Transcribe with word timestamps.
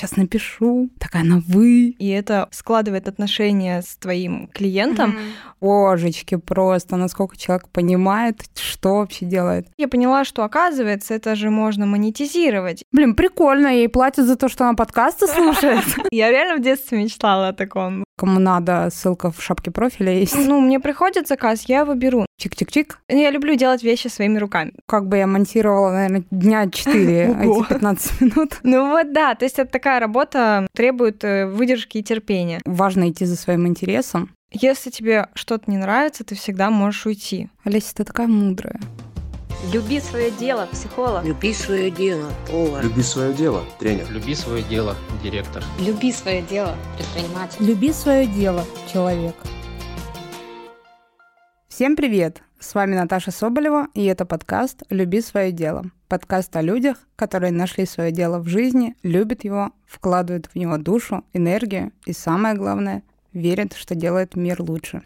сейчас 0.00 0.16
напишу. 0.16 0.88
Такая 0.98 1.24
на 1.24 1.42
вы. 1.46 1.94
И 1.98 2.08
это 2.08 2.48
складывает 2.52 3.06
отношения 3.08 3.82
с 3.82 3.96
твоим 3.96 4.48
клиентом. 4.48 5.18
Божечки, 5.60 6.36
просто 6.36 6.96
насколько 6.96 7.36
человек 7.36 7.68
понимает, 7.68 8.42
что 8.54 8.96
вообще 8.96 9.26
делает. 9.26 9.66
Я 9.76 9.88
поняла, 9.88 10.24
что 10.24 10.42
оказывается, 10.42 11.14
это 11.14 11.34
же 11.34 11.50
можно 11.50 11.84
монетизировать. 11.84 12.82
Блин, 12.92 13.14
прикольно, 13.14 13.68
ей 13.68 13.88
платят 13.88 14.26
за 14.26 14.36
то, 14.36 14.48
что 14.48 14.64
она 14.64 14.74
подкасты 14.74 15.26
слушает. 15.26 15.84
Я 16.10 16.30
реально 16.30 16.56
в 16.56 16.62
детстве 16.62 17.02
мечтала 17.02 17.48
о 17.48 17.52
таком. 17.52 18.04
Кому 18.20 18.38
надо, 18.38 18.90
ссылка 18.92 19.30
в 19.30 19.42
шапке 19.42 19.70
профиля 19.70 20.12
есть. 20.12 20.36
Ну, 20.36 20.60
мне 20.60 20.78
приходит 20.78 21.26
заказ, 21.26 21.62
я 21.68 21.80
его 21.80 21.94
беру. 21.94 22.26
Чик-чик-чик. 22.38 22.96
Я 23.08 23.30
люблю 23.30 23.54
делать 23.54 23.82
вещи 23.82 24.08
своими 24.08 24.36
руками. 24.36 24.72
Как 24.84 25.08
бы 25.08 25.16
я 25.16 25.26
монтировала, 25.26 25.90
наверное, 25.90 26.24
дня 26.30 26.68
4 26.68 27.30
Ого. 27.30 27.62
эти 27.62 27.68
15 27.70 28.20
минут. 28.20 28.60
Ну 28.62 28.90
вот 28.90 29.14
да, 29.14 29.34
то 29.34 29.46
есть 29.46 29.58
это 29.58 29.72
такая 29.72 30.00
работа 30.00 30.66
требует 30.74 31.24
э, 31.24 31.46
выдержки 31.46 31.96
и 31.96 32.02
терпения. 32.02 32.60
Важно 32.66 33.08
идти 33.08 33.24
за 33.24 33.36
своим 33.36 33.66
интересом. 33.66 34.28
Если 34.52 34.90
тебе 34.90 35.28
что-то 35.32 35.70
не 35.70 35.78
нравится, 35.78 36.22
ты 36.22 36.34
всегда 36.34 36.68
можешь 36.68 37.06
уйти. 37.06 37.48
Олеся, 37.64 37.94
ты 37.94 38.04
такая 38.04 38.26
мудрая. 38.26 38.80
Люби 39.68 40.00
свое 40.00 40.30
дело, 40.30 40.66
психолог. 40.72 41.22
Люби 41.22 41.52
свое 41.52 41.90
дело, 41.90 42.32
повар. 42.50 42.82
Люби 42.82 43.02
свое 43.02 43.34
дело, 43.34 43.62
тренер. 43.78 44.10
Люби 44.10 44.34
свое 44.34 44.62
дело, 44.62 44.96
директор. 45.22 45.62
Люби 45.78 46.12
свое 46.12 46.40
дело, 46.40 46.74
предприниматель. 46.96 47.62
Люби 47.62 47.92
свое 47.92 48.26
дело, 48.26 48.64
человек. 48.90 49.34
Всем 51.68 51.94
привет! 51.94 52.42
С 52.58 52.74
вами 52.74 52.94
Наташа 52.94 53.32
Соболева, 53.32 53.88
и 53.92 54.06
это 54.06 54.24
подкаст 54.24 54.82
«Люби 54.88 55.20
свое 55.20 55.52
дело». 55.52 55.84
Подкаст 56.08 56.56
о 56.56 56.62
людях, 56.62 56.96
которые 57.16 57.52
нашли 57.52 57.84
свое 57.84 58.12
дело 58.12 58.38
в 58.38 58.48
жизни, 58.48 58.96
любят 59.02 59.44
его, 59.44 59.72
вкладывают 59.86 60.46
в 60.46 60.56
него 60.56 60.78
душу, 60.78 61.22
энергию 61.34 61.92
и, 62.06 62.14
самое 62.14 62.54
главное, 62.54 63.02
верят, 63.34 63.74
что 63.74 63.94
делает 63.94 64.36
мир 64.36 64.62
лучше. 64.62 65.02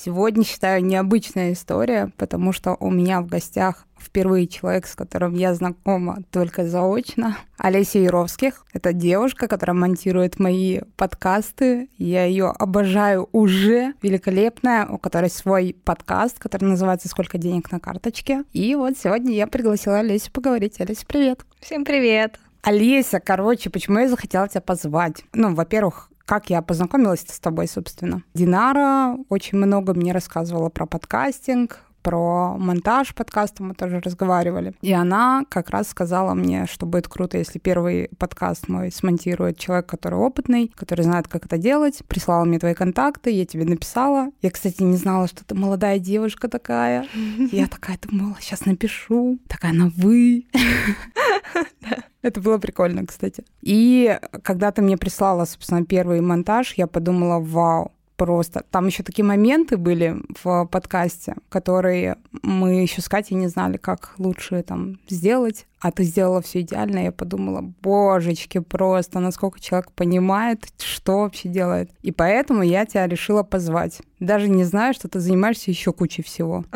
Сегодня, 0.00 0.44
считаю, 0.44 0.84
необычная 0.84 1.52
история, 1.54 2.12
потому 2.18 2.52
что 2.52 2.76
у 2.78 2.88
меня 2.88 3.20
в 3.20 3.26
гостях 3.26 3.84
впервые 3.98 4.46
человек, 4.46 4.86
с 4.86 4.94
которым 4.94 5.34
я 5.34 5.52
знакома 5.54 6.22
только 6.30 6.68
заочно. 6.68 7.36
Олеся 7.56 7.98
Яровских. 7.98 8.64
Это 8.72 8.92
девушка, 8.92 9.48
которая 9.48 9.74
монтирует 9.74 10.38
мои 10.38 10.82
подкасты. 10.96 11.88
Я 11.98 12.26
ее 12.26 12.46
обожаю 12.46 13.28
уже. 13.32 13.94
Великолепная, 14.00 14.86
у 14.86 14.98
которой 14.98 15.30
свой 15.30 15.74
подкаст, 15.84 16.38
который 16.38 16.66
называется 16.66 17.08
«Сколько 17.08 17.36
денег 17.36 17.72
на 17.72 17.80
карточке». 17.80 18.44
И 18.52 18.76
вот 18.76 18.96
сегодня 18.96 19.34
я 19.34 19.48
пригласила 19.48 19.98
Олесю 19.98 20.30
поговорить. 20.30 20.80
Олеся, 20.80 21.04
привет. 21.08 21.40
Всем 21.58 21.84
привет! 21.84 22.38
Олеся, 22.62 23.18
короче, 23.18 23.68
почему 23.68 23.98
я 23.98 24.08
захотела 24.08 24.46
тебя 24.48 24.60
позвать? 24.60 25.24
Ну, 25.32 25.56
во-первых, 25.56 26.08
как 26.28 26.50
я 26.50 26.60
познакомилась 26.60 27.24
с 27.26 27.40
тобой, 27.40 27.66
собственно. 27.66 28.22
Динара 28.34 29.16
очень 29.30 29.56
много 29.56 29.94
мне 29.94 30.12
рассказывала 30.12 30.68
про 30.68 30.84
подкастинг, 30.84 31.80
про 32.08 32.56
монтаж 32.56 33.14
подкаста 33.14 33.62
мы 33.62 33.74
тоже 33.74 34.00
разговаривали. 34.00 34.72
И 34.80 34.94
она 34.94 35.44
как 35.50 35.68
раз 35.68 35.90
сказала 35.90 36.32
мне, 36.32 36.64
что 36.64 36.86
будет 36.86 37.06
круто, 37.06 37.36
если 37.36 37.58
первый 37.58 38.08
подкаст 38.16 38.66
мой 38.66 38.90
смонтирует 38.90 39.58
человек, 39.58 39.84
который 39.84 40.18
опытный, 40.18 40.72
который 40.74 41.02
знает, 41.02 41.28
как 41.28 41.44
это 41.44 41.58
делать. 41.58 42.00
Прислала 42.08 42.46
мне 42.46 42.58
твои 42.58 42.72
контакты, 42.72 43.30
я 43.30 43.44
тебе 43.44 43.66
написала. 43.66 44.30
Я, 44.40 44.50
кстати, 44.50 44.82
не 44.82 44.96
знала, 44.96 45.28
что 45.28 45.44
ты 45.44 45.54
молодая 45.54 45.98
девушка 45.98 46.48
такая. 46.48 47.06
Я 47.52 47.66
такая 47.66 47.98
думала, 48.00 48.36
сейчас 48.40 48.64
напишу. 48.64 49.38
Такая 49.46 49.74
на 49.74 49.92
вы. 49.94 50.46
Это 52.22 52.40
было 52.40 52.56
прикольно, 52.56 53.04
кстати. 53.04 53.44
И 53.60 54.18
когда 54.42 54.72
ты 54.72 54.80
мне 54.80 54.96
прислала, 54.96 55.44
собственно, 55.44 55.84
первый 55.84 56.22
монтаж, 56.22 56.72
я 56.74 56.86
подумала, 56.86 57.38
вау, 57.38 57.92
просто. 58.18 58.64
Там 58.70 58.86
еще 58.88 59.02
такие 59.02 59.24
моменты 59.24 59.78
были 59.78 60.16
в 60.42 60.66
подкасте, 60.66 61.36
которые 61.48 62.16
мы 62.42 62.82
еще 62.82 63.00
с 63.00 63.08
Катей 63.08 63.36
не 63.36 63.46
знали, 63.46 63.78
как 63.78 64.14
лучше 64.18 64.62
там 64.62 64.98
сделать. 65.08 65.66
А 65.80 65.92
ты 65.92 66.02
сделала 66.02 66.42
все 66.42 66.60
идеально. 66.60 67.04
Я 67.04 67.12
подумала, 67.12 67.72
божечки, 67.82 68.58
просто 68.58 69.20
насколько 69.20 69.60
человек 69.60 69.92
понимает, 69.92 70.66
что 70.78 71.20
вообще 71.20 71.48
делает. 71.48 71.90
И 72.02 72.10
поэтому 72.10 72.62
я 72.62 72.84
тебя 72.84 73.06
решила 73.06 73.44
позвать. 73.44 74.00
Даже 74.18 74.48
не 74.48 74.64
знаю, 74.64 74.94
что 74.94 75.08
ты 75.08 75.20
занимаешься 75.20 75.70
еще 75.70 75.92
кучей 75.92 76.22
всего. 76.22 76.64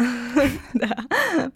Да, 0.73 0.97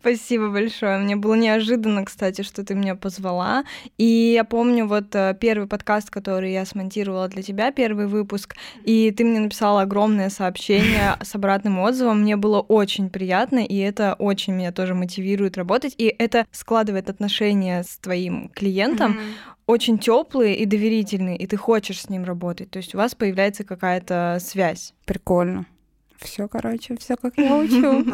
спасибо 0.01 0.51
большое. 0.51 0.99
Мне 0.99 1.17
было 1.17 1.35
неожиданно, 1.35 2.05
кстати, 2.05 2.43
что 2.43 2.63
ты 2.63 2.75
меня 2.75 2.95
позвала. 2.95 3.65
И 3.97 4.05
я 4.35 4.45
помню 4.45 4.87
вот 4.87 5.15
э, 5.15 5.35
первый 5.41 5.67
подкаст, 5.67 6.11
который 6.11 6.53
я 6.53 6.67
смонтировала 6.67 7.27
для 7.27 7.43
тебя, 7.43 7.73
первый 7.73 8.07
выпуск, 8.07 8.55
и 8.85 9.11
ты 9.17 9.25
мне 9.25 9.41
написала 9.41 9.83
огромное 9.83 10.29
сообщение 10.29 11.17
с 11.23 11.35
обратным 11.35 11.79
отзывом. 11.81 12.21
Мне 12.21 12.37
было 12.37 12.61
очень 12.61 13.09
приятно, 13.09 13.65
и 13.65 13.77
это 13.79 14.15
очень 14.19 14.53
меня 14.53 14.71
тоже 14.71 14.95
мотивирует 14.95 15.57
работать, 15.57 15.95
и 15.97 16.15
это 16.17 16.45
складывает 16.53 17.09
отношения 17.09 17.36
с 17.43 17.99
твоим 17.99 18.51
клиентом 18.55 19.19
очень 19.67 19.99
теплые 19.99 20.57
и 20.57 20.65
доверительные, 20.65 21.37
и 21.37 21.47
ты 21.47 21.57
хочешь 21.57 22.03
с 22.03 22.09
ним 22.09 22.25
работать. 22.25 22.71
То 22.71 22.79
есть 22.79 22.95
у 22.95 22.99
вас 22.99 23.15
появляется 23.15 23.65
какая-то 23.65 24.39
связь. 24.41 24.95
Прикольно. 25.05 25.67
Все, 26.19 26.49
короче, 26.49 26.97
все 26.97 27.17
как 27.17 27.35
я 27.37 27.57
учу. 27.57 28.05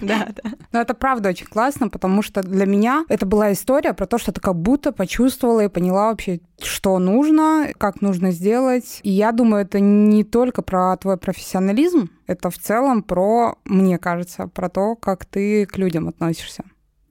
Да, 0.00 0.28
да. 0.42 0.50
Но 0.72 0.80
это 0.80 0.94
правда 0.94 1.30
очень 1.30 1.46
классно, 1.46 1.88
потому 1.88 2.22
что 2.22 2.42
для 2.42 2.66
меня 2.66 3.04
это 3.08 3.26
была 3.26 3.52
история 3.52 3.92
про 3.92 4.06
то, 4.06 4.18
что 4.18 4.32
ты 4.32 4.40
как 4.40 4.56
будто 4.56 4.92
почувствовала 4.92 5.64
и 5.64 5.68
поняла 5.68 6.10
вообще, 6.10 6.40
что 6.60 6.98
нужно, 6.98 7.68
как 7.76 8.00
нужно 8.00 8.30
сделать. 8.30 9.00
И 9.02 9.10
я 9.10 9.32
думаю, 9.32 9.62
это 9.62 9.80
не 9.80 10.24
только 10.24 10.62
про 10.62 10.96
твой 10.96 11.16
профессионализм, 11.16 12.10
это 12.26 12.50
в 12.50 12.58
целом 12.58 13.02
про, 13.02 13.56
мне 13.64 13.98
кажется, 13.98 14.48
про 14.48 14.68
то, 14.68 14.94
как 14.96 15.24
ты 15.24 15.66
к 15.66 15.76
людям 15.76 16.08
относишься. 16.08 16.64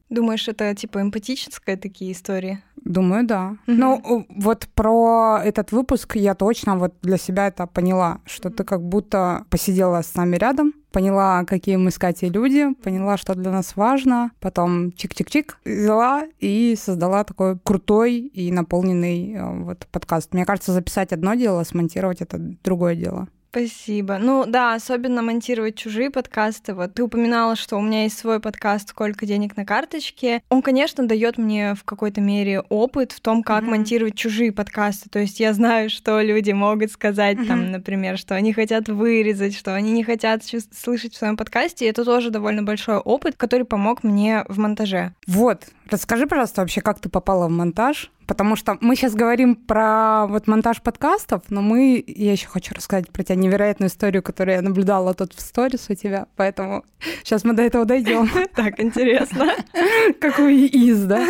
Думаешь, 0.09 0.47
это 0.47 0.73
типа 0.73 1.01
эмпатические 1.01 1.75
такие 1.75 2.13
истории? 2.13 2.63
Думаю, 2.83 3.25
да. 3.25 3.57
Мгм. 3.67 3.79
Ну, 3.79 4.25
вот 4.29 4.69
про 4.73 5.41
этот 5.43 5.73
выпуск 5.73 6.15
я 6.15 6.33
точно 6.35 6.77
вот 6.77 6.93
для 7.01 7.17
себя 7.17 7.47
это 7.47 7.67
поняла, 7.67 8.21
что 8.25 8.49
ты 8.49 8.63
как 8.63 8.81
будто 8.81 9.45
посидела 9.49 10.01
с 10.01 10.15
нами 10.15 10.37
рядом, 10.37 10.73
поняла, 10.91 11.43
какие 11.43 11.75
мы 11.75 11.91
с 11.91 11.97
Катей 11.97 12.29
люди, 12.29 12.73
поняла, 12.81 13.17
что 13.17 13.35
для 13.35 13.51
нас 13.51 13.75
важно, 13.75 14.31
потом 14.39 14.87
чик-чик-чик 14.89 15.55
взяла 15.65 16.23
и 16.39 16.77
создала 16.79 17.25
такой 17.25 17.59
крутой 17.59 18.19
и 18.19 18.51
наполненный 18.51 19.33
э, 19.33 19.63
вот 19.63 19.85
подкаст. 19.91 20.33
Мне 20.33 20.45
кажется, 20.45 20.71
записать 20.71 21.11
одно 21.11 21.33
дело, 21.33 21.63
смонтировать 21.63 22.21
это 22.21 22.37
другое 22.39 22.95
дело. 22.95 23.27
Спасибо. 23.49 24.17
Ну 24.19 24.45
да, 24.45 24.73
особенно 24.75 25.21
монтировать 25.21 25.75
чужие 25.75 26.11
подкасты. 26.11 26.73
Вот 26.73 26.93
ты 26.93 27.03
упоминала, 27.03 27.55
что 27.55 27.77
у 27.77 27.81
меня 27.81 28.03
есть 28.03 28.17
свой 28.19 28.39
подкаст 28.39 28.89
«Сколько 28.89 29.25
денег 29.25 29.55
на 29.57 29.65
карточке». 29.65 30.41
Он, 30.49 30.61
конечно, 30.61 31.07
дает 31.07 31.37
мне 31.37 31.73
в 31.73 31.83
какой-то 31.83 32.21
мере 32.21 32.59
опыт 32.69 33.13
в 33.13 33.21
том, 33.21 33.43
как 33.43 33.63
Мгм. 33.63 33.71
монтировать 33.71 34.15
чужие 34.15 34.51
подкасты. 34.51 35.09
То 35.09 35.19
есть 35.19 35.39
я 35.39 35.53
знаю, 35.53 35.89
что 35.89 36.21
люди 36.21 36.51
могут 36.51 36.91
сказать, 36.91 37.37
там, 37.47 37.61
Мгм. 37.63 37.71
например, 37.71 38.17
что 38.17 38.35
они 38.35 38.53
хотят 38.53 38.89
вырезать, 38.89 39.55
что 39.55 39.73
они 39.73 39.91
не 39.91 40.03
хотят 40.03 40.43
слышать 40.43 41.13
в 41.13 41.17
своем 41.17 41.37
подкасте. 41.37 41.85
И 41.85 41.89
это 41.89 42.03
тоже 42.05 42.29
довольно 42.31 42.63
большой 42.63 42.97
опыт, 42.97 43.35
который 43.37 43.65
помог 43.65 44.03
мне 44.03 44.43
в 44.49 44.59
монтаже. 44.59 45.13
Вот, 45.25 45.63
расскажи, 45.89 46.27
пожалуйста, 46.27 46.61
вообще, 46.61 46.81
как 46.81 46.99
ты 46.99 47.09
попала 47.09 47.47
в 47.47 47.51
монтаж? 47.51 48.11
Потому 48.27 48.57
что 48.57 48.77
мы 48.81 48.95
сейчас 48.95 49.15
говорим 49.15 49.55
про 49.55 50.27
вот 50.27 50.47
монтаж 50.47 50.81
подкастов, 50.81 51.43
но 51.49 51.61
мы, 51.61 52.03
я 52.05 52.33
еще 52.33 52.47
хочу 52.47 52.75
рассказать 52.75 53.09
про 53.09 53.23
тебя 53.23 53.35
невероятную 53.35 53.89
историю, 53.89 54.21
которую 54.21 54.55
я 54.55 54.61
наблюдала 54.61 55.13
тут 55.13 55.33
в 55.33 55.39
сторис 55.39 55.85
у 55.89 55.93
тебя, 55.93 56.27
поэтому 56.35 56.83
сейчас 57.23 57.45
мы 57.45 57.53
до 57.53 57.63
этого 57.63 57.85
дойдем. 57.85 58.29
Так, 58.55 58.79
интересно. 58.79 59.51
Какой 60.19 60.65
из, 60.65 61.03
да? 61.05 61.25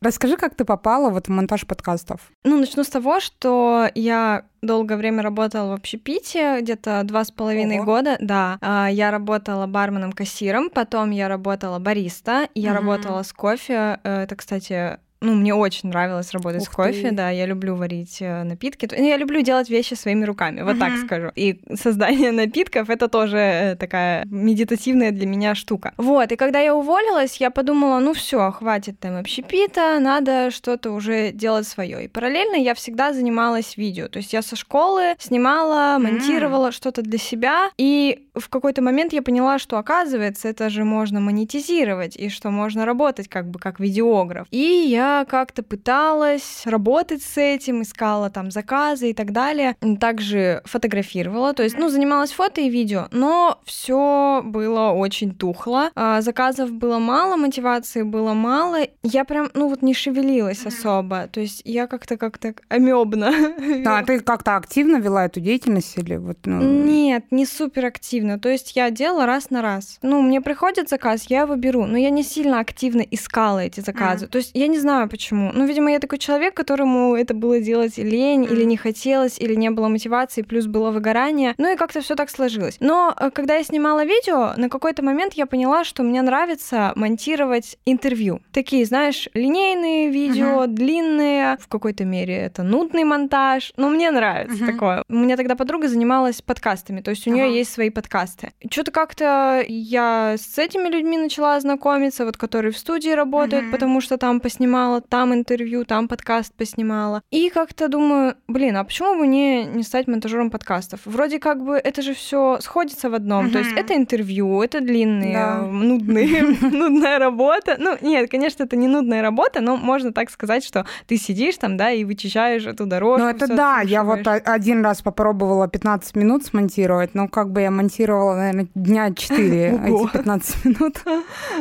Расскажи, 0.00 0.36
как 0.36 0.54
ты 0.54 0.64
попала 0.64 1.10
вот 1.10 1.26
в 1.26 1.30
монтаж 1.30 1.66
подкастов. 1.66 2.20
Ну, 2.44 2.58
начну 2.58 2.84
с 2.84 2.88
того, 2.88 3.20
что 3.20 3.88
я 3.94 4.44
долгое 4.62 4.96
время 4.96 5.22
работала 5.22 5.70
в 5.70 5.72
общепите, 5.72 6.60
где-то 6.60 7.02
два 7.04 7.24
с 7.24 7.30
половиной 7.30 7.76
Ого. 7.78 7.84
года, 7.84 8.16
да. 8.20 8.58
А, 8.60 8.88
Я 8.90 9.10
работала 9.10 9.66
барменом-кассиром, 9.66 10.70
потом 10.70 11.10
я 11.10 11.28
работала 11.28 11.78
бариста, 11.78 12.48
я 12.54 12.70
Мгм. 12.72 12.78
работала 12.78 13.22
с 13.22 13.32
кофе. 13.32 13.98
Э, 14.04 14.22
Это, 14.22 14.36
кстати, 14.36 14.98
ну, 15.22 15.34
мне 15.34 15.54
очень 15.54 15.88
нравилось 15.88 16.32
работать 16.32 16.62
Ух 16.62 16.68
с 16.68 16.70
кофе, 16.70 17.08
ты. 17.08 17.14
да, 17.14 17.30
я 17.30 17.46
люблю 17.46 17.74
варить 17.76 18.18
э, 18.20 18.42
напитки. 18.42 18.86
То- 18.86 18.96
Я 18.96 19.16
люблю 19.16 19.40
делать 19.42 19.70
вещи 19.70 19.94
своими 19.94 20.24
руками, 20.24 20.62
вот 20.62 20.78
так 20.78 20.90
Мгм. 20.92 21.06
скажу. 21.06 21.30
И 21.34 21.60
создание 21.74 22.32
напитков— 22.32 22.90
это 22.90 23.08
тоже 23.08 23.38
э, 23.38 23.76
такая 23.76 24.24
медитативная 24.26 25.10
для 25.12 25.26
меня 25.26 25.54
штука. 25.54 25.92
Вот, 25.96 26.32
и 26.32 26.36
когда 26.36 26.58
я 26.60 26.74
уволилась, 26.74 27.36
я 27.40 27.50
подумала, 27.50 27.98
ну 28.00 28.12
все, 28.12 28.50
хватит 28.50 28.98
там 29.00 29.16
общепита, 29.16 29.98
надо 30.00 30.50
что-то 30.50 30.90
уже 30.90 31.30
делать 31.32 31.66
свое. 31.66 32.04
И 32.04 32.08
параллельно 32.08 32.56
я 32.56 32.74
всегда 32.74 33.12
занималась 33.12 33.76
видео. 33.76 34.08
То 34.08 34.18
есть 34.18 34.32
я 34.32 34.42
со 34.42 34.56
школы 34.56 35.14
снимала, 35.18 35.98
монтировала 35.98 36.72
что-то 36.72 37.02
для 37.02 37.18
себя, 37.18 37.70
и 37.78 38.26
в 38.34 38.48
какой-то 38.48 38.82
момент 38.82 39.12
я 39.12 39.22
поняла, 39.22 39.58
что 39.58 39.76
оказывается, 39.78 40.48
это 40.48 40.70
же 40.70 40.84
можно 40.84 41.20
монетизировать, 41.20 42.16
и 42.16 42.28
что 42.28 42.50
можно 42.50 42.84
работать 42.86 43.28
как 43.28 43.48
бы 43.50 43.58
как 43.58 43.78
видеограф. 43.80 44.46
И 44.50 44.58
я 44.88 45.11
я 45.18 45.24
как-то 45.24 45.62
пыталась 45.62 46.62
работать 46.64 47.22
с 47.22 47.36
этим, 47.36 47.82
искала 47.82 48.30
там 48.30 48.50
заказы 48.50 49.10
и 49.10 49.14
так 49.14 49.32
далее. 49.32 49.76
Также 50.00 50.62
фотографировала, 50.64 51.52
то 51.54 51.62
есть, 51.62 51.78
ну, 51.78 51.88
занималась 51.88 52.32
фото 52.32 52.60
и 52.60 52.68
видео, 52.68 53.08
но 53.10 53.60
все 53.64 54.42
было 54.44 54.90
очень 54.90 55.34
тухло. 55.34 55.90
А, 55.94 56.20
заказов 56.20 56.72
было 56.72 56.98
мало, 56.98 57.36
мотивации 57.36 58.02
было 58.02 58.34
мало. 58.34 58.78
Я 59.02 59.24
прям, 59.24 59.50
ну, 59.54 59.68
вот 59.68 59.82
не 59.82 59.94
шевелилась 59.94 60.64
особо. 60.66 61.28
То 61.28 61.40
есть 61.40 61.62
я 61.64 61.86
как-то 61.86 62.16
как-то 62.16 62.54
амебно. 62.68 63.32
А 63.92 64.02
ты 64.04 64.20
как-то 64.20 64.56
активно 64.56 64.96
вела 64.96 65.26
эту 65.26 65.40
деятельность 65.40 65.98
или 65.98 66.16
вот? 66.16 66.38
Ну... 66.44 66.60
Нет, 66.60 67.26
не 67.30 67.44
супер 67.44 67.86
активно. 67.86 68.38
То 68.38 68.48
есть 68.48 68.74
я 68.74 68.90
делала 68.90 69.26
раз 69.26 69.50
на 69.50 69.60
раз. 69.60 69.98
Ну, 70.02 70.22
мне 70.22 70.40
приходит 70.40 70.88
заказ, 70.88 71.24
я 71.28 71.42
его 71.42 71.56
беру, 71.56 71.84
но 71.84 71.98
я 71.98 72.10
не 72.10 72.22
сильно 72.22 72.60
активно 72.60 73.02
искала 73.02 73.58
эти 73.58 73.80
заказы. 73.80 74.26
Mm. 74.26 74.28
То 74.28 74.38
есть 74.38 74.50
я 74.54 74.66
не 74.66 74.78
знаю 74.78 75.01
почему. 75.06 75.50
Ну, 75.52 75.66
видимо, 75.66 75.90
я 75.90 75.98
такой 75.98 76.18
человек, 76.18 76.54
которому 76.54 77.14
это 77.14 77.34
было 77.34 77.60
делать 77.60 77.98
лень, 77.98 78.44
mm. 78.44 78.52
или 78.52 78.64
не 78.64 78.76
хотелось, 78.76 79.38
или 79.38 79.54
не 79.54 79.70
было 79.70 79.88
мотивации, 79.88 80.42
плюс 80.42 80.66
было 80.66 80.90
выгорание. 80.90 81.54
Ну 81.58 81.72
и 81.72 81.76
как-то 81.76 82.00
все 82.00 82.14
так 82.14 82.30
сложилось. 82.30 82.76
Но 82.80 83.14
э, 83.18 83.30
когда 83.30 83.56
я 83.56 83.64
снимала 83.64 84.04
видео, 84.04 84.52
на 84.56 84.68
какой-то 84.68 85.02
момент 85.02 85.34
я 85.34 85.46
поняла, 85.46 85.84
что 85.84 86.02
мне 86.02 86.22
нравится 86.22 86.92
монтировать 86.96 87.78
интервью. 87.84 88.40
Такие, 88.52 88.84
знаешь, 88.84 89.28
линейные 89.34 90.10
видео, 90.10 90.64
mm-hmm. 90.64 90.66
длинные, 90.66 91.56
в 91.60 91.68
какой-то 91.68 92.04
мере 92.04 92.36
это 92.36 92.62
нудный 92.62 93.04
монтаж, 93.04 93.72
но 93.76 93.88
мне 93.88 94.10
нравится 94.10 94.62
mm-hmm. 94.62 94.72
такое. 94.72 95.04
У 95.08 95.14
меня 95.14 95.36
тогда 95.36 95.54
подруга 95.54 95.88
занималась 95.88 96.42
подкастами, 96.42 97.00
то 97.00 97.10
есть 97.10 97.26
у 97.26 97.30
нее 97.30 97.46
uh-huh. 97.46 97.58
есть 97.58 97.72
свои 97.72 97.90
подкасты. 97.90 98.52
Что-то 98.70 98.90
как-то 98.90 99.64
я 99.66 100.36
с 100.38 100.58
этими 100.58 100.88
людьми 100.88 101.18
начала 101.18 101.58
знакомиться, 101.60 102.24
вот 102.24 102.36
которые 102.36 102.72
в 102.72 102.78
студии 102.78 103.10
работают, 103.10 103.64
mm-hmm. 103.64 103.70
потому 103.70 104.00
что 104.00 104.18
там 104.18 104.40
поснимала, 104.40 104.91
там 105.00 105.32
интервью, 105.32 105.84
там 105.84 106.08
подкаст 106.08 106.52
поснимала. 106.54 107.22
И 107.30 107.50
как-то 107.50 107.88
думаю, 107.88 108.36
блин, 108.48 108.76
а 108.76 108.84
почему 108.84 109.16
бы 109.16 109.26
мне 109.26 109.64
не 109.64 109.82
стать 109.82 110.08
монтажером 110.08 110.50
подкастов? 110.50 111.00
Вроде 111.04 111.38
как 111.38 111.62
бы 111.64 111.76
это 111.76 112.02
же 112.02 112.14
все 112.14 112.58
сходится 112.60 113.10
в 113.10 113.14
одном. 113.14 113.46
Mm-hmm. 113.46 113.52
То 113.52 113.58
есть 113.58 113.72
это 113.72 113.94
интервью, 113.96 114.62
это 114.62 114.80
длинные, 114.80 115.34
да. 115.34 115.62
нудные, 115.62 116.42
нудная 116.60 117.18
работа. 117.18 117.76
Ну, 117.78 117.96
нет, 118.00 118.30
конечно, 118.30 118.64
это 118.64 118.76
не 118.76 118.88
нудная 118.88 119.22
работа, 119.22 119.60
но 119.60 119.76
можно 119.76 120.12
так 120.12 120.30
сказать, 120.30 120.64
что 120.64 120.86
ты 121.06 121.16
сидишь 121.16 121.56
там, 121.56 121.76
да, 121.76 121.90
и 121.90 122.04
вычищаешь 122.04 122.66
эту 122.66 122.86
дорожку. 122.86 123.24
Ну, 123.24 123.30
это 123.30 123.46
да, 123.46 123.80
я 123.80 124.04
вот 124.04 124.26
один 124.26 124.84
раз 124.84 125.02
попробовала 125.02 125.68
15 125.68 126.16
минут 126.16 126.44
смонтировать, 126.44 127.14
но 127.14 127.28
как 127.28 127.50
бы 127.50 127.60
я 127.62 127.70
монтировала, 127.70 128.34
наверное, 128.34 128.68
дня 128.74 129.12
4 129.14 129.80
эти 129.86 130.12
15 130.12 130.64
минут. 130.64 130.96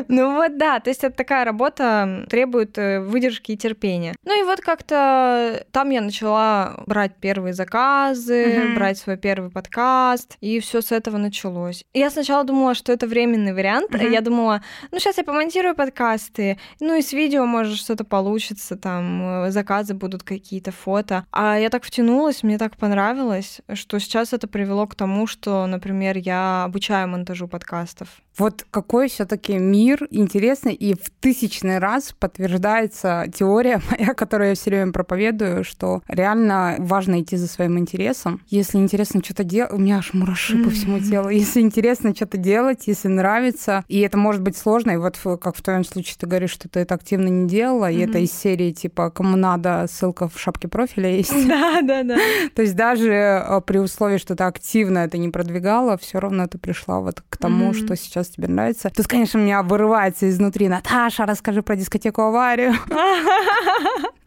Ну 0.08 0.36
вот 0.36 0.58
да, 0.58 0.80
то 0.80 0.90
есть 0.90 1.04
это 1.04 1.16
такая 1.16 1.46
работа 1.46 2.26
требует 2.30 2.78
э, 2.78 3.00
выдержки 3.22 3.52
и 3.52 3.58
терпения. 3.58 4.16
Ну 4.26 4.40
и 4.40 4.44
вот 4.44 4.62
как-то 4.62 5.66
там 5.72 5.92
я 5.92 6.02
начала 6.02 6.84
брать 6.88 7.16
первые 7.20 7.54
заказы, 7.54 8.74
брать 8.76 8.98
свой 8.98 9.18
первый 9.18 9.52
подкаст, 9.52 10.38
и 10.42 10.60
все 10.60 10.82
с 10.82 10.92
этого 10.92 11.18
началось. 11.18 11.84
Я 11.94 12.10
сначала 12.10 12.44
думала, 12.44 12.74
что 12.74 12.92
это 12.92 13.06
временный 13.06 13.54
вариант. 13.54 13.94
Я 13.94 14.22
думала, 14.22 14.64
ну 14.92 15.00
сейчас 15.00 15.18
я 15.18 15.24
помонтирую 15.24 15.76
подкасты, 15.76 16.58
ну 16.80 16.96
и 16.96 17.02
с 17.02 17.14
видео 17.14 17.46
может 17.46 17.78
что-то 17.78 18.04
получится, 18.04 18.76
там 18.76 19.46
э, 19.46 19.52
заказы 19.52 19.94
будут 19.94 20.24
какие-то, 20.24 20.72
фото. 20.72 21.26
А 21.32 21.60
я 21.60 21.70
так 21.70 21.84
втянулась, 21.84 22.44
мне 22.44 22.58
так 22.58 22.78
понравилось, 22.78 23.62
что 23.74 24.00
сейчас 24.00 24.34
это 24.34 24.48
привело 24.48 24.88
к 24.88 24.96
тому, 24.96 25.28
что, 25.28 25.68
например, 25.68 26.18
я 26.18 26.64
обучаю 26.64 27.08
монтажу 27.08 27.48
подкастов. 27.48 28.08
Вот 28.38 28.66
какой 28.72 29.10
все-таки 29.10 29.58
мир 29.58 30.08
интересный, 30.10 30.74
и 30.74 30.94
в 30.94 31.10
тысячный 31.20 31.80
раз 31.80 32.14
подтверждается 32.18 33.01
теория 33.34 33.82
моя, 33.92 34.14
которую 34.14 34.50
я 34.50 34.56
все 34.56 34.70
время 34.70 34.92
проповедую, 34.92 35.64
что 35.64 36.02
реально 36.08 36.76
важно 36.80 37.22
идти 37.22 37.38
за 37.38 37.48
своим 37.48 37.78
интересом. 37.78 38.42
Если 38.50 38.78
интересно 38.78 39.22
что-то 39.24 39.44
делать, 39.44 39.74
у 39.74 39.78
меня 39.78 39.98
аж 39.98 40.14
мураши 40.14 40.64
по 40.64 40.70
всему 40.70 41.00
телу. 41.00 41.30
Если 41.42 41.62
интересно 41.62 42.16
что-то 42.16 42.38
делать, 42.38 42.88
если 42.88 43.08
нравится, 43.08 43.84
и 43.88 44.00
это 44.00 44.18
может 44.18 44.42
быть 44.42 44.58
сложно, 44.58 44.92
и 44.92 44.98
вот 44.98 45.18
как 45.42 45.56
в 45.56 45.62
твоем 45.62 45.84
случае 45.84 46.16
ты 46.20 46.28
говоришь, 46.28 46.52
что 46.52 46.70
ты 46.70 46.82
это 46.82 46.96
активно 46.96 47.28
не 47.28 47.48
делала, 47.48 47.90
и 47.90 48.00
это 48.00 48.20
из 48.20 48.32
серии 48.32 48.72
типа 48.72 49.10
кому 49.10 49.36
надо, 49.36 49.88
ссылка 49.90 50.28
в 50.28 50.40
шапке 50.40 50.68
профиля 50.68 51.10
есть. 51.10 51.32
Да, 51.52 51.82
да, 51.82 52.04
да. 52.04 52.18
То 52.56 52.62
есть 52.62 52.76
даже 52.76 53.12
э, 53.12 53.62
при 53.66 53.78
условии, 53.78 54.18
что 54.18 54.36
ты 54.36 54.44
активно 54.44 55.00
это 55.00 55.18
не 55.18 55.30
продвигала, 55.30 55.98
все 55.98 56.20
равно 56.20 56.48
ты 56.48 56.58
пришла 56.58 57.00
вот 57.00 57.24
к 57.28 57.38
тому, 57.38 57.74
что 57.74 57.96
сейчас 57.96 58.30
тебе 58.30 58.48
нравится. 58.48 58.90
Тут, 58.96 59.08
конечно, 59.08 59.40
у 59.40 59.44
меня 59.44 59.64
вырывается 59.64 60.30
изнутри. 60.30 60.70
Наташа, 60.70 61.26
расскажи 61.26 61.62
про 61.62 61.76
дискотеку 61.76 62.22
аварию. 62.22 62.74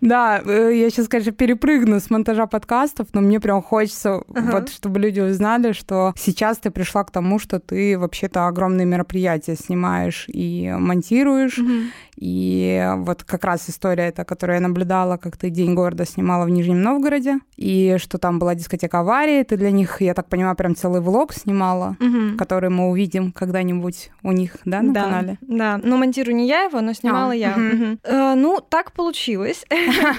Да, 0.04 0.42
э, 0.44 0.72
я 0.74 0.90
сейчас, 0.90 1.08
конечно, 1.08 1.32
перепрыгну 1.32 1.98
с 1.98 2.10
монтажа 2.10 2.46
подкастов, 2.46 3.08
но 3.14 3.22
мне 3.22 3.40
прям 3.40 3.62
хочется, 3.62 4.22
вот, 4.28 4.68
чтобы 4.68 5.00
люди 5.00 5.20
узнали, 5.20 5.72
что 5.72 6.12
сейчас 6.14 6.58
ты 6.58 6.70
пришла 6.70 7.04
к 7.04 7.10
тому, 7.10 7.38
что 7.38 7.58
ты 7.58 7.98
вообще-то 7.98 8.46
огромные 8.46 8.84
мероприятия 8.84 9.56
снимаешь 9.56 10.26
и 10.28 10.70
монтируешь, 10.78 11.58
и 12.16 12.92
вот 12.98 13.24
как 13.24 13.44
раз 13.44 13.70
история 13.70 14.08
эта, 14.08 14.24
которую 14.24 14.56
я 14.56 14.60
наблюдала, 14.60 15.16
как 15.16 15.38
ты 15.38 15.48
День 15.48 15.74
города 15.74 16.04
снимала 16.04 16.44
в 16.44 16.50
Нижнем 16.50 16.82
Новгороде, 16.82 17.38
и 17.56 17.96
что 17.98 18.18
там 18.18 18.38
была 18.38 18.54
дискотека 18.54 19.00
аварии, 19.00 19.42
ты 19.42 19.56
для 19.56 19.70
них, 19.70 20.02
я 20.02 20.12
так 20.12 20.28
понимаю, 20.28 20.54
прям 20.54 20.76
целый 20.76 21.00
влог 21.00 21.32
снимала, 21.32 21.96
угу. 21.98 22.36
который 22.36 22.68
мы 22.68 22.90
увидим 22.90 23.32
когда-нибудь 23.32 24.10
у 24.22 24.32
них, 24.32 24.58
да, 24.66 24.82
на 24.82 24.92
да, 24.92 25.02
канале? 25.02 25.38
Да, 25.40 25.80
но 25.82 25.96
монтирую 25.96 26.36
не 26.36 26.46
я 26.46 26.64
его, 26.64 26.82
но 26.82 26.92
снимала 26.92 27.32
а, 27.32 27.34
я. 27.34 27.50
Угу. 27.52 27.98
Э, 28.04 28.34
ну, 28.34 28.53
так 28.60 28.92
получилось. 28.92 29.64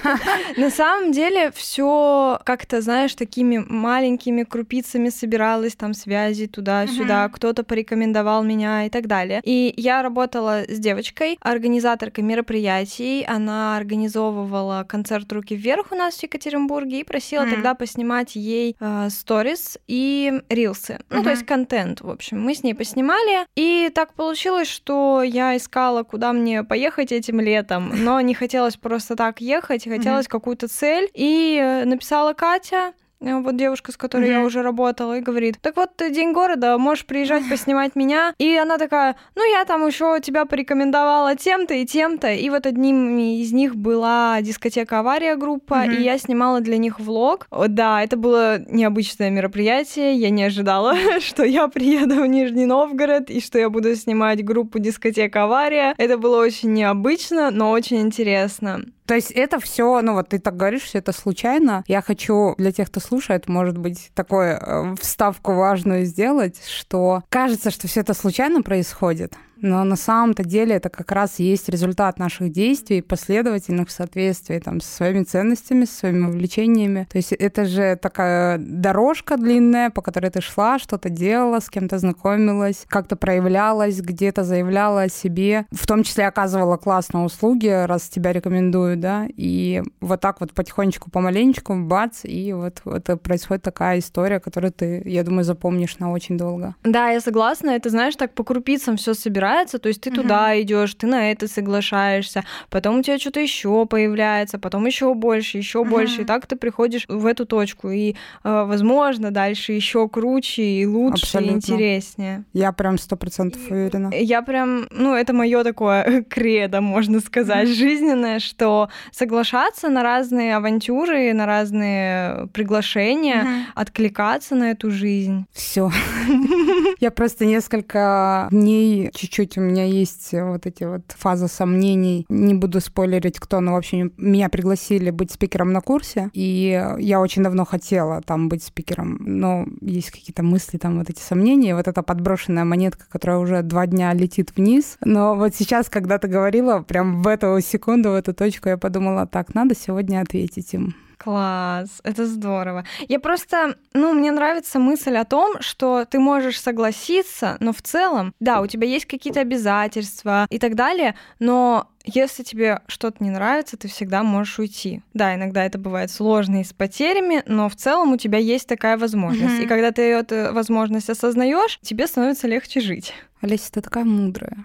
На 0.56 0.70
самом 0.70 1.12
деле 1.12 1.50
все 1.52 2.40
как-то, 2.44 2.80
знаешь, 2.80 3.14
такими 3.14 3.58
маленькими 3.58 4.42
крупицами 4.42 5.08
собиралось, 5.08 5.74
там 5.74 5.94
связи 5.94 6.46
туда-сюда, 6.46 7.28
кто-то 7.28 7.64
порекомендовал 7.64 8.42
меня 8.42 8.86
и 8.86 8.90
так 8.90 9.06
далее. 9.06 9.40
И 9.44 9.74
я 9.76 10.02
работала 10.02 10.62
с 10.68 10.78
девочкой, 10.78 11.38
организаторкой 11.40 12.24
мероприятий. 12.24 13.24
Она 13.24 13.76
организовывала 13.76 14.84
концерт 14.88 15.32
«Руки 15.32 15.54
вверх» 15.54 15.92
у 15.92 15.94
нас 15.94 16.16
в 16.16 16.22
Екатеринбурге 16.22 17.00
и 17.00 17.04
просила 17.04 17.46
тогда 17.46 17.74
поснимать 17.74 18.36
ей 18.36 18.76
э, 18.78 19.08
сторис 19.10 19.78
и 19.86 20.32
рилсы. 20.48 21.00
Ну, 21.10 21.22
то 21.22 21.30
есть 21.30 21.44
контент, 21.44 22.00
в 22.00 22.10
общем. 22.10 22.40
Мы 22.40 22.54
с 22.54 22.62
ней 22.62 22.74
поснимали. 22.74 23.46
И 23.56 23.90
так 23.94 24.14
получилось, 24.14 24.68
что 24.68 25.22
я 25.22 25.56
искала, 25.56 26.02
куда 26.02 26.32
мне 26.32 26.64
поехать 26.64 27.12
этим 27.12 27.40
летом, 27.40 27.92
но 27.94 28.20
не 28.26 28.34
хотелось 28.34 28.76
просто 28.76 29.16
так 29.16 29.40
ехать, 29.40 29.84
хотелось 29.84 30.26
mm-hmm. 30.26 30.30
какую-то 30.30 30.68
цель. 30.68 31.10
И 31.14 31.58
э, 31.62 31.84
написала 31.84 32.34
Катя, 32.34 32.92
вот 33.20 33.56
девушка, 33.56 33.92
с 33.92 33.96
которой 33.96 34.28
mm-hmm. 34.28 34.40
я 34.40 34.44
уже 34.44 34.62
работала, 34.62 35.18
и 35.18 35.20
говорит, 35.20 35.58
так 35.60 35.76
вот, 35.76 35.90
День 35.98 36.32
города, 36.32 36.76
можешь 36.78 37.06
приезжать 37.06 37.48
поснимать 37.48 37.96
меня. 37.96 38.34
И 38.38 38.56
она 38.56 38.78
такая, 38.78 39.16
ну, 39.34 39.42
я 39.50 39.64
там 39.64 39.86
еще 39.86 40.20
тебя 40.20 40.44
порекомендовала 40.44 41.34
тем-то 41.36 41.74
и 41.74 41.86
тем-то. 41.86 42.32
И 42.32 42.48
вот 42.50 42.66
одним 42.66 43.18
из 43.18 43.52
них 43.52 43.76
была 43.76 44.40
дискотека 44.42 45.00
«Авария» 45.00 45.36
группа, 45.36 45.86
mm-hmm. 45.86 45.96
и 45.96 46.02
я 46.02 46.18
снимала 46.18 46.60
для 46.60 46.76
них 46.76 47.00
влог. 47.00 47.46
Да, 47.68 48.02
это 48.02 48.16
было 48.16 48.58
необычное 48.58 49.30
мероприятие, 49.30 50.14
я 50.14 50.30
не 50.30 50.44
ожидала, 50.44 50.94
что 51.20 51.44
я 51.44 51.68
приеду 51.68 52.22
в 52.22 52.26
Нижний 52.26 52.66
Новгород, 52.66 53.30
и 53.30 53.40
что 53.40 53.58
я 53.58 53.70
буду 53.70 53.94
снимать 53.96 54.44
группу 54.44 54.78
дискотека 54.78 55.44
«Авария». 55.44 55.94
Это 55.98 56.18
было 56.18 56.40
очень 56.40 56.72
необычно, 56.72 57.50
но 57.50 57.70
очень 57.70 58.00
интересно. 58.00 58.84
То 59.06 59.14
есть 59.14 59.30
это 59.30 59.60
все, 59.60 60.00
ну 60.02 60.14
вот 60.14 60.28
ты 60.28 60.38
так 60.38 60.56
говоришь, 60.56 60.82
все 60.82 60.98
это 60.98 61.12
случайно. 61.12 61.84
Я 61.86 62.02
хочу 62.02 62.54
для 62.58 62.72
тех, 62.72 62.88
кто 62.88 63.00
слушает, 63.00 63.48
может 63.48 63.78
быть, 63.78 64.10
такую 64.14 64.58
э, 64.60 64.94
вставку 65.00 65.54
важную 65.54 66.04
сделать, 66.04 66.60
что 66.66 67.22
кажется, 67.28 67.70
что 67.70 67.86
все 67.86 68.00
это 68.00 68.14
случайно 68.14 68.62
происходит, 68.62 69.34
но 69.60 69.84
на 69.84 69.96
самом-то 69.96 70.44
деле 70.44 70.76
это 70.76 70.88
как 70.88 71.10
раз 71.12 71.38
есть 71.38 71.68
результат 71.68 72.18
наших 72.18 72.52
действий, 72.52 73.00
последовательных 73.00 73.88
в 73.88 73.92
соответствии 73.92 74.58
там, 74.58 74.80
со 74.80 74.96
своими 74.96 75.24
ценностями, 75.24 75.84
со 75.84 75.94
своими 75.94 76.26
увлечениями. 76.26 77.06
То 77.10 77.18
есть 77.18 77.32
это 77.32 77.64
же 77.64 77.96
такая 77.96 78.58
дорожка 78.58 79.36
длинная, 79.36 79.90
по 79.90 80.02
которой 80.02 80.30
ты 80.30 80.40
шла, 80.40 80.78
что-то 80.78 81.08
делала, 81.08 81.60
с 81.60 81.70
кем-то 81.70 81.98
знакомилась, 81.98 82.84
как-то 82.88 83.16
проявлялась, 83.16 84.00
где-то 84.00 84.44
заявляла 84.44 85.02
о 85.02 85.08
себе, 85.08 85.66
в 85.70 85.86
том 85.86 86.02
числе 86.02 86.26
оказывала 86.26 86.76
классные 86.76 87.24
услуги, 87.24 87.68
раз 87.68 88.08
тебя 88.08 88.32
рекомендуют, 88.32 89.00
да, 89.00 89.26
и 89.36 89.82
вот 90.00 90.20
так 90.20 90.40
вот 90.40 90.52
потихонечку, 90.52 91.10
помаленечку, 91.10 91.74
бац, 91.76 92.20
и 92.24 92.52
вот 92.52 92.82
это 92.84 93.16
происходит 93.16 93.62
такая 93.62 93.98
история, 93.98 94.40
которую 94.40 94.72
ты, 94.72 95.02
я 95.06 95.24
думаю, 95.24 95.44
запомнишь 95.44 95.98
на 95.98 96.12
очень 96.12 96.36
долго. 96.36 96.74
Да, 96.84 97.08
я 97.08 97.20
согласна, 97.20 97.70
это, 97.70 97.90
знаешь, 97.90 98.16
так 98.16 98.34
по 98.34 98.44
крупицам 98.44 98.96
все 98.96 99.14
собирается 99.14 99.45
нравится, 99.46 99.78
то 99.78 99.88
есть 99.88 100.00
ты 100.00 100.10
туда 100.10 100.60
идешь, 100.60 100.94
ты 100.94 101.06
на 101.06 101.30
это 101.30 101.46
соглашаешься, 101.46 102.44
потом 102.70 102.98
у 102.98 103.02
тебя 103.02 103.18
что-то 103.18 103.40
еще 103.40 103.86
появляется, 103.86 104.58
потом 104.58 104.86
еще 104.86 105.14
больше, 105.14 105.58
еще 105.58 105.84
больше, 105.84 106.22
и 106.22 106.24
так 106.24 106.46
ты 106.46 106.56
приходишь 106.56 107.04
в 107.08 107.26
эту 107.26 107.46
точку, 107.46 107.90
и, 107.90 108.10
э, 108.10 108.14
возможно, 108.44 109.30
дальше 109.30 109.72
еще 109.72 110.08
круче 110.08 110.62
и 110.62 110.86
лучше, 110.86 111.24
Абсолютно. 111.24 111.54
и 111.54 111.56
интереснее. 111.56 112.44
Я 112.52 112.72
прям 112.72 112.98
сто 112.98 113.16
процентов 113.16 113.60
уверена. 113.70 114.10
Я 114.12 114.42
прям, 114.42 114.88
ну, 114.90 115.14
это 115.14 115.32
мое 115.32 115.62
такое 115.62 116.22
кредо, 116.28 116.80
можно 116.80 117.20
сказать, 117.20 117.68
жизненное, 117.68 118.40
что 118.40 118.88
соглашаться 119.12 119.88
на 119.88 120.02
разные 120.02 120.56
авантюры, 120.56 121.32
на 121.32 121.46
разные 121.46 122.48
приглашения, 122.52 123.66
откликаться 123.74 124.54
на 124.54 124.72
эту 124.72 124.90
жизнь. 124.90 125.46
Все. 125.52 125.90
Я 127.00 127.10
просто 127.10 127.44
несколько 127.44 128.48
дней 128.50 129.10
чуть-чуть 129.14 129.35
у 129.56 129.60
меня 129.60 129.84
есть 129.84 130.32
вот 130.32 130.66
эти 130.66 130.84
вот 130.84 131.02
фазы 131.16 131.48
сомнений. 131.48 132.26
Не 132.28 132.54
буду 132.54 132.80
спойлерить, 132.80 133.38
кто, 133.38 133.60
но, 133.60 133.74
в 133.74 133.76
общем, 133.76 134.12
меня 134.16 134.48
пригласили 134.48 135.10
быть 135.10 135.32
спикером 135.32 135.72
на 135.72 135.80
курсе, 135.80 136.30
и 136.32 136.82
я 136.98 137.20
очень 137.20 137.42
давно 137.42 137.64
хотела 137.64 138.22
там 138.22 138.48
быть 138.48 138.62
спикером, 138.62 139.18
но 139.20 139.66
есть 139.80 140.10
какие-то 140.10 140.42
мысли, 140.42 140.78
там 140.78 140.98
вот 140.98 141.10
эти 141.10 141.20
сомнения, 141.20 141.74
вот 141.74 141.88
эта 141.88 142.02
подброшенная 142.02 142.64
монетка, 142.64 143.04
которая 143.08 143.38
уже 143.38 143.62
два 143.62 143.86
дня 143.86 144.12
летит 144.14 144.52
вниз. 144.56 144.96
Но 145.04 145.34
вот 145.34 145.54
сейчас, 145.54 145.88
когда 145.88 146.18
ты 146.18 146.28
говорила, 146.28 146.80
прям 146.80 147.22
в 147.22 147.28
эту 147.28 147.58
секунду, 147.60 148.10
в 148.10 148.14
эту 148.14 148.34
точку, 148.34 148.68
я 148.68 148.76
подумала, 148.76 149.26
так, 149.26 149.54
надо 149.54 149.74
сегодня 149.74 150.20
ответить 150.20 150.72
им. 150.74 150.94
Класс, 151.26 152.02
это 152.04 152.24
здорово. 152.24 152.84
Я 153.08 153.18
просто, 153.18 153.74
ну, 153.94 154.14
мне 154.14 154.30
нравится 154.30 154.78
мысль 154.78 155.16
о 155.16 155.24
том, 155.24 155.60
что 155.60 156.04
ты 156.04 156.20
можешь 156.20 156.60
согласиться, 156.60 157.56
но 157.58 157.72
в 157.72 157.82
целом, 157.82 158.32
да, 158.38 158.60
у 158.60 158.68
тебя 158.68 158.86
есть 158.86 159.06
какие-то 159.06 159.40
обязательства 159.40 160.46
и 160.50 160.60
так 160.60 160.76
далее, 160.76 161.16
но 161.40 161.88
если 162.06 162.42
тебе 162.42 162.80
что-то 162.86 163.22
не 163.22 163.30
нравится, 163.30 163.76
ты 163.76 163.88
всегда 163.88 164.22
можешь 164.22 164.58
уйти. 164.58 165.02
Да, 165.14 165.34
иногда 165.34 165.64
это 165.64 165.78
бывает 165.78 166.10
сложно 166.10 166.60
и 166.60 166.64
с 166.64 166.72
потерями, 166.72 167.42
но 167.46 167.68
в 167.68 167.76
целом 167.76 168.12
у 168.12 168.16
тебя 168.16 168.38
есть 168.38 168.68
такая 168.68 168.96
возможность. 168.96 169.54
Мгм. 169.54 169.64
И 169.64 169.66
когда 169.66 169.92
ты 169.92 170.02
эту 170.02 170.54
возможность 170.54 171.10
осознаешь, 171.10 171.78
тебе 171.82 172.06
становится 172.06 172.46
легче 172.46 172.80
жить. 172.80 173.12
Олеся, 173.42 173.70
ты 173.70 173.80
такая 173.82 174.04
мудрая. 174.04 174.56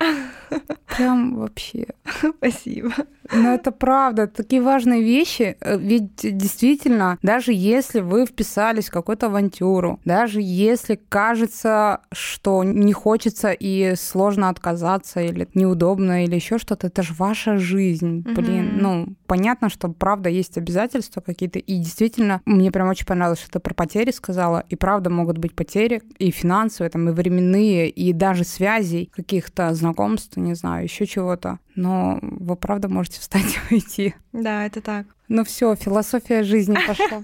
Прям 0.95 1.36
вообще. 1.36 1.88
Спасибо. 2.38 2.93
Но 3.33 3.53
это 3.53 3.71
правда, 3.71 4.27
такие 4.27 4.62
важные 4.62 5.01
вещи. 5.01 5.57
Э, 5.62 5.77
Ведь 5.77 6.15
действительно, 6.15 7.17
даже 7.21 7.51
если 7.53 8.00
вы 8.00 8.25
вписались 8.25 8.88
в 8.88 8.91
какую-то 8.91 9.27
авантюру, 9.27 10.00
даже 10.05 10.39
если 10.41 11.00
кажется, 11.10 12.01
что 12.12 12.63
не 12.63 12.93
хочется 12.93 13.51
и 13.51 13.95
сложно 13.95 14.50
отказаться, 14.50 15.21
или 15.21 15.48
неудобно, 15.53 16.24
или 16.24 16.36
еще 16.36 16.57
что-то, 16.57 16.88
это 16.88 17.03
же 17.03 17.13
ваша 17.31 17.57
жизнь. 17.57 18.21
Блин, 18.35 18.65
Мгм. 18.65 18.77
ну, 18.81 19.07
понятно, 19.25 19.69
что 19.69 19.88
правда 19.89 20.29
есть 20.29 20.57
обязательства 20.57 21.21
какие-то. 21.21 21.59
И 21.59 21.77
действительно, 21.77 22.41
мне 22.45 22.71
прям 22.71 22.89
очень 22.89 23.05
понравилось, 23.05 23.39
что 23.39 23.51
ты 23.51 23.59
про 23.59 23.73
потери 23.73 24.11
сказала. 24.11 24.65
И 24.69 24.75
правда 24.75 25.09
могут 25.09 25.38
быть 25.38 25.55
потери 25.55 26.01
и 26.19 26.29
финансовые, 26.31 26.89
там, 26.89 27.07
и 27.09 27.13
временные, 27.13 27.89
и 27.89 28.11
даже 28.13 28.43
связей, 28.43 29.09
каких-то 29.15 29.73
знакомств, 29.73 30.38
не 30.38 30.55
знаю, 30.55 30.83
еще 30.83 31.05
чего-то. 31.05 31.59
Но 31.75 32.19
вы 32.21 32.55
правда 32.57 32.89
можете 32.89 33.19
встать 33.21 33.57
и 33.69 33.75
уйти. 33.75 34.13
Да, 34.33 34.65
это 34.65 34.81
так. 34.81 35.05
Ну 35.29 35.43
все, 35.45 35.75
философия 35.75 36.43
жизни 36.43 36.77
пошла. 36.88 37.21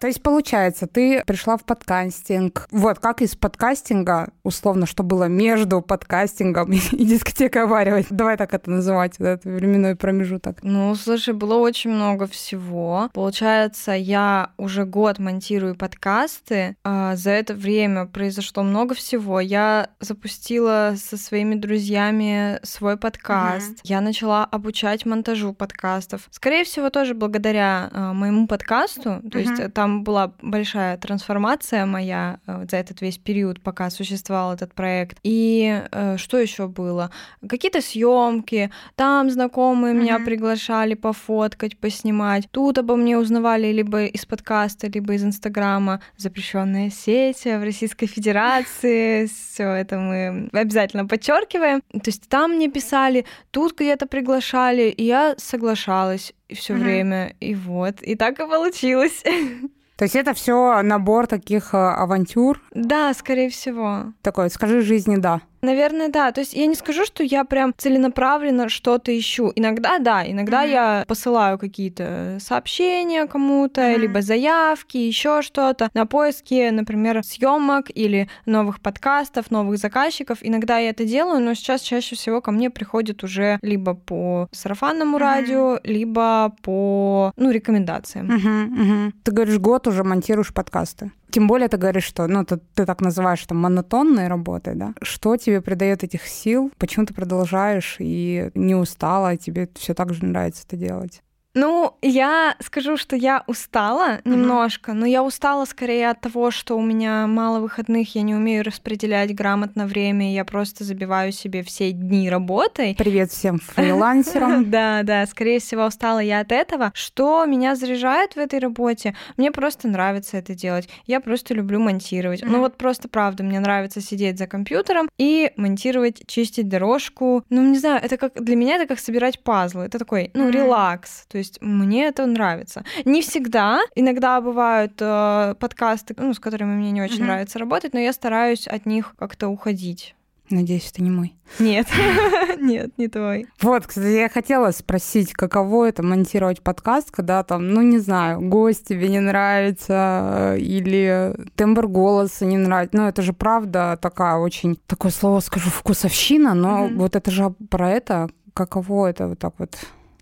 То 0.00 0.06
есть, 0.06 0.22
получается, 0.22 0.86
ты 0.86 1.22
пришла 1.26 1.56
в 1.56 1.64
подкастинг. 1.64 2.68
Вот, 2.70 3.00
как 3.00 3.20
из 3.20 3.34
подкастинга, 3.34 4.30
условно, 4.44 4.86
что 4.86 5.02
было 5.02 5.24
между 5.24 5.82
подкастингом 5.82 6.70
и 6.92 7.04
дискотекой 7.04 7.64
Аварио, 7.64 8.04
давай 8.10 8.36
так 8.36 8.54
это 8.54 8.70
называть, 8.70 9.16
этот 9.18 9.44
временной 9.44 9.96
промежуток. 9.96 10.58
Ну, 10.62 10.94
слушай, 10.94 11.34
было 11.34 11.56
очень 11.56 11.90
много 11.90 12.26
всего. 12.28 13.10
Получается, 13.12 13.92
я 13.92 14.52
уже 14.56 14.84
год 14.84 15.18
монтирую 15.18 15.74
подкасты. 15.74 16.76
а 16.84 17.16
За 17.16 17.30
это 17.30 17.54
время 17.54 18.06
произошло 18.06 18.62
много 18.62 18.94
всего. 18.94 19.40
Я 19.40 19.90
запустила 20.00 20.94
со 20.96 21.16
своими 21.16 21.56
друзьями 21.56 22.60
свой 22.62 22.96
подкаст. 22.96 23.80
Я 23.82 24.00
начала 24.00 24.44
обучать 24.44 25.06
монтажу 25.06 25.54
подкастов. 25.54 26.28
Скорее 26.30 26.64
всего, 26.64 26.90
тоже 26.90 27.14
благодаря 27.14 27.90
а, 27.92 28.12
моему 28.12 28.46
подкасту. 28.46 29.22
То 29.30 29.38
есть 29.38 29.58
Мгм. 29.58 29.72
Э, 29.88 29.98
там 29.98 30.02
была 30.04 30.32
большая 30.42 30.96
трансформация 30.98 31.86
моя 31.86 32.38
э, 32.46 32.66
за 32.70 32.76
этот 32.76 33.00
весь 33.00 33.18
период, 33.18 33.60
пока 33.62 33.90
существовал 33.90 34.52
этот 34.54 34.74
проект. 34.74 35.18
И 35.22 35.82
э, 35.90 36.16
что 36.18 36.38
еще 36.38 36.66
было? 36.68 37.10
Какие-то 37.48 37.80
съемки, 37.80 38.70
там 38.96 39.30
знакомые 39.30 39.94
меня 39.94 40.16
Мгм. 40.18 40.24
приглашали 40.26 40.94
пофоткать, 40.94 41.78
поснимать. 41.78 42.48
Тут 42.50 42.78
обо 42.78 42.96
мне 42.96 43.16
узнавали 43.18 43.72
либо 43.72 44.04
из 44.04 44.26
подкаста, 44.26 44.88
либо 44.88 45.14
из 45.14 45.24
Инстаграма. 45.24 46.00
Запрещенная 46.16 46.90
сеть 46.90 47.44
в 47.44 47.62
Российской 47.64 48.06
Федерации. 48.06 49.26
Все 49.26 49.64
это 49.64 49.98
мы 49.98 50.48
обязательно 50.52 51.06
подчеркиваем. 51.06 51.80
То 51.92 52.02
есть 52.10 52.28
там 52.28 52.52
мне 52.56 52.68
писали, 52.68 53.24
тут 53.50 53.78
где-то 53.78 54.06
приглашали, 54.06 54.88
и 54.90 55.04
я 55.04 55.34
соглашалась 55.38 56.32
все 56.52 56.74
Мгм. 56.74 56.82
время. 56.82 57.34
И 57.40 57.54
вот, 57.54 58.02
и 58.02 58.14
так 58.16 58.34
и 58.40 58.46
получилось. 58.46 59.22
То 59.98 60.04
есть 60.04 60.14
это 60.14 60.32
все 60.32 60.80
набор 60.82 61.26
таких 61.26 61.74
э, 61.74 61.76
авантюр. 61.76 62.62
Да, 62.72 63.12
скорее 63.14 63.50
всего. 63.50 64.12
Такой, 64.22 64.48
скажи 64.48 64.80
жизни 64.80 65.16
да. 65.16 65.40
Наверное, 65.60 66.08
да. 66.08 66.30
То 66.32 66.40
есть 66.40 66.54
я 66.54 66.66
не 66.66 66.74
скажу, 66.74 67.04
что 67.04 67.22
я 67.22 67.44
прям 67.44 67.74
целенаправленно 67.76 68.68
что-то 68.68 69.16
ищу. 69.18 69.52
Иногда, 69.56 69.98
да, 69.98 70.24
иногда 70.30 70.62
Мгм. 70.62 70.70
я 70.70 71.04
посылаю 71.06 71.58
какие-то 71.58 72.38
сообщения 72.40 73.26
кому-то, 73.26 73.80
Мгм. 73.82 74.00
либо 74.00 74.22
заявки, 74.22 74.96
еще 74.96 75.42
что-то 75.42 75.90
на 75.94 76.06
поиски, 76.06 76.70
например, 76.70 77.22
съемок 77.24 77.86
или 77.94 78.28
новых 78.46 78.80
подкастов, 78.80 79.50
новых 79.50 79.78
заказчиков. 79.78 80.38
Иногда 80.42 80.78
я 80.78 80.90
это 80.90 81.04
делаю, 81.04 81.40
но 81.40 81.54
сейчас 81.54 81.80
чаще 81.82 82.14
всего 82.16 82.40
ко 82.40 82.50
мне 82.52 82.70
приходят 82.70 83.24
уже 83.24 83.58
либо 83.62 83.94
по 83.94 84.48
сарафанному 84.52 85.16
Мгм. 85.16 85.18
радио, 85.18 85.78
либо 85.84 86.54
по 86.62 87.32
ну, 87.36 87.50
рекомендациям. 87.50 88.26
Мгм, 88.26 88.62
мгм. 88.62 89.14
Ты 89.24 89.32
говоришь, 89.32 89.58
год 89.58 89.86
уже 89.86 90.04
монтируешь 90.04 90.52
подкасты. 90.54 91.10
Тем 91.30 91.46
более 91.46 91.68
ты 91.68 91.76
говоришь, 91.76 92.04
что 92.04 92.26
ну, 92.26 92.44
ты, 92.44 92.58
ты 92.74 92.86
так 92.86 93.00
называешь 93.00 93.44
там 93.46 93.58
монотонной 93.58 94.28
работой, 94.28 94.74
да? 94.74 94.94
Что 95.02 95.36
тебе 95.36 95.60
придает 95.60 96.04
этих 96.04 96.26
сил? 96.26 96.72
Почему 96.78 97.06
ты 97.06 97.14
продолжаешь 97.14 97.96
и 97.98 98.50
не 98.54 98.74
устала, 98.74 99.34
и 99.34 99.38
тебе 99.38 99.68
все 99.74 99.94
так 99.94 100.14
же 100.14 100.24
нравится 100.24 100.64
это 100.66 100.76
делать? 100.76 101.22
Ну, 101.54 101.96
я 102.02 102.56
скажу, 102.60 102.96
что 102.96 103.16
я 103.16 103.42
устала 103.46 104.20
немножко, 104.24 104.92
но 104.92 105.06
я 105.06 105.24
устала 105.24 105.64
скорее 105.64 106.10
от 106.10 106.20
того, 106.20 106.50
что 106.50 106.76
у 106.76 106.82
меня 106.82 107.26
мало 107.26 107.60
выходных, 107.60 108.14
я 108.14 108.22
не 108.22 108.34
умею 108.34 108.64
распределять 108.64 109.34
грамотно 109.34 109.86
время, 109.86 110.32
я 110.32 110.44
просто 110.44 110.84
забиваю 110.84 111.32
себе 111.32 111.62
все 111.62 111.92
дни 111.92 112.28
работой. 112.28 112.94
Привет 112.96 113.30
всем 113.30 113.58
фрилансерам. 113.74 114.70
Да, 114.70 115.02
да, 115.02 115.26
скорее 115.26 115.58
всего, 115.58 115.86
устала 115.86 116.20
я 116.20 116.40
от 116.40 116.52
этого. 116.52 116.92
Что 116.94 117.44
меня 117.46 117.74
заряжает 117.74 118.34
в 118.34 118.38
этой 118.38 118.58
работе? 118.58 119.16
Мне 119.36 119.50
просто 119.50 119.88
нравится 119.88 120.36
это 120.36 120.54
делать. 120.54 120.88
Я 121.06 121.20
просто 121.20 121.54
люблю 121.54 121.80
монтировать. 121.80 122.42
Ну 122.44 122.60
вот 122.60 122.76
просто 122.76 123.08
правда, 123.08 123.42
мне 123.42 123.58
нравится 123.58 124.00
сидеть 124.00 124.38
за 124.38 124.46
компьютером 124.46 125.08
и 125.18 125.50
монтировать, 125.56 126.22
чистить 126.26 126.68
дорожку. 126.68 127.44
Ну, 127.48 127.62
не 127.62 127.78
знаю, 127.78 128.00
это 128.02 128.16
как 128.16 128.34
для 128.42 128.54
меня 128.54 128.76
это 128.76 128.86
как 128.86 129.00
собирать 129.00 129.40
пазлы. 129.42 129.84
Это 129.84 129.98
такой, 129.98 130.30
ну, 130.34 130.50
релакс. 130.50 131.26
То 131.28 131.37
есть 131.38 131.58
мне 131.62 132.06
это 132.06 132.26
нравится. 132.26 132.84
Не 133.04 133.22
всегда. 133.22 133.80
Иногда 133.94 134.40
бывают 134.40 134.92
э, 135.00 135.54
подкасты, 135.58 136.14
ну, 136.18 136.34
с 136.34 136.38
которыми 136.38 136.74
мне 136.74 136.90
не 136.90 137.02
очень 137.02 137.16
Мгм. 137.18 137.26
нравится 137.26 137.58
работать, 137.58 137.94
но 137.94 138.00
я 138.00 138.12
стараюсь 138.12 138.66
от 138.66 138.86
них 138.86 139.14
как-то 139.18 139.48
уходить. 139.48 140.14
Надеюсь, 140.50 140.90
это 140.90 141.02
не 141.02 141.10
мой. 141.10 141.34
Нет, 141.58 141.86
нет, 142.58 142.96
не 142.96 143.08
твой. 143.08 143.46
Вот, 143.60 143.86
кстати, 143.86 144.06
я 144.06 144.30
хотела 144.30 144.70
спросить, 144.70 145.34
каково 145.34 145.88
это 145.90 146.02
монтировать 146.02 146.62
подкаст, 146.62 147.10
когда 147.10 147.42
там, 147.42 147.68
ну, 147.68 147.82
не 147.82 147.98
знаю, 147.98 148.40
гость 148.40 148.88
тебе 148.88 149.08
не 149.08 149.20
нравится 149.20 150.54
э, 150.54 150.58
или 150.58 151.34
тембр 151.54 151.86
голоса 151.86 152.46
не 152.46 152.56
нравится. 152.56 152.96
Ну, 152.96 153.06
это 153.08 153.20
же 153.20 153.34
правда 153.34 153.98
такая 154.00 154.36
очень, 154.36 154.78
такое 154.86 155.12
слово 155.12 155.40
скажу, 155.40 155.68
вкусовщина, 155.68 156.54
но 156.54 156.86
Мгм. 156.86 156.98
вот 156.98 157.14
это 157.16 157.30
же 157.30 157.50
про 157.68 157.90
это, 157.90 158.30
каково 158.54 159.08
это 159.10 159.28
вот 159.28 159.38
так 159.38 159.52
вот. 159.58 159.76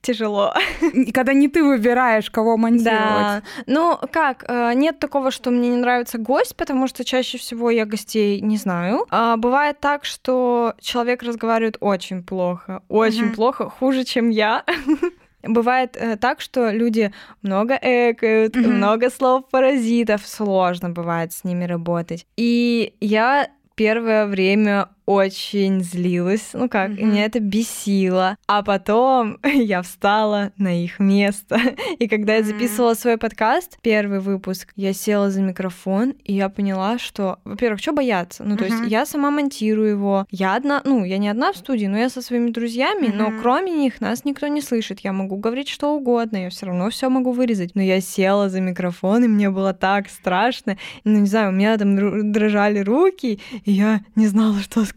Тяжело. 0.06 0.54
И 0.92 1.10
Когда 1.10 1.32
не 1.32 1.48
ты 1.48 1.64
выбираешь, 1.64 2.30
кого 2.30 2.56
монтировать. 2.56 2.84
Да. 2.94 3.42
Ну, 3.66 3.98
как, 4.12 4.44
э, 4.46 4.72
нет 4.74 5.00
такого, 5.00 5.32
что 5.32 5.50
мне 5.50 5.68
не 5.70 5.76
нравится 5.76 6.16
гость, 6.18 6.54
потому 6.56 6.86
что 6.86 7.04
чаще 7.04 7.38
всего 7.38 7.70
я 7.70 7.86
гостей 7.86 8.40
не 8.40 8.56
знаю. 8.56 9.04
А 9.10 9.36
бывает 9.36 9.80
так, 9.80 10.04
что 10.04 10.74
человек 10.80 11.24
разговаривает 11.24 11.76
очень 11.80 12.22
плохо, 12.22 12.82
очень 12.88 13.26
Мгм. 13.26 13.34
плохо, 13.34 13.68
хуже, 13.68 14.04
чем 14.04 14.30
я. 14.30 14.64
Бывает 15.42 15.96
э, 15.96 16.16
так, 16.16 16.40
что 16.40 16.70
люди 16.70 17.12
много 17.42 17.74
экают, 17.80 18.54
Мгм. 18.54 18.76
много 18.76 19.10
слов 19.10 19.48
паразитов, 19.50 20.26
сложно 20.26 20.90
бывает 20.90 21.32
с 21.32 21.42
ними 21.44 21.64
работать. 21.64 22.26
И 22.36 22.94
я 23.00 23.48
первое 23.74 24.26
время 24.26 24.88
очень 25.06 25.82
злилась, 25.82 26.50
ну 26.52 26.68
как, 26.68 26.90
mm-hmm. 26.90 27.04
меня 27.04 27.24
это 27.24 27.38
бесило. 27.38 28.36
А 28.48 28.62
потом 28.62 29.38
я 29.44 29.82
встала 29.82 30.52
на 30.58 30.82
их 30.82 30.98
место. 30.98 31.58
И 31.98 32.08
когда 32.08 32.34
mm-hmm. 32.34 32.38
я 32.38 32.42
записывала 32.42 32.94
свой 32.94 33.16
подкаст, 33.16 33.78
первый 33.82 34.18
выпуск, 34.18 34.72
я 34.74 34.92
села 34.92 35.30
за 35.30 35.40
микрофон, 35.42 36.14
и 36.24 36.34
я 36.34 36.48
поняла, 36.48 36.98
что, 36.98 37.38
во-первых, 37.44 37.80
что 37.80 37.92
бояться? 37.92 38.42
Ну, 38.42 38.56
то 38.56 38.64
mm-hmm. 38.64 38.80
есть 38.80 38.90
я 38.90 39.06
сама 39.06 39.30
монтирую 39.30 39.90
его. 39.90 40.26
Я 40.30 40.56
одна, 40.56 40.82
ну, 40.84 41.04
я 41.04 41.18
не 41.18 41.28
одна 41.28 41.52
в 41.52 41.56
студии, 41.56 41.86
но 41.86 41.96
я 41.96 42.08
со 42.08 42.20
своими 42.20 42.50
друзьями, 42.50 43.06
mm-hmm. 43.06 43.16
но 43.16 43.40
кроме 43.40 43.70
них 43.70 44.00
нас 44.00 44.24
никто 44.24 44.48
не 44.48 44.60
слышит. 44.60 45.00
Я 45.00 45.12
могу 45.12 45.36
говорить 45.36 45.68
что 45.68 45.94
угодно, 45.94 46.36
я 46.38 46.50
все 46.50 46.66
равно 46.66 46.90
все 46.90 47.08
могу 47.08 47.30
вырезать. 47.30 47.74
Но 47.74 47.82
я 47.82 48.00
села 48.00 48.48
за 48.48 48.60
микрофон, 48.60 49.24
и 49.24 49.28
мне 49.28 49.50
было 49.50 49.72
так 49.72 50.08
страшно. 50.08 50.76
Ну, 51.04 51.20
не 51.20 51.28
знаю, 51.28 51.50
у 51.50 51.52
меня 51.52 51.78
там 51.78 52.32
дрожали 52.32 52.80
руки, 52.80 53.38
и 53.64 53.72
я 53.72 54.00
не 54.16 54.26
знала, 54.26 54.58
что 54.60 54.84
сказать. 54.84 54.95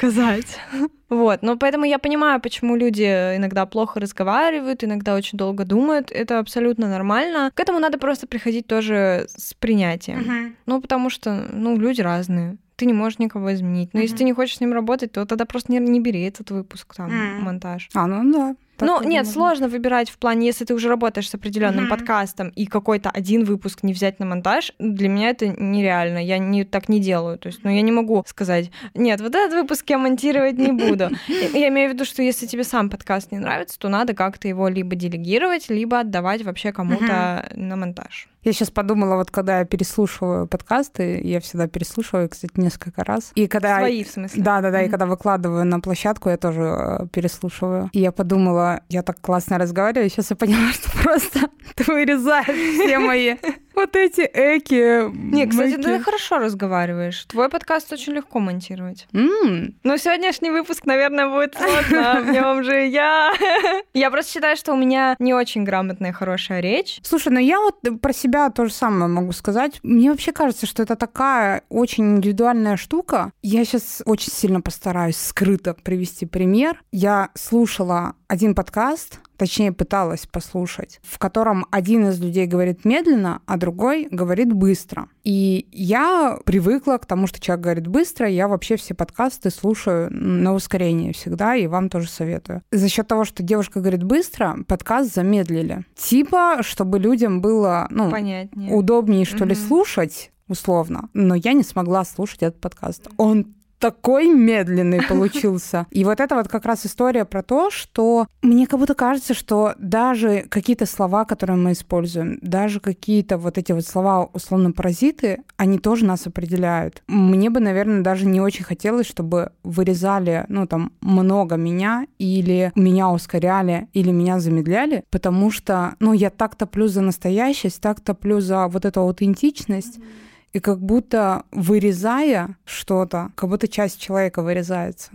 Вот, 1.09 1.41
ну 1.41 1.57
поэтому 1.57 1.85
я 1.85 1.97
понимаю, 1.97 2.39
почему 2.39 2.75
люди 2.75 3.03
иногда 3.03 3.65
плохо 3.65 3.99
разговаривают, 3.99 4.83
иногда 4.83 5.15
очень 5.15 5.37
долго 5.37 5.65
думают. 5.65 6.11
Это 6.11 6.37
абсолютно 6.37 6.87
нормально. 6.87 7.51
К 7.55 7.59
этому 7.59 7.79
надо 7.79 7.97
просто 7.97 8.27
приходить 8.27 8.67
тоже 8.67 9.27
с 9.35 9.55
принятием. 9.55 10.19
Uh-huh. 10.19 10.55
Ну, 10.67 10.81
потому 10.81 11.09
что, 11.09 11.47
ну, 11.51 11.77
люди 11.77 12.01
разные 12.01 12.57
ты 12.79 12.85
не 12.85 12.93
можешь 12.93 13.19
никого 13.19 13.53
изменить. 13.53 13.93
Но 13.93 13.99
mm-hmm. 13.99 14.03
если 14.03 14.15
ты 14.15 14.23
не 14.23 14.31
хочешь 14.31 14.55
с 14.55 14.61
ним 14.61 14.71
работать, 14.71 15.11
то 15.11 15.25
тогда 15.25 15.43
просто 15.45 15.69
не, 15.71 15.79
не 15.79 15.99
бери 15.99 16.21
этот 16.21 16.49
выпуск, 16.49 16.95
там, 16.95 17.11
mm-hmm. 17.11 17.39
монтаж. 17.39 17.89
А, 17.93 18.07
ну 18.07 18.31
да. 18.31 18.55
Ну, 18.85 19.01
нет, 19.01 19.25
можно. 19.25 19.33
сложно 19.33 19.67
выбирать 19.67 20.09
в 20.09 20.17
плане, 20.17 20.47
если 20.47 20.65
ты 20.65 20.73
уже 20.73 20.89
работаешь 20.89 21.29
с 21.29 21.35
определенным 21.35 21.85
mm-hmm. 21.85 21.89
подкастом 21.89 22.49
и 22.49 22.65
какой-то 22.65 23.09
один 23.09 23.43
выпуск 23.43 23.83
не 23.83 23.93
взять 23.93 24.19
на 24.19 24.25
монтаж, 24.25 24.71
для 24.79 25.09
меня 25.09 25.29
это 25.29 25.47
нереально. 25.47 26.17
Я 26.19 26.37
не, 26.37 26.63
так 26.63 26.89
не 26.89 26.99
делаю. 26.99 27.37
То 27.37 27.47
есть, 27.47 27.63
ну, 27.63 27.69
я 27.69 27.81
не 27.81 27.91
могу 27.91 28.23
сказать, 28.27 28.71
нет, 28.93 29.21
вот 29.21 29.35
этот 29.35 29.53
выпуск 29.53 29.89
я 29.89 29.97
монтировать 29.97 30.57
не 30.57 30.71
буду. 30.71 31.09
Я 31.53 31.69
имею 31.69 31.89
в 31.89 31.93
виду, 31.93 32.05
что 32.05 32.21
если 32.21 32.45
тебе 32.45 32.63
сам 32.63 32.89
подкаст 32.89 33.31
не 33.31 33.39
нравится, 33.39 33.77
то 33.79 33.89
надо 33.89 34.13
как-то 34.13 34.47
его 34.47 34.67
либо 34.67 34.95
делегировать, 34.95 35.69
либо 35.69 35.99
отдавать 35.99 36.43
вообще 36.43 36.71
кому-то 36.71 37.49
на 37.55 37.75
монтаж. 37.75 38.27
Я 38.43 38.53
сейчас 38.53 38.71
подумала, 38.71 39.15
вот 39.15 39.31
когда 39.31 39.59
я 39.59 39.65
переслушиваю 39.65 40.47
подкасты, 40.47 41.19
я 41.23 41.41
всегда 41.41 41.67
переслушиваю, 41.67 42.29
кстати, 42.29 42.53
несколько 42.55 43.03
раз. 43.03 43.31
И 43.35 43.47
когда... 43.47 43.79
Свои, 43.79 44.03
в 44.03 44.09
смысле? 44.09 44.41
Да, 44.41 44.61
да, 44.61 44.71
да, 44.71 44.81
mm-hmm. 44.81 44.87
и 44.87 44.89
когда 44.89 45.05
выкладываю 45.05 45.65
на 45.65 45.81
площадку, 45.81 46.29
я 46.29 46.37
тоже 46.37 46.61
э, 46.61 47.07
переслушиваю. 47.11 47.89
И 47.91 47.99
я 47.99 48.13
подумала, 48.13 48.81
я 48.87 49.03
так 49.03 49.19
классно 49.19 49.57
разговариваю, 49.57 50.09
сейчас 50.09 50.29
я 50.29 50.35
поняла, 50.37 50.71
что 50.73 50.89
просто 51.03 51.39
ты 51.75 51.83
вырезаешь 51.83 52.47
все 52.47 52.99
мои 52.99 53.35
вот 53.79 53.95
эти 53.95 54.21
эки. 54.21 55.09
Не, 55.13 55.47
кстати, 55.47 55.75
ты 55.77 55.99
хорошо 55.99 56.37
разговариваешь. 56.37 57.25
Твой 57.25 57.49
подкаст 57.49 57.91
очень 57.93 58.13
легко 58.13 58.39
монтировать. 58.39 59.07
Mm. 59.13 59.75
Но 59.83 59.97
сегодняшний 59.97 60.51
выпуск, 60.51 60.85
наверное, 60.85 61.29
будет 61.29 61.55
сложно. 61.55 62.21
В 62.21 62.31
нем 62.31 62.63
же 62.63 62.85
я. 62.87 63.33
Я 63.93 64.11
просто 64.11 64.33
считаю, 64.33 64.57
что 64.57 64.73
у 64.73 64.77
меня 64.77 65.15
не 65.19 65.33
очень 65.33 65.63
грамотная, 65.63 66.11
хорошая 66.11 66.59
речь. 66.59 66.99
Слушай, 67.03 67.33
ну 67.33 67.39
я 67.39 67.59
вот 67.59 67.79
про 68.01 68.13
себя 68.13 68.49
то 68.49 68.65
же 68.65 68.73
самое 68.73 69.07
могу 69.07 69.31
сказать. 69.31 69.79
Мне 69.83 70.11
вообще 70.11 70.31
кажется, 70.31 70.65
что 70.65 70.83
это 70.83 70.95
такая 70.95 71.63
очень 71.69 72.17
индивидуальная 72.17 72.77
штука. 72.77 73.31
Я 73.41 73.65
сейчас 73.65 74.01
очень 74.05 74.31
сильно 74.31 74.61
постараюсь 74.61 75.17
скрыто 75.17 75.73
привести 75.73 76.25
пример. 76.25 76.81
Я 76.91 77.29
слушала 77.33 78.15
один 78.27 78.55
подкаст, 78.55 79.19
точнее 79.39 79.71
пыталась 79.71 80.27
послушать, 80.27 80.99
в 81.01 81.17
котором 81.17 81.65
один 81.71 82.09
из 82.09 82.19
людей 82.19 82.45
говорит 82.45 82.85
медленно, 82.85 83.41
а 83.45 83.57
другой 83.57 84.07
говорит 84.11 84.53
быстро. 84.53 85.07
И 85.23 85.67
я 85.71 86.37
привыкла 86.45 86.97
к 86.97 87.05
тому, 87.05 87.25
что 87.25 87.39
человек 87.39 87.63
говорит 87.63 87.87
быстро, 87.87 88.27
я 88.27 88.47
вообще 88.47 88.75
все 88.75 88.93
подкасты 88.93 89.49
слушаю 89.49 90.09
на 90.11 90.53
ускорение 90.53 91.13
всегда, 91.13 91.55
и 91.55 91.67
вам 91.67 91.89
тоже 91.89 92.09
советую. 92.09 92.61
За 92.71 92.89
счет 92.89 93.07
того, 93.07 93.23
что 93.23 93.41
девушка 93.41 93.79
говорит 93.79 94.03
быстро, 94.03 94.57
подкаст 94.67 95.15
замедлили. 95.15 95.85
Типа, 95.95 96.57
чтобы 96.61 96.99
людям 96.99 97.41
было 97.41 97.87
ну, 97.89 98.11
Понятнее. 98.11 98.73
удобнее, 98.73 99.25
что 99.25 99.43
угу. 99.43 99.45
ли, 99.45 99.55
слушать, 99.55 100.31
условно. 100.49 101.09
Но 101.13 101.35
я 101.35 101.53
не 101.53 101.63
смогла 101.63 102.03
слушать 102.03 102.43
этот 102.43 102.59
подкаст. 102.59 103.07
Он 103.17 103.53
такой 103.79 104.27
медленный 104.27 105.01
получился. 105.01 105.87
И 105.91 106.03
вот 106.03 106.19
это 106.19 106.35
вот 106.35 106.47
как 106.47 106.65
раз 106.65 106.85
история 106.85 107.25
про 107.25 107.41
то, 107.41 107.71
что 107.71 108.27
мне 108.41 108.67
как 108.67 108.79
будто 108.79 108.93
кажется, 108.93 109.33
что 109.33 109.73
даже 109.77 110.45
какие-то 110.49 110.85
слова, 110.85 111.25
которые 111.25 111.57
мы 111.57 111.71
используем, 111.71 112.37
даже 112.41 112.79
какие-то 112.79 113.37
вот 113.37 113.57
эти 113.57 113.71
вот 113.71 113.85
слова 113.85 114.29
условно 114.33 114.71
паразиты, 114.71 115.41
они 115.57 115.79
тоже 115.79 116.05
нас 116.05 116.27
определяют. 116.27 117.01
Мне 117.07 117.49
бы, 117.49 117.59
наверное, 117.59 118.01
даже 118.01 118.25
не 118.25 118.41
очень 118.41 118.65
хотелось, 118.65 119.07
чтобы 119.07 119.51
вырезали, 119.63 120.45
ну, 120.49 120.67
там, 120.67 120.91
много 121.01 121.55
меня, 121.55 122.05
или 122.17 122.71
меня 122.75 123.09
ускоряли, 123.09 123.87
или 123.93 124.11
меня 124.11 124.39
замедляли, 124.39 125.03
потому 125.09 125.51
что, 125.51 125.95
ну, 125.99 126.13
я 126.13 126.29
так 126.29 126.55
топлю 126.55 126.87
за 126.87 127.01
настоящесть, 127.01 127.81
так 127.81 128.01
топлю 128.01 128.41
за 128.41 128.67
вот 128.67 128.85
эту 128.85 129.01
аутентичность, 129.01 129.97
mm-hmm 129.97 130.28
и 130.53 130.59
как 130.59 130.79
будто 130.79 131.43
вырезая 131.51 132.57
что-то, 132.65 133.31
как 133.35 133.49
будто 133.49 133.67
часть 133.67 133.99
человека 133.99 134.41
вырезается. 134.41 135.11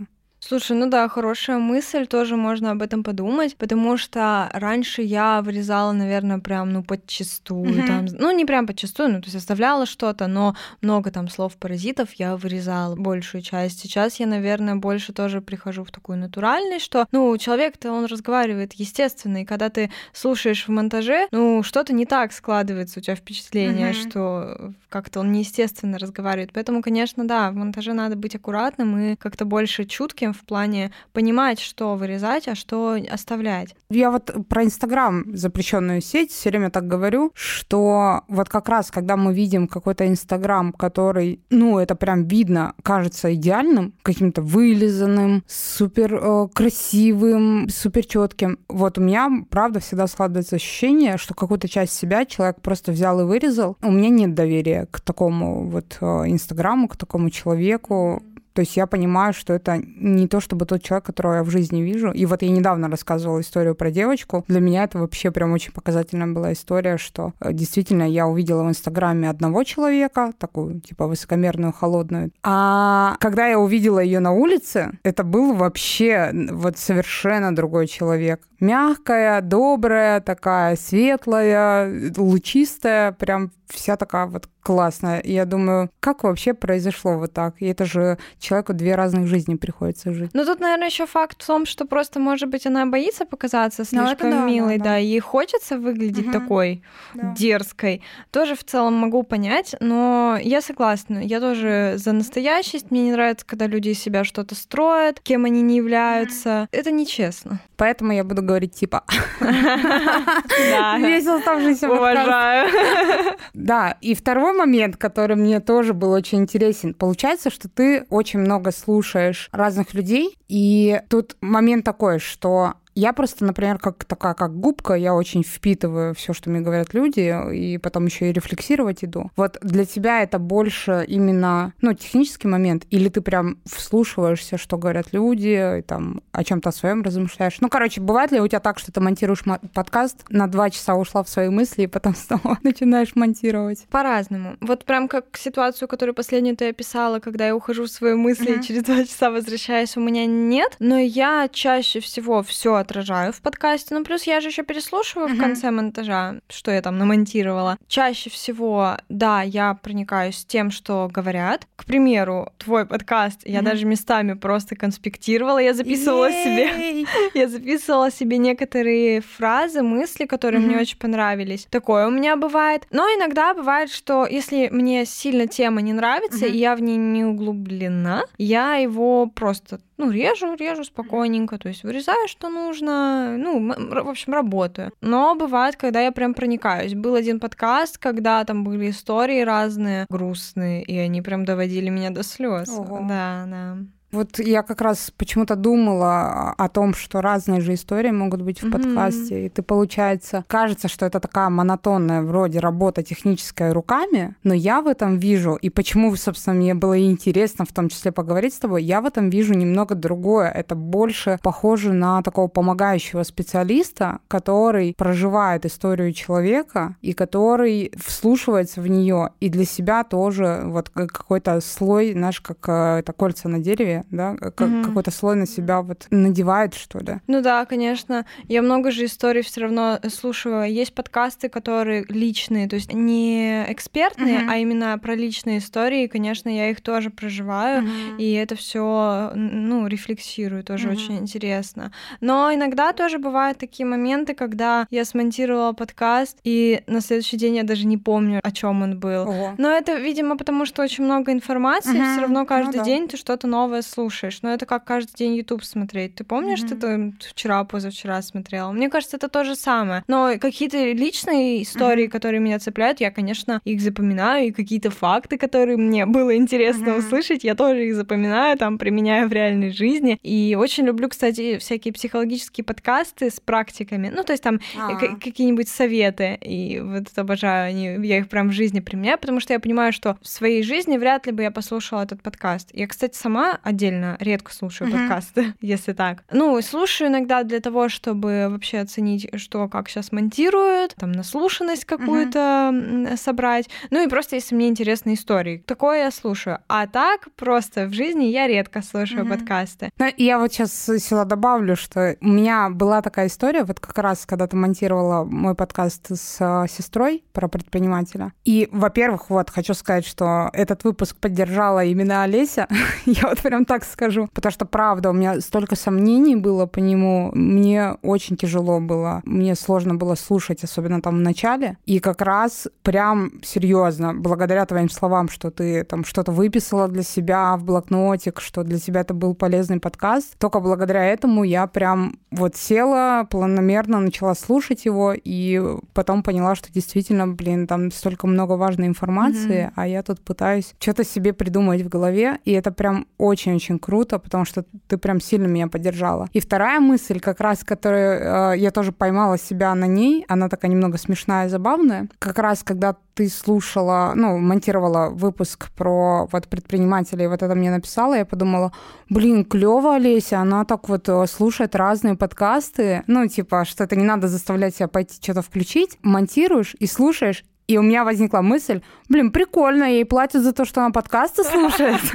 Слушай, 0.47 0.77
ну 0.77 0.87
да, 0.87 1.09
хорошая 1.09 1.57
мысль, 1.57 2.05
тоже 2.05 2.35
можно 2.35 2.69
об 2.69 2.83
этом 2.83 3.03
подумать, 3.03 3.57
потому 3.57 3.97
что 3.97 4.47
раньше 4.53 5.01
я 5.01 5.41
вырезала, 5.41 5.91
наверное, 5.91 6.37
прям, 6.37 6.71
ну, 6.71 6.83
подчастую, 6.83 7.65
mm-hmm. 7.65 7.87
там, 7.87 8.05
ну, 8.11 8.29
не 8.29 8.45
прям 8.45 8.67
подчастую, 8.67 9.09
ну, 9.09 9.21
то 9.21 9.25
есть 9.25 9.37
оставляла 9.37 9.87
что-то, 9.87 10.27
но 10.27 10.55
много 10.81 11.09
там 11.09 11.29
слов-паразитов 11.29 12.13
я 12.13 12.37
вырезала 12.37 12.95
большую 12.95 13.41
часть. 13.41 13.79
Сейчас 13.79 14.19
я, 14.19 14.27
наверное, 14.27 14.75
больше 14.75 15.13
тоже 15.13 15.41
прихожу 15.41 15.83
в 15.83 15.89
такую 15.89 16.19
натуральность, 16.19 16.85
что, 16.85 17.07
ну, 17.11 17.35
человек-то, 17.39 17.91
он 17.91 18.05
разговаривает 18.05 18.73
естественно, 18.73 19.41
и 19.41 19.45
когда 19.45 19.71
ты 19.71 19.91
слушаешь 20.13 20.67
в 20.67 20.69
монтаже, 20.69 21.27
ну, 21.31 21.63
что-то 21.63 21.91
не 21.91 22.05
так 22.05 22.31
складывается 22.31 22.99
у 22.99 23.01
тебя 23.01 23.15
впечатление, 23.15 23.89
mm-hmm. 23.89 24.09
что 24.09 24.73
как-то 24.89 25.21
он 25.21 25.31
неестественно 25.31 25.97
разговаривает. 25.97 26.51
Поэтому, 26.53 26.83
конечно, 26.83 27.27
да, 27.27 27.49
в 27.49 27.55
монтаже 27.55 27.93
надо 27.93 28.15
быть 28.15 28.35
аккуратным 28.35 28.95
и 28.97 29.15
как-то 29.15 29.45
больше 29.45 29.85
чутким 29.85 30.34
в 30.35 30.45
плане 30.45 30.91
понимать, 31.13 31.59
что 31.59 31.95
вырезать, 31.95 32.47
а 32.47 32.55
что 32.55 32.97
оставлять. 33.09 33.75
Я 33.89 34.11
вот 34.11 34.31
про 34.47 34.63
Инстаграм, 34.63 35.25
запрещенную 35.35 36.01
сеть, 36.01 36.31
все 36.31 36.49
время 36.49 36.69
так 36.69 36.87
говорю, 36.87 37.31
что 37.33 38.21
вот 38.27 38.49
как 38.49 38.69
раз, 38.69 38.91
когда 38.91 39.17
мы 39.17 39.33
видим 39.33 39.67
какой-то 39.67 40.07
Инстаграм, 40.07 40.73
который, 40.73 41.39
ну, 41.49 41.79
это 41.79 41.95
прям 41.95 42.25
видно, 42.25 42.73
кажется 42.83 43.33
идеальным, 43.33 43.93
каким-то 44.01 44.41
вылизанным, 44.41 45.43
супер 45.47 46.15
э, 46.15 46.47
красивым, 46.53 47.69
супер 47.69 48.05
четким. 48.05 48.59
Вот 48.67 48.97
у 48.97 49.01
меня, 49.01 49.29
правда, 49.49 49.79
всегда 49.79 50.07
складывается 50.07 50.55
ощущение, 50.55 51.17
что 51.17 51.33
какую-то 51.33 51.67
часть 51.67 51.93
себя 51.93 52.25
человек 52.25 52.61
просто 52.61 52.91
взял 52.91 53.19
и 53.21 53.23
вырезал. 53.23 53.77
У 53.81 53.91
меня 53.91 54.09
нет 54.09 54.33
доверия 54.33 54.87
к 54.91 54.99
такому 54.99 55.67
вот 55.69 55.97
э, 56.01 56.05
Инстаграму, 56.27 56.87
к 56.87 56.97
такому 56.97 57.29
человеку. 57.29 58.23
То 58.55 58.61
есть 58.61 58.77
я 58.77 58.87
понимаю, 58.87 59.33
что 59.33 59.53
это 59.53 59.81
не 59.97 60.29
то 60.29 60.39
чтобы 60.39 60.65
тот 60.65 60.81
человек, 60.81 61.05
которого 61.05 61.35
я 61.35 61.43
в 61.43 61.49
жизни 61.49 61.81
вижу. 61.81 62.09
И 62.11 62.25
вот 62.25 62.41
я 62.41 62.49
недавно 62.49 62.87
рассказывала 62.89 63.41
историю 63.41 63.75
про 63.75 63.91
девочку. 63.91 64.45
Для 64.47 64.61
меня 64.61 64.85
это 64.85 64.97
вообще 64.97 65.29
прям 65.29 65.51
очень 65.51 65.73
показательная 65.73 66.27
была 66.27 66.53
история, 66.53 66.97
что 66.97 67.33
э, 67.41 67.51
действительно 67.51 68.03
я 68.03 68.27
увидела 68.27 68.63
в 68.63 68.69
Инстаграме 68.69 69.29
одного 69.29 69.65
человека, 69.65 70.31
такую 70.39 70.79
типа 70.79 71.05
высокомерную, 71.05 71.73
холодную. 71.73 72.31
А 72.43 73.17
когда 73.19 73.45
я 73.47 73.59
увидела 73.59 73.99
ее 73.99 74.21
на 74.21 74.31
улице, 74.31 74.99
это 75.03 75.25
был 75.25 75.53
вообще 75.53 76.31
вот 76.51 76.77
совершенно 76.77 77.53
другой 77.53 77.87
человек. 77.87 78.41
Мягкая, 78.61 79.41
добрая, 79.41 80.21
такая 80.21 80.77
светлая, 80.77 82.11
лучистая, 82.15 83.11
прям 83.11 83.51
вся 83.67 83.97
такая 83.97 84.27
вот 84.27 84.47
классная. 84.65 85.19
И 85.19 85.31
я 85.31 85.45
думаю, 85.45 85.91
как 85.99 86.23
вообще 86.23 86.55
произошло 86.55 87.19
вот 87.19 87.33
так? 87.33 87.53
И 87.59 87.67
это 87.67 87.85
же 87.85 88.17
человеку 88.39 88.73
две 88.73 88.95
разных 88.95 89.27
жизни 89.27 89.53
приходится 89.53 90.11
жить. 90.11 90.31
Ну 90.33 90.43
тут, 90.43 90.59
наверное, 90.59 90.87
еще 90.87 91.05
факт 91.05 91.43
в 91.43 91.45
том, 91.45 91.67
что 91.67 91.85
просто, 91.85 92.19
может 92.19 92.49
быть, 92.49 92.65
она 92.65 92.87
боится 92.87 93.25
показаться 93.25 93.83
ну, 93.91 94.07
слишком 94.07 94.31
да, 94.31 94.45
милой, 94.45 94.77
да, 94.79 94.83
да. 94.83 94.89
да, 94.89 94.97
ей 94.97 95.19
хочется 95.19 95.77
выглядеть 95.77 96.25
угу. 96.25 96.31
такой 96.31 96.81
да. 97.13 97.35
дерзкой. 97.37 98.01
Тоже 98.31 98.55
в 98.55 98.63
целом 98.63 98.95
могу 98.95 99.21
понять, 99.21 99.75
но 99.81 100.39
я 100.41 100.61
согласна. 100.61 101.19
Я 101.19 101.39
тоже 101.39 101.93
за 101.97 102.13
настоящесть. 102.13 102.89
Мне 102.89 103.03
не 103.03 103.11
нравится, 103.11 103.45
когда 103.45 103.67
люди 103.67 103.89
из 103.89 103.99
себя 103.99 104.23
что-то 104.23 104.55
строят, 104.55 105.19
кем 105.19 105.45
они 105.45 105.61
не 105.61 105.77
являются. 105.77 106.67
Это 106.71 106.89
нечестно. 106.89 107.59
Поэтому 107.77 108.13
я 108.13 108.23
буду 108.23 108.41
говорить 108.41 108.73
типа. 108.73 109.03
Весь 109.39 111.27
оставшийся 111.27 111.87
Уважаю. 111.87 113.35
Да, 113.53 113.97
и 114.01 114.15
второй 114.15 114.54
момент, 114.55 114.97
который 114.97 115.35
мне 115.35 115.59
тоже 115.59 115.93
был 115.93 116.11
очень 116.11 116.39
интересен. 116.39 116.93
Получается, 116.93 117.49
что 117.49 117.69
ты 117.69 118.05
очень 118.09 118.39
много 118.39 118.71
слушаешь 118.71 119.49
разных 119.51 119.93
людей, 119.93 120.37
и 120.47 121.01
тут 121.09 121.35
момент 121.41 121.85
такой, 121.85 122.19
что 122.19 122.73
Я 122.95 123.11
просто, 123.11 123.43
например, 123.43 123.77
как 123.77 124.05
такая, 124.05 124.33
как 124.33 124.57
губка, 124.57 124.93
я 124.93 125.13
очень 125.13 125.43
впитываю 125.43 126.15
все, 126.15 126.31
что 126.31 126.49
мне 126.49 126.61
говорят 126.61 126.93
люди, 126.93 127.53
и 127.53 127.77
потом 127.77 128.05
еще 128.05 128.29
и 128.29 128.31
рефлексировать 128.31 129.03
иду. 129.03 129.31
Вот 129.35 129.57
для 129.61 129.85
тебя 129.85 130.23
это 130.23 130.39
больше 130.39 131.03
именно, 131.05 131.73
ну, 131.81 131.93
технический 131.93 132.47
момент, 132.47 132.85
или 132.91 133.09
ты 133.09 133.19
прям 133.19 133.57
вслушиваешься, 133.65 134.57
что 134.57 134.77
говорят 134.77 135.07
люди, 135.11 135.79
и 135.79 135.81
там 135.81 136.21
о 136.31 136.45
чем-то 136.45 136.71
своем 136.71 137.03
размышляешь. 137.03 137.57
Ну, 137.59 137.67
короче, 137.67 137.99
бывает 137.99 138.31
ли 138.31 138.39
у 138.39 138.47
тебя 138.47 138.61
так, 138.61 138.79
что 138.79 138.93
ты 138.93 139.01
монтируешь 139.01 139.43
подкаст, 139.73 140.23
на 140.29 140.47
два 140.47 140.69
часа 140.69 140.95
ушла 140.95 141.21
в 141.23 141.27
свои 141.27 141.49
мысли, 141.49 141.83
и 141.83 141.87
потом 141.87 142.15
снова 142.15 142.59
начинаешь 142.63 143.13
монтировать? 143.15 143.85
По-разному. 143.89 144.55
Вот 144.61 144.85
прям 144.85 145.09
как 145.09 145.25
ситуацию, 145.37 145.89
которую 145.89 146.15
последнюю 146.15 146.55
ты 146.55 146.69
описала, 146.69 147.19
когда 147.19 147.47
я 147.47 147.55
ухожу 147.57 147.83
в 147.83 147.89
свои 147.89 148.13
мысли 148.13 148.55
mm-hmm. 148.55 148.59
и 148.61 148.63
через 148.63 148.83
два 148.83 149.03
часа 149.03 149.31
возвращаюсь, 149.31 149.97
у 149.97 149.99
меня 149.99 150.25
нет, 150.25 150.77
но 150.79 150.97
я 150.97 151.49
чаще 151.51 151.99
всего 151.99 152.41
все 152.41 152.84
отражаю 152.85 153.33
в 153.33 153.41
подкасте. 153.41 153.93
Ну, 153.95 154.03
плюс 154.03 154.23
я 154.23 154.39
же 154.39 154.49
еще 154.49 154.63
переслушиваю 154.63 155.27
mm-hmm. 155.27 155.35
в 155.35 155.39
конце 155.39 155.71
монтажа, 155.71 156.35
что 156.49 156.71
я 156.71 156.81
там 156.81 156.97
намонтировала. 156.97 157.77
Чаще 157.87 158.29
всего, 158.29 158.97
да, 159.09 159.41
я 159.41 159.73
проникаюсь 159.73 160.45
тем, 160.45 160.71
что 160.71 161.09
говорят. 161.11 161.67
К 161.75 161.85
примеру, 161.85 162.51
твой 162.57 162.85
подкаст 162.85 163.41
я 163.45 163.59
mm-hmm. 163.59 163.63
даже 163.63 163.85
местами 163.85 164.33
просто 164.33 164.75
конспектировала, 164.75 165.57
я 165.57 165.73
записывала 165.73 166.31
себе, 166.31 167.05
я 167.33 167.47
записывала 167.47 168.11
себе 168.11 168.37
некоторые 168.37 169.21
фразы, 169.21 169.81
мысли, 169.81 170.25
которые 170.25 170.61
мне 170.61 170.77
очень 170.77 170.97
понравились. 170.97 171.67
Такое 171.69 172.07
у 172.07 172.11
меня 172.11 172.35
бывает. 172.35 172.87
Но 172.91 173.03
иногда 173.03 173.53
бывает, 173.53 173.91
что 173.91 174.25
если 174.25 174.69
мне 174.71 175.05
сильно 175.05 175.47
тема 175.47 175.81
не 175.81 175.93
нравится, 175.93 176.45
и 176.45 176.57
я 176.57 176.75
в 176.75 176.81
ней 176.81 176.97
не 176.97 177.25
углублена, 177.25 178.23
я 178.37 178.75
его 178.75 179.27
просто 179.27 179.79
ну, 179.97 180.11
режу, 180.11 180.55
режу 180.55 180.83
спокойненько, 180.83 181.57
то 181.57 181.69
есть 181.69 181.83
вырезаю, 181.83 182.27
что 182.27 182.49
нужно, 182.49 182.74
ну, 182.81 183.73
в 184.03 184.09
общем, 184.09 184.33
работаю. 184.33 184.91
Но 185.01 185.35
бывает, 185.35 185.75
когда 185.75 186.01
я 186.01 186.11
прям 186.11 186.33
проникаюсь. 186.33 186.93
Был 186.93 187.15
один 187.15 187.39
подкаст, 187.39 187.97
когда 187.97 188.43
там 188.43 188.63
были 188.63 188.89
истории 188.89 189.41
разные, 189.41 190.05
грустные, 190.09 190.83
и 190.83 190.97
они 190.97 191.21
прям 191.21 191.45
доводили 191.45 191.89
меня 191.89 192.09
до 192.09 192.23
слез. 192.23 192.69
Да, 192.69 193.45
да. 193.47 193.77
Вот 194.15 194.39
я 194.39 194.63
как 194.63 194.81
раз 194.81 195.11
почему-то 195.17 195.55
думала 195.55 196.51
о 196.57 196.69
том, 196.69 196.93
что 196.93 197.21
разные 197.21 197.59
же 197.59 197.73
истории 197.73 198.11
могут 198.11 198.41
быть 198.41 198.61
в 198.61 198.65
mm-hmm. 198.65 198.71
подкасте, 198.71 199.45
и 199.45 199.49
ты, 199.49 199.61
получается, 199.61 200.45
кажется, 200.47 200.87
что 200.87 201.05
это 201.05 201.19
такая 201.19 201.49
монотонная 201.49 202.21
вроде 202.21 202.59
работа 202.59 203.03
техническая 203.03 203.73
руками, 203.73 204.35
но 204.43 204.53
я 204.53 204.81
в 204.81 204.87
этом 204.87 205.17
вижу, 205.17 205.55
и 205.55 205.69
почему, 205.69 206.15
собственно, 206.15 206.55
мне 206.55 206.73
было 206.73 206.97
интересно 206.97 207.65
в 207.65 207.73
том 207.73 207.89
числе 207.89 208.13
поговорить 208.13 208.53
с 208.53 208.59
тобой, 208.59 208.83
я 208.83 209.01
в 209.01 209.05
этом 209.05 209.29
вижу 209.29 209.53
немного 209.53 209.95
другое. 209.95 210.49
Это 210.49 210.75
больше 210.75 211.37
похоже 211.43 211.91
на 211.91 212.21
такого 212.21 212.47
помогающего 212.47 213.23
специалиста, 213.23 214.19
который 214.29 214.95
проживает 214.97 215.65
историю 215.65 216.13
человека 216.13 216.95
и 217.01 217.11
который 217.11 217.91
вслушивается 217.97 218.79
в 218.79 218.87
нее 218.87 219.31
и 219.41 219.49
для 219.49 219.65
себя 219.65 220.05
тоже 220.05 220.61
вот 220.65 220.89
какой-то 220.89 221.59
слой, 221.59 222.13
знаешь, 222.13 222.39
как 222.39 222.57
э, 222.69 222.99
это 222.99 223.11
кольца 223.11 223.49
на 223.49 223.59
дереве, 223.59 224.04
да, 224.11 224.35
как, 224.35 224.61
угу. 224.61 224.83
какой-то 224.83 225.11
слой 225.11 225.35
на 225.35 225.45
себя 225.45 225.81
вот 225.81 226.07
надевает, 226.09 226.73
что 226.73 226.99
ли. 226.99 227.19
Ну 227.27 227.41
да, 227.41 227.65
конечно. 227.65 228.25
Я 228.47 228.61
много 228.61 228.91
же 228.91 229.05
историй 229.05 229.41
все 229.41 229.61
равно 229.61 229.99
слушаю. 230.09 230.71
Есть 230.71 230.93
подкасты, 230.93 231.49
которые 231.49 232.05
личные, 232.09 232.67
то 232.67 232.75
есть 232.75 232.93
не 232.93 233.65
экспертные, 233.67 234.39
угу. 234.39 234.49
а 234.49 234.57
именно 234.57 234.97
про 234.97 235.15
личные 235.15 235.59
истории. 235.59 236.03
И, 236.03 236.07
конечно, 236.07 236.49
я 236.49 236.69
их 236.69 236.81
тоже 236.81 237.09
проживаю, 237.09 237.83
угу. 237.83 238.17
и 238.17 238.31
это 238.33 238.55
все, 238.55 239.31
ну, 239.35 239.87
рефлексирую, 239.87 240.63
тоже 240.63 240.87
угу. 240.87 240.95
очень 240.95 241.17
интересно. 241.17 241.91
Но 242.21 242.53
иногда 242.53 242.93
тоже 242.93 243.19
бывают 243.19 243.57
такие 243.57 243.85
моменты, 243.85 244.33
когда 244.33 244.87
я 244.89 245.05
смонтировала 245.05 245.73
подкаст, 245.73 246.37
и 246.43 246.81
на 246.87 247.01
следующий 247.01 247.37
день 247.37 247.57
я 247.57 247.63
даже 247.63 247.85
не 247.85 247.97
помню, 247.97 248.39
о 248.43 248.51
чем 248.51 248.81
он 248.81 248.99
был. 248.99 249.23
Ого. 249.23 249.55
Но 249.57 249.71
это, 249.71 249.95
видимо, 249.95 250.37
потому 250.37 250.65
что 250.65 250.83
очень 250.83 251.03
много 251.03 251.31
информации, 251.31 251.97
угу. 251.97 252.11
все 252.11 252.21
равно 252.21 252.41
ну 252.41 252.45
каждый 252.45 252.77
ну, 252.77 252.79
да. 252.79 252.83
день 252.83 253.07
ты 253.07 253.17
что-то 253.17 253.47
новое 253.47 253.81
слушаешь. 253.85 254.41
Но 254.41 254.53
это 254.53 254.65
как 254.65 254.83
каждый 254.85 255.15
день 255.15 255.35
YouTube 255.35 255.63
смотреть. 255.63 256.15
Ты 256.15 256.23
помнишь, 256.23 256.61
mm-hmm. 256.61 257.13
ты 257.19 257.29
вчера, 257.29 257.63
позавчера 257.63 258.21
смотрела? 258.21 258.71
Мне 258.71 258.89
кажется, 258.89 259.17
это 259.17 259.27
то 259.29 259.43
же 259.43 259.55
самое. 259.55 260.03
Но 260.07 260.33
какие-то 260.39 260.77
личные 260.91 261.63
истории, 261.63 262.05
mm-hmm. 262.05 262.09
которые 262.09 262.39
меня 262.39 262.59
цепляют, 262.59 262.99
я, 262.99 263.11
конечно, 263.11 263.61
их 263.63 263.81
запоминаю, 263.81 264.47
и 264.47 264.51
какие-то 264.51 264.91
факты, 264.91 265.37
которые 265.37 265.77
мне 265.77 266.05
было 266.05 266.35
интересно 266.35 266.89
mm-hmm. 266.89 266.99
услышать, 266.99 267.43
я 267.43 267.55
тоже 267.55 267.87
их 267.87 267.95
запоминаю, 267.95 268.57
там, 268.57 268.77
применяю 268.77 269.27
в 269.27 269.33
реальной 269.33 269.71
жизни. 269.71 270.17
И 270.23 270.55
очень 270.59 270.85
люблю, 270.85 271.09
кстати, 271.09 271.57
всякие 271.57 271.93
психологические 271.93 272.63
подкасты 272.63 273.29
с 273.29 273.39
практиками. 273.39 274.11
Ну, 274.13 274.23
то 274.23 274.33
есть 274.33 274.43
там 274.43 274.59
а. 274.77 274.95
какие-нибудь 274.95 275.69
советы. 275.69 276.37
И 276.41 276.79
вот 276.79 277.11
это 277.11 277.21
обожаю, 277.21 277.69
они, 277.69 278.07
я 278.07 278.19
их 278.19 278.29
прям 278.29 278.49
в 278.49 278.53
жизни 278.53 278.79
применяю, 278.79 279.17
потому 279.17 279.39
что 279.39 279.53
я 279.53 279.59
понимаю, 279.59 279.93
что 279.93 280.17
в 280.21 280.27
своей 280.27 280.63
жизни 280.63 280.97
вряд 280.97 281.25
ли 281.25 281.31
бы 281.31 281.43
я 281.43 281.51
послушала 281.51 282.03
этот 282.03 282.21
подкаст. 282.21 282.69
Я, 282.73 282.87
кстати, 282.87 283.15
сама 283.15 283.59
отдельно 283.75 284.15
редко 284.19 284.53
слушаю 284.53 284.89
mm-hmm. 284.89 285.07
подкасты, 285.07 285.53
если 285.61 285.93
так. 285.93 286.23
Ну, 286.31 286.59
слушаю 286.61 287.09
иногда 287.09 287.43
для 287.43 287.59
того, 287.59 287.89
чтобы 287.89 288.47
вообще 288.49 288.79
оценить, 288.79 289.29
что 289.35 289.67
как 289.67 289.89
сейчас 289.89 290.11
монтируют, 290.11 290.95
там 290.95 291.11
наслушанность 291.11 291.85
какую-то 291.85 292.39
mm-hmm. 292.39 293.17
собрать. 293.17 293.69
Ну 293.91 294.03
и 294.03 294.09
просто 294.09 294.35
если 294.35 294.55
мне 294.55 294.69
интересны 294.69 295.13
истории. 295.13 295.63
Такое 295.65 296.05
я 296.05 296.11
слушаю. 296.11 296.59
А 296.67 296.87
так 296.87 297.27
просто 297.35 297.85
в 297.87 297.93
жизни 297.93 298.25
я 298.25 298.47
редко 298.47 298.81
слушаю 298.81 299.25
mm-hmm. 299.25 299.37
подкасты. 299.37 299.89
Ну, 299.99 300.07
я 300.17 300.39
вот 300.39 300.53
сейчас 300.53 300.89
сюда 300.99 301.25
добавлю, 301.25 301.75
что 301.75 302.15
у 302.21 302.27
меня 302.27 302.69
была 302.69 303.01
такая 303.01 303.27
история, 303.27 303.63
вот 303.63 303.79
как 303.79 303.97
раз 303.97 304.25
когда 304.25 304.47
ты 304.47 304.55
монтировала 304.55 305.25
мой 305.25 305.55
подкаст 305.55 306.07
с 306.11 306.37
э, 306.39 306.67
сестрой 306.69 307.23
про 307.33 307.47
предпринимателя. 307.47 308.31
И, 308.45 308.69
во-первых, 308.71 309.29
вот 309.29 309.49
хочу 309.49 309.73
сказать, 309.73 310.05
что 310.05 310.49
этот 310.53 310.83
выпуск 310.83 311.17
поддержала 311.17 311.83
именно 311.83 312.23
Олеся. 312.23 312.67
я 313.05 313.23
вот 313.29 313.39
прям 313.39 313.64
так 313.65 313.83
скажу. 313.83 314.29
Потому 314.33 314.51
что, 314.51 314.65
правда, 314.65 315.09
у 315.09 315.13
меня 315.13 315.41
столько 315.41 315.75
сомнений 315.75 316.35
было 316.35 316.65
по 316.65 316.79
нему. 316.79 317.31
Мне 317.33 317.97
очень 318.01 318.37
тяжело 318.37 318.79
было. 318.79 319.21
Мне 319.25 319.55
сложно 319.55 319.95
было 319.95 320.15
слушать, 320.15 320.63
особенно 320.63 321.01
там 321.01 321.17
в 321.17 321.21
начале. 321.21 321.77
И 321.85 321.99
как 321.99 322.21
раз 322.21 322.67
прям 322.83 323.31
серьезно, 323.43 324.13
благодаря 324.13 324.65
твоим 324.65 324.89
словам, 324.89 325.29
что 325.29 325.51
ты 325.51 325.83
там 325.83 326.05
что-то 326.05 326.31
выписала 326.31 326.87
для 326.87 327.03
себя 327.03 327.57
в 327.57 327.63
блокнотик, 327.63 328.39
что 328.41 328.63
для 328.63 328.79
тебя 328.79 329.01
это 329.01 329.13
был 329.13 329.35
полезный 329.35 329.79
подкаст, 329.79 330.37
только 330.37 330.59
благодаря 330.59 331.05
этому 331.05 331.43
я 331.43 331.67
прям 331.67 332.17
вот 332.31 332.55
села, 332.55 333.27
планомерно 333.29 333.99
начала 333.99 334.35
слушать 334.35 334.85
его, 334.85 335.13
и 335.13 335.61
потом 335.93 336.23
поняла, 336.23 336.55
что 336.55 336.71
действительно, 336.71 337.27
блин, 337.27 337.67
там 337.67 337.91
столько 337.91 338.27
много 338.27 338.53
важной 338.53 338.87
информации, 338.87 339.67
mm-hmm. 339.67 339.73
а 339.75 339.87
я 339.87 340.03
тут 340.03 340.21
пытаюсь 340.21 340.73
что-то 340.79 341.03
себе 341.03 341.33
придумать 341.33 341.81
в 341.81 341.89
голове, 341.89 342.39
и 342.45 342.51
это 342.51 342.71
прям 342.71 343.07
очень 343.17 343.54
очень-очень 343.55 343.79
круто, 343.79 344.19
потому 344.19 344.45
что 344.45 344.63
ты 344.87 344.97
прям 344.97 345.19
сильно 345.19 345.47
меня 345.47 345.67
поддержала. 345.67 346.27
И 346.33 346.39
вторая 346.39 346.79
мысль, 346.79 347.19
как 347.19 347.39
раз, 347.39 347.63
которую 347.63 348.53
э, 348.53 348.57
я 348.57 348.71
тоже 348.71 348.91
поймала 348.91 349.37
себя 349.37 349.75
на 349.75 349.85
ней, 349.85 350.25
она 350.27 350.49
такая 350.49 350.71
немного 350.71 350.97
смешная 350.97 351.47
и 351.47 351.49
забавная, 351.49 352.07
как 352.19 352.39
раз 352.39 352.63
когда 352.63 352.95
ты 353.13 353.29
слушала, 353.29 354.11
ну, 354.15 354.37
монтировала 354.37 355.09
выпуск 355.09 355.69
про 355.75 356.27
вот 356.31 356.47
предпринимателей, 356.47 357.27
вот 357.27 357.41
это 357.43 357.55
мне 357.55 357.71
написала, 357.71 358.15
я 358.15 358.25
подумала, 358.25 358.71
блин, 359.09 359.45
клево, 359.45 359.95
Олеся, 359.95 360.39
она 360.39 360.65
так 360.65 360.89
вот 360.89 361.07
э, 361.09 361.25
слушает 361.27 361.75
разные 361.75 362.15
подкасты, 362.15 363.03
ну, 363.07 363.27
типа, 363.27 363.65
что 363.65 363.85
это 363.85 363.95
не 363.95 364.03
надо 364.03 364.27
заставлять 364.27 364.75
себя 364.75 364.87
пойти 364.87 365.15
что-то 365.21 365.41
включить, 365.41 365.97
монтируешь 366.01 366.75
и 366.79 366.87
слушаешь, 366.87 367.43
и 367.67 367.77
у 367.77 367.81
меня 367.81 368.03
возникла 368.03 368.41
мысль, 368.41 368.81
блин, 369.09 369.31
прикольно, 369.31 369.85
ей 369.85 370.05
платят 370.05 370.43
за 370.43 370.53
то, 370.53 370.65
что 370.65 370.81
она 370.81 370.91
подкасты 370.91 371.43
слушает. 371.43 372.01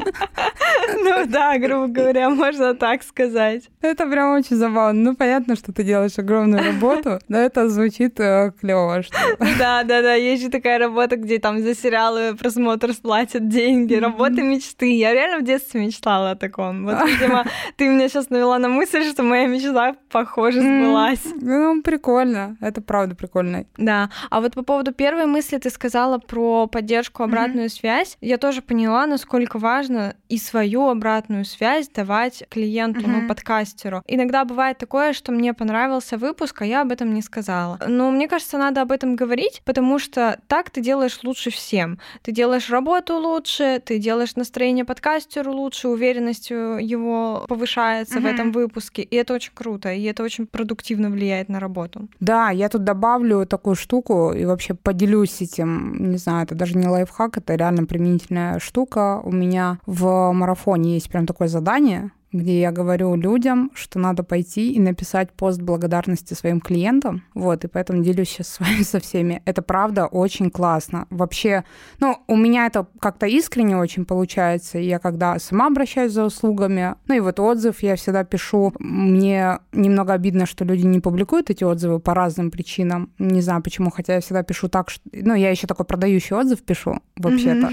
Ну 1.02 1.24
да, 1.26 1.56
грубо 1.58 1.86
говоря, 1.86 2.30
можно 2.30 2.74
так 2.74 3.02
сказать. 3.02 3.64
Это 3.80 4.06
прям 4.06 4.32
очень 4.34 4.56
забавно. 4.56 5.10
Ну, 5.10 5.16
понятно, 5.16 5.56
что 5.56 5.72
ты 5.72 5.84
делаешь 5.84 6.18
огромную 6.18 6.64
работу, 6.64 7.18
но 7.28 7.38
это 7.38 7.68
звучит 7.68 8.18
э, 8.20 8.52
клево. 8.60 9.02
Да, 9.58 9.84
да, 9.84 10.02
да. 10.02 10.14
Есть 10.14 10.42
же 10.42 10.50
такая 10.50 10.78
работа, 10.78 11.16
где 11.16 11.38
там 11.38 11.60
за 11.60 11.74
сериалы 11.74 12.34
просмотр 12.34 12.92
платят 13.00 13.48
деньги, 13.48 13.94
работа 13.94 14.42
мечты. 14.42 14.96
Я 14.96 15.12
реально 15.12 15.38
в 15.38 15.44
детстве 15.44 15.80
мечтала 15.80 16.32
о 16.32 16.36
таком. 16.36 16.84
Вот, 16.84 16.96
видимо, 17.06 17.44
ты 17.76 17.88
меня 17.88 18.08
сейчас 18.08 18.30
навела 18.30 18.58
на 18.58 18.68
мысль, 18.68 19.04
что 19.04 19.22
моя 19.22 19.46
мечта, 19.46 19.94
похоже, 20.10 20.60
сбылась. 20.60 21.24
Ну, 21.40 21.82
прикольно. 21.82 22.56
Это 22.60 22.80
правда 22.80 23.14
прикольно. 23.14 23.64
Да. 23.76 24.10
А 24.30 24.40
вот 24.40 24.54
по 24.54 24.62
поводу 24.62 24.92
первой 24.92 25.26
мысли 25.26 25.39
мысли 25.40 25.56
ты 25.56 25.70
сказала 25.70 26.18
про 26.18 26.66
поддержку, 26.66 27.22
обратную 27.22 27.68
mm-hmm. 27.68 27.80
связь. 27.80 28.18
Я 28.20 28.36
тоже 28.36 28.60
поняла, 28.60 29.06
насколько 29.06 29.58
важно 29.58 30.14
и 30.28 30.36
свою 30.36 30.90
обратную 30.90 31.46
связь 31.46 31.88
давать 31.88 32.44
клиенту, 32.50 33.00
mm-hmm. 33.00 33.22
ну, 33.22 33.26
подкастеру. 33.26 34.02
Иногда 34.06 34.44
бывает 34.44 34.76
такое, 34.76 35.14
что 35.14 35.32
мне 35.32 35.54
понравился 35.54 36.18
выпуск, 36.18 36.60
а 36.60 36.66
я 36.66 36.82
об 36.82 36.92
этом 36.92 37.14
не 37.14 37.22
сказала. 37.22 37.78
Но 37.88 38.10
мне 38.10 38.28
кажется, 38.28 38.58
надо 38.58 38.82
об 38.82 38.92
этом 38.92 39.16
говорить, 39.16 39.62
потому 39.64 39.98
что 39.98 40.38
так 40.46 40.68
ты 40.68 40.82
делаешь 40.82 41.18
лучше 41.22 41.48
всем. 41.50 41.98
Ты 42.20 42.32
делаешь 42.32 42.68
работу 42.68 43.14
лучше, 43.16 43.80
ты 43.82 43.98
делаешь 43.98 44.36
настроение 44.36 44.84
подкастеру 44.84 45.52
лучше, 45.52 45.88
уверенность 45.88 46.50
его 46.50 47.46
повышается 47.48 48.18
mm-hmm. 48.18 48.22
в 48.22 48.26
этом 48.26 48.52
выпуске, 48.52 49.00
и 49.00 49.16
это 49.16 49.32
очень 49.32 49.52
круто, 49.54 49.90
и 49.90 50.02
это 50.02 50.22
очень 50.22 50.46
продуктивно 50.46 51.08
влияет 51.08 51.48
на 51.48 51.60
работу. 51.60 52.10
Да, 52.20 52.50
я 52.50 52.68
тут 52.68 52.84
добавлю 52.84 53.46
такую 53.46 53.74
штуку 53.74 54.34
и 54.34 54.44
вообще 54.44 54.74
поделюсь 54.74 55.29
этим, 55.40 56.10
не 56.10 56.18
знаю, 56.18 56.44
это 56.44 56.54
даже 56.54 56.76
не 56.76 56.88
лайфхак, 56.88 57.38
это 57.38 57.54
реально 57.54 57.84
применительная 57.84 58.58
штука. 58.58 59.20
У 59.22 59.32
меня 59.32 59.78
в 59.86 60.32
марафоне 60.32 60.94
есть 60.94 61.10
прям 61.10 61.26
такое 61.26 61.48
задание, 61.48 62.10
где 62.32 62.60
я 62.60 62.70
говорю 62.70 63.14
людям, 63.14 63.70
что 63.74 63.98
надо 63.98 64.22
пойти 64.22 64.72
и 64.72 64.80
написать 64.80 65.32
пост 65.32 65.60
благодарности 65.60 66.34
своим 66.34 66.60
клиентам. 66.60 67.24
Вот, 67.34 67.64
и 67.64 67.68
поэтому 67.68 68.02
делюсь 68.02 68.28
сейчас 68.28 68.48
с 68.48 68.60
вами 68.60 68.82
со 68.82 69.00
всеми. 69.00 69.42
Это 69.44 69.62
правда 69.62 70.06
очень 70.06 70.50
классно. 70.50 71.06
Вообще, 71.10 71.64
ну, 71.98 72.18
у 72.28 72.36
меня 72.36 72.66
это 72.66 72.86
как-то 73.00 73.26
искренне 73.26 73.76
очень 73.76 74.04
получается. 74.04 74.78
Я 74.78 74.98
когда 74.98 75.38
сама 75.38 75.66
обращаюсь 75.66 76.12
за 76.12 76.24
услугами, 76.24 76.94
ну 77.08 77.14
и 77.14 77.20
вот 77.20 77.40
отзыв 77.40 77.82
я 77.82 77.96
всегда 77.96 78.24
пишу. 78.24 78.72
Мне 78.78 79.58
немного 79.72 80.12
обидно, 80.12 80.46
что 80.46 80.64
люди 80.64 80.86
не 80.86 81.00
публикуют 81.00 81.50
эти 81.50 81.64
отзывы 81.64 81.98
по 81.98 82.14
разным 82.14 82.50
причинам. 82.50 83.10
Не 83.18 83.40
знаю 83.40 83.62
почему, 83.62 83.90
хотя 83.90 84.14
я 84.14 84.20
всегда 84.20 84.42
пишу 84.42 84.68
так, 84.68 84.90
что... 84.90 85.02
Ну, 85.12 85.34
я 85.34 85.50
еще 85.50 85.66
такой 85.66 85.86
продающий 85.86 86.36
отзыв 86.36 86.62
пишу, 86.62 87.00
вообще-то. 87.16 87.70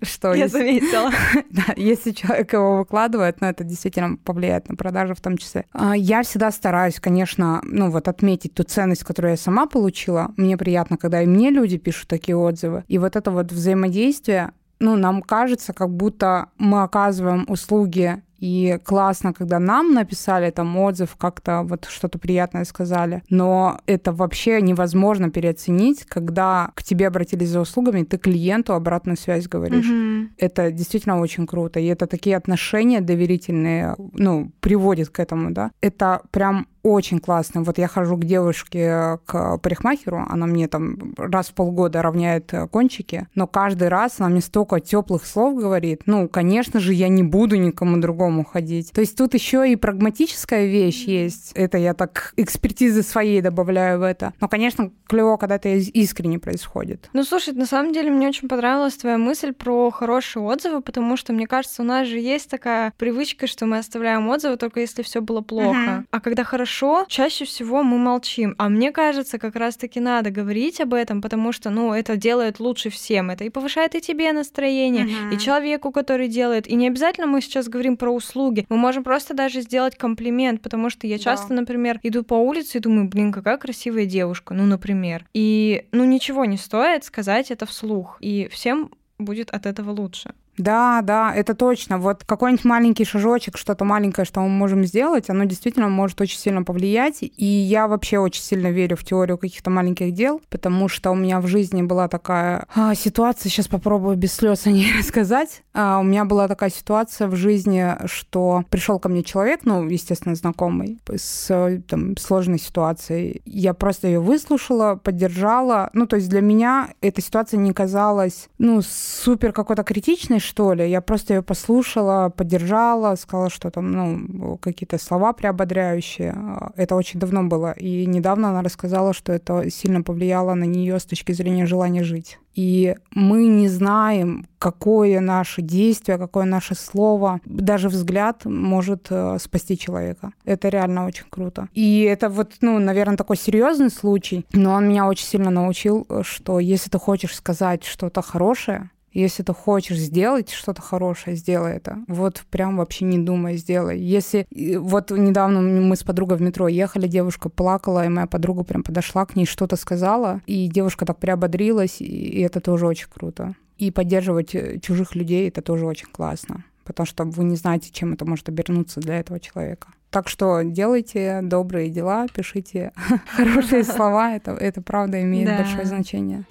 Что 0.02 0.34
Я 0.34 0.48
заметила. 0.48 1.10
Если 1.76 2.12
человек 2.12 2.52
его 2.52 2.78
выкладывает, 2.78 3.39
но 3.40 3.48
это 3.48 3.64
действительно 3.64 4.16
повлияет 4.16 4.68
на 4.68 4.76
продажи 4.76 5.14
в 5.14 5.20
том 5.20 5.36
числе. 5.36 5.66
А, 5.72 5.96
я 5.96 6.22
всегда 6.22 6.50
стараюсь, 6.50 7.00
конечно, 7.00 7.60
ну 7.64 7.90
вот 7.90 8.08
отметить 8.08 8.54
ту 8.54 8.62
ценность, 8.62 9.04
которую 9.04 9.32
я 9.32 9.36
сама 9.36 9.66
получила. 9.66 10.32
Мне 10.36 10.56
приятно, 10.56 10.96
когда 10.96 11.22
и 11.22 11.26
мне 11.26 11.50
люди 11.50 11.78
пишут 11.78 12.08
такие 12.08 12.36
отзывы. 12.36 12.84
И 12.88 12.98
вот 12.98 13.16
это 13.16 13.30
вот 13.30 13.52
взаимодействие, 13.52 14.52
ну, 14.80 14.96
нам 14.96 15.22
кажется, 15.22 15.72
как 15.72 15.90
будто 15.90 16.48
мы 16.58 16.82
оказываем 16.82 17.44
услуги 17.48 18.22
и 18.40 18.78
классно, 18.84 19.32
когда 19.32 19.58
нам 19.58 19.92
написали 19.92 20.50
там 20.50 20.76
отзыв, 20.76 21.16
как-то 21.16 21.62
вот 21.62 21.84
что-то 21.84 22.18
приятное 22.18 22.64
сказали. 22.64 23.22
Но 23.28 23.78
это 23.86 24.12
вообще 24.12 24.62
невозможно 24.62 25.30
переоценить, 25.30 26.04
когда 26.06 26.70
к 26.74 26.82
тебе 26.82 27.06
обратились 27.08 27.50
за 27.50 27.60
услугами, 27.60 28.04
ты 28.04 28.16
клиенту 28.16 28.74
обратную 28.74 29.16
связь 29.16 29.46
говоришь. 29.46 29.88
Mm-hmm. 29.88 30.28
Это 30.38 30.70
действительно 30.72 31.20
очень 31.20 31.46
круто. 31.46 31.80
И 31.80 31.86
это 31.86 32.06
такие 32.06 32.36
отношения 32.36 33.00
доверительные, 33.00 33.94
ну, 34.14 34.50
приводит 34.60 35.10
к 35.10 35.20
этому, 35.20 35.50
да. 35.50 35.70
Это 35.82 36.22
прям 36.30 36.66
очень 36.82 37.18
классно. 37.18 37.62
Вот 37.62 37.78
я 37.78 37.88
хожу 37.88 38.16
к 38.16 38.24
девушке, 38.24 39.18
к 39.26 39.58
парикмахеру, 39.58 40.24
она 40.28 40.46
мне 40.46 40.68
там 40.68 41.14
раз 41.16 41.48
в 41.48 41.54
полгода 41.54 42.02
равняет 42.02 42.52
э, 42.54 42.68
кончики, 42.68 43.26
но 43.34 43.46
каждый 43.46 43.88
раз 43.88 44.16
она 44.18 44.30
мне 44.30 44.40
столько 44.40 44.80
теплых 44.80 45.26
слов 45.26 45.56
говорит. 45.56 46.02
Ну, 46.06 46.28
конечно 46.28 46.80
же, 46.80 46.94
я 46.94 47.08
не 47.08 47.22
буду 47.22 47.56
никому 47.56 47.98
другому 47.98 48.44
ходить. 48.44 48.92
То 48.92 49.00
есть 49.00 49.16
тут 49.16 49.34
еще 49.34 49.70
и 49.70 49.76
прагматическая 49.76 50.66
вещь 50.66 51.04
есть. 51.04 51.52
Это 51.54 51.78
я 51.78 51.94
так 51.94 52.32
экспертизы 52.36 53.02
своей 53.02 53.42
добавляю 53.42 54.00
в 54.00 54.02
это. 54.02 54.32
Но, 54.40 54.48
конечно, 54.48 54.90
клево, 55.06 55.36
когда 55.36 55.56
это 55.56 55.68
искренне 55.68 56.38
происходит. 56.38 57.10
Ну, 57.12 57.24
слушай, 57.24 57.52
на 57.52 57.66
самом 57.66 57.92
деле 57.92 58.10
мне 58.10 58.28
очень 58.28 58.48
понравилась 58.48 58.94
твоя 58.94 59.18
мысль 59.18 59.52
про 59.52 59.90
хорошие 59.90 60.42
отзывы, 60.42 60.80
потому 60.80 61.16
что, 61.16 61.32
мне 61.32 61.46
кажется, 61.46 61.82
у 61.82 61.84
нас 61.84 62.06
же 62.06 62.18
есть 62.18 62.48
такая 62.48 62.92
привычка, 62.96 63.46
что 63.46 63.66
мы 63.66 63.78
оставляем 63.78 64.28
отзывы 64.28 64.56
только 64.56 64.80
если 64.80 65.02
все 65.02 65.20
было 65.20 65.40
плохо. 65.40 65.76
Uh-huh. 65.76 66.04
А 66.10 66.20
когда 66.20 66.44
хорошо 66.44 66.69
хорошо, 66.70 67.04
чаще 67.08 67.44
всего 67.44 67.82
мы 67.82 67.98
молчим. 67.98 68.54
А 68.58 68.68
мне 68.68 68.92
кажется, 68.92 69.38
как 69.38 69.56
раз-таки 69.56 70.00
надо 70.00 70.30
говорить 70.30 70.80
об 70.80 70.94
этом, 70.94 71.20
потому 71.20 71.52
что, 71.52 71.70
ну, 71.70 71.92
это 71.92 72.16
делает 72.16 72.60
лучше 72.60 72.90
всем. 72.90 73.30
Это 73.30 73.44
и 73.44 73.50
повышает 73.50 73.94
и 73.94 74.00
тебе 74.00 74.32
настроение, 74.32 75.06
uh-huh. 75.06 75.34
и 75.34 75.38
человеку, 75.38 75.90
который 75.90 76.28
делает. 76.28 76.68
И 76.68 76.74
не 76.76 76.86
обязательно 76.86 77.26
мы 77.26 77.40
сейчас 77.40 77.68
говорим 77.68 77.96
про 77.96 78.10
услуги. 78.10 78.66
Мы 78.68 78.76
можем 78.76 79.04
просто 79.04 79.34
даже 79.34 79.62
сделать 79.62 79.96
комплимент, 79.96 80.62
потому 80.62 80.90
что 80.90 81.06
я 81.06 81.18
часто, 81.18 81.48
да. 81.48 81.54
например, 81.56 81.98
иду 82.02 82.22
по 82.22 82.34
улице 82.34 82.78
и 82.78 82.80
думаю, 82.80 83.08
блин, 83.08 83.32
какая 83.32 83.58
красивая 83.58 84.06
девушка, 84.06 84.54
ну, 84.54 84.64
например. 84.64 85.24
И, 85.34 85.86
ну, 85.92 86.04
ничего 86.04 86.44
не 86.44 86.56
стоит 86.56 87.04
сказать 87.04 87.50
это 87.50 87.66
вслух. 87.66 88.16
И 88.20 88.48
всем 88.52 88.90
будет 89.18 89.50
от 89.50 89.66
этого 89.66 89.90
лучше. 89.90 90.34
Да, 90.60 91.00
да, 91.02 91.34
это 91.34 91.54
точно. 91.54 91.98
Вот 91.98 92.24
какой-нибудь 92.24 92.64
маленький 92.64 93.04
шажочек, 93.04 93.56
что-то 93.56 93.84
маленькое, 93.84 94.26
что 94.26 94.40
мы 94.40 94.48
можем 94.48 94.84
сделать, 94.84 95.30
оно 95.30 95.44
действительно 95.44 95.88
может 95.88 96.20
очень 96.20 96.38
сильно 96.38 96.62
повлиять. 96.62 97.22
И 97.22 97.44
я 97.44 97.88
вообще 97.88 98.18
очень 98.18 98.42
сильно 98.42 98.70
верю 98.70 98.96
в 98.96 99.04
теорию 99.04 99.38
каких-то 99.38 99.70
маленьких 99.70 100.12
дел, 100.12 100.40
потому 100.50 100.88
что 100.88 101.10
у 101.10 101.14
меня 101.14 101.40
в 101.40 101.46
жизни 101.46 101.82
была 101.82 102.08
такая 102.08 102.66
а, 102.74 102.94
ситуация, 102.94 103.48
сейчас 103.48 103.68
попробую 103.68 104.16
без 104.16 104.34
слез 104.34 104.66
о 104.66 104.70
ней 104.70 104.92
рассказать. 104.98 105.62
А, 105.72 105.98
у 105.98 106.02
меня 106.02 106.24
была 106.24 106.46
такая 106.46 106.70
ситуация 106.70 107.28
в 107.28 107.36
жизни, 107.36 107.96
что 108.06 108.64
пришел 108.70 108.98
ко 108.98 109.08
мне 109.08 109.22
человек, 109.22 109.60
ну, 109.64 109.88
естественно, 109.88 110.34
знакомый, 110.34 110.98
с 111.08 111.82
там, 111.88 112.16
сложной 112.16 112.58
ситуацией. 112.58 113.42
Я 113.46 113.72
просто 113.72 114.08
ее 114.08 114.20
выслушала, 114.20 114.96
поддержала. 114.96 115.90
Ну, 115.94 116.06
то 116.06 116.16
есть 116.16 116.28
для 116.28 116.42
меня 116.42 116.92
эта 117.00 117.22
ситуация 117.22 117.58
не 117.58 117.72
казалась, 117.72 118.48
ну, 118.58 118.82
супер 118.82 119.52
какой-то 119.52 119.84
критичной, 119.84 120.40
что 120.50 120.74
ли. 120.74 120.90
Я 120.90 121.00
просто 121.00 121.34
ее 121.34 121.42
послушала, 121.42 122.28
поддержала, 122.28 123.14
сказала, 123.14 123.50
что 123.50 123.70
там, 123.70 123.92
ну, 123.92 124.56
какие-то 124.56 124.98
слова 124.98 125.32
приободряющие. 125.32 126.34
Это 126.76 126.96
очень 126.96 127.20
давно 127.20 127.44
было. 127.44 127.70
И 127.72 128.04
недавно 128.06 128.50
она 128.50 128.62
рассказала, 128.62 129.14
что 129.14 129.32
это 129.32 129.70
сильно 129.70 130.02
повлияло 130.02 130.54
на 130.54 130.64
нее 130.64 130.98
с 130.98 131.04
точки 131.04 131.30
зрения 131.32 131.66
желания 131.66 132.02
жить. 132.02 132.38
И 132.56 132.96
мы 133.12 133.46
не 133.46 133.68
знаем, 133.68 134.44
какое 134.58 135.20
наше 135.20 135.62
действие, 135.62 136.18
какое 136.18 136.44
наше 136.44 136.74
слово, 136.74 137.38
даже 137.44 137.88
взгляд 137.88 138.44
может 138.44 139.06
э, 139.10 139.38
спасти 139.40 139.78
человека. 139.78 140.32
Это 140.44 140.68
реально 140.68 141.06
очень 141.06 141.26
круто. 141.30 141.68
И 141.74 142.02
это 142.02 142.28
вот, 142.28 142.54
ну, 142.60 142.80
наверное, 142.80 143.16
такой 143.16 143.36
серьезный 143.36 143.90
случай, 143.90 144.44
но 144.52 144.72
он 144.72 144.88
меня 144.88 145.06
очень 145.06 145.26
сильно 145.26 145.50
научил, 145.50 146.06
что 146.22 146.58
если 146.58 146.90
ты 146.90 146.98
хочешь 146.98 147.36
сказать 147.36 147.84
что-то 147.84 148.20
хорошее, 148.20 148.90
если 149.12 149.42
ты 149.42 149.52
хочешь 149.52 149.98
сделать 149.98 150.50
что-то 150.50 150.82
хорошее, 150.82 151.36
сделай 151.36 151.72
это. 151.72 151.98
Вот 152.06 152.44
прям 152.50 152.76
вообще 152.76 153.04
не 153.04 153.18
думай, 153.18 153.56
сделай. 153.56 153.98
Если... 153.98 154.46
Вот 154.78 155.10
недавно 155.10 155.60
мы 155.60 155.96
с 155.96 156.04
подругой 156.04 156.36
в 156.38 156.42
метро 156.42 156.68
ехали, 156.68 157.06
девушка 157.06 157.48
плакала, 157.48 158.04
и 158.04 158.08
моя 158.08 158.26
подруга 158.26 158.62
прям 158.62 158.82
подошла 158.82 159.26
к 159.26 159.36
ней, 159.36 159.46
что-то 159.46 159.76
сказала, 159.76 160.40
и 160.46 160.68
девушка 160.68 161.06
так 161.06 161.18
приободрилась, 161.18 162.00
и 162.00 162.40
это 162.40 162.60
тоже 162.60 162.86
очень 162.86 163.08
круто. 163.08 163.54
И 163.78 163.90
поддерживать 163.90 164.54
э, 164.54 164.78
чужих 164.80 165.14
людей— 165.14 165.48
это 165.48 165.62
тоже 165.62 165.86
очень 165.86 166.08
классно, 166.12 166.64
потому 166.84 167.06
что 167.06 167.24
вы 167.24 167.44
не 167.44 167.56
знаете, 167.56 167.90
чем 167.90 168.12
это 168.12 168.24
может 168.24 168.48
обернуться 168.48 169.00
для 169.00 169.18
этого 169.18 169.40
человека. 169.40 169.88
Так 170.10 170.28
что 170.28 170.62
делайте 170.62 171.40
добрые 171.42 171.88
дела, 171.88 172.26
пишите 172.32 172.92
хорошие 173.26 173.84
слова, 173.84 174.34
это, 174.34 174.52
это 174.52 174.82
правда 174.82 175.22
имеет 175.22 175.48
большое 175.48 175.86
значение 175.86 176.44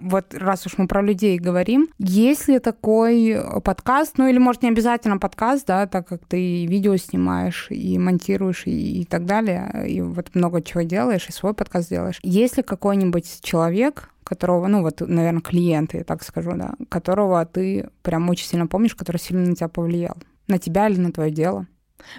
вот 0.00 0.34
раз 0.34 0.66
уж 0.66 0.78
мы 0.78 0.86
про 0.86 1.02
людей 1.02 1.38
говорим, 1.38 1.88
есть 1.98 2.48
ли 2.48 2.58
такой 2.58 3.36
подкаст, 3.64 4.18
ну 4.18 4.26
или, 4.26 4.38
может, 4.38 4.62
не 4.62 4.68
обязательно 4.68 5.18
подкаст, 5.18 5.66
да, 5.66 5.86
так 5.86 6.08
как 6.08 6.26
ты 6.26 6.66
видео 6.66 6.96
снимаешь, 6.96 7.66
и 7.70 7.98
монтируешь, 7.98 8.66
и, 8.66 9.02
и 9.02 9.04
так 9.04 9.26
далее, 9.26 9.86
и 9.86 10.00
вот 10.00 10.34
много 10.34 10.62
чего 10.62 10.82
делаешь, 10.82 11.26
и 11.28 11.32
свой 11.32 11.54
подкаст 11.54 11.90
делаешь. 11.90 12.20
Есть 12.22 12.56
ли 12.56 12.62
какой-нибудь 12.62 13.40
человек, 13.42 14.10
которого, 14.24 14.66
ну 14.68 14.82
вот, 14.82 15.00
наверное, 15.00 15.40
клиент, 15.40 15.94
я 15.94 16.04
так 16.04 16.22
скажу, 16.22 16.52
да, 16.54 16.74
которого 16.88 17.44
ты 17.44 17.88
прям 18.02 18.28
очень 18.28 18.46
сильно 18.46 18.66
помнишь, 18.66 18.94
который 18.94 19.18
сильно 19.18 19.46
на 19.46 19.54
тебя 19.54 19.68
повлиял? 19.68 20.16
На 20.46 20.58
тебя 20.58 20.88
или 20.88 21.00
на 21.00 21.12
твое 21.12 21.30
дело? 21.30 21.66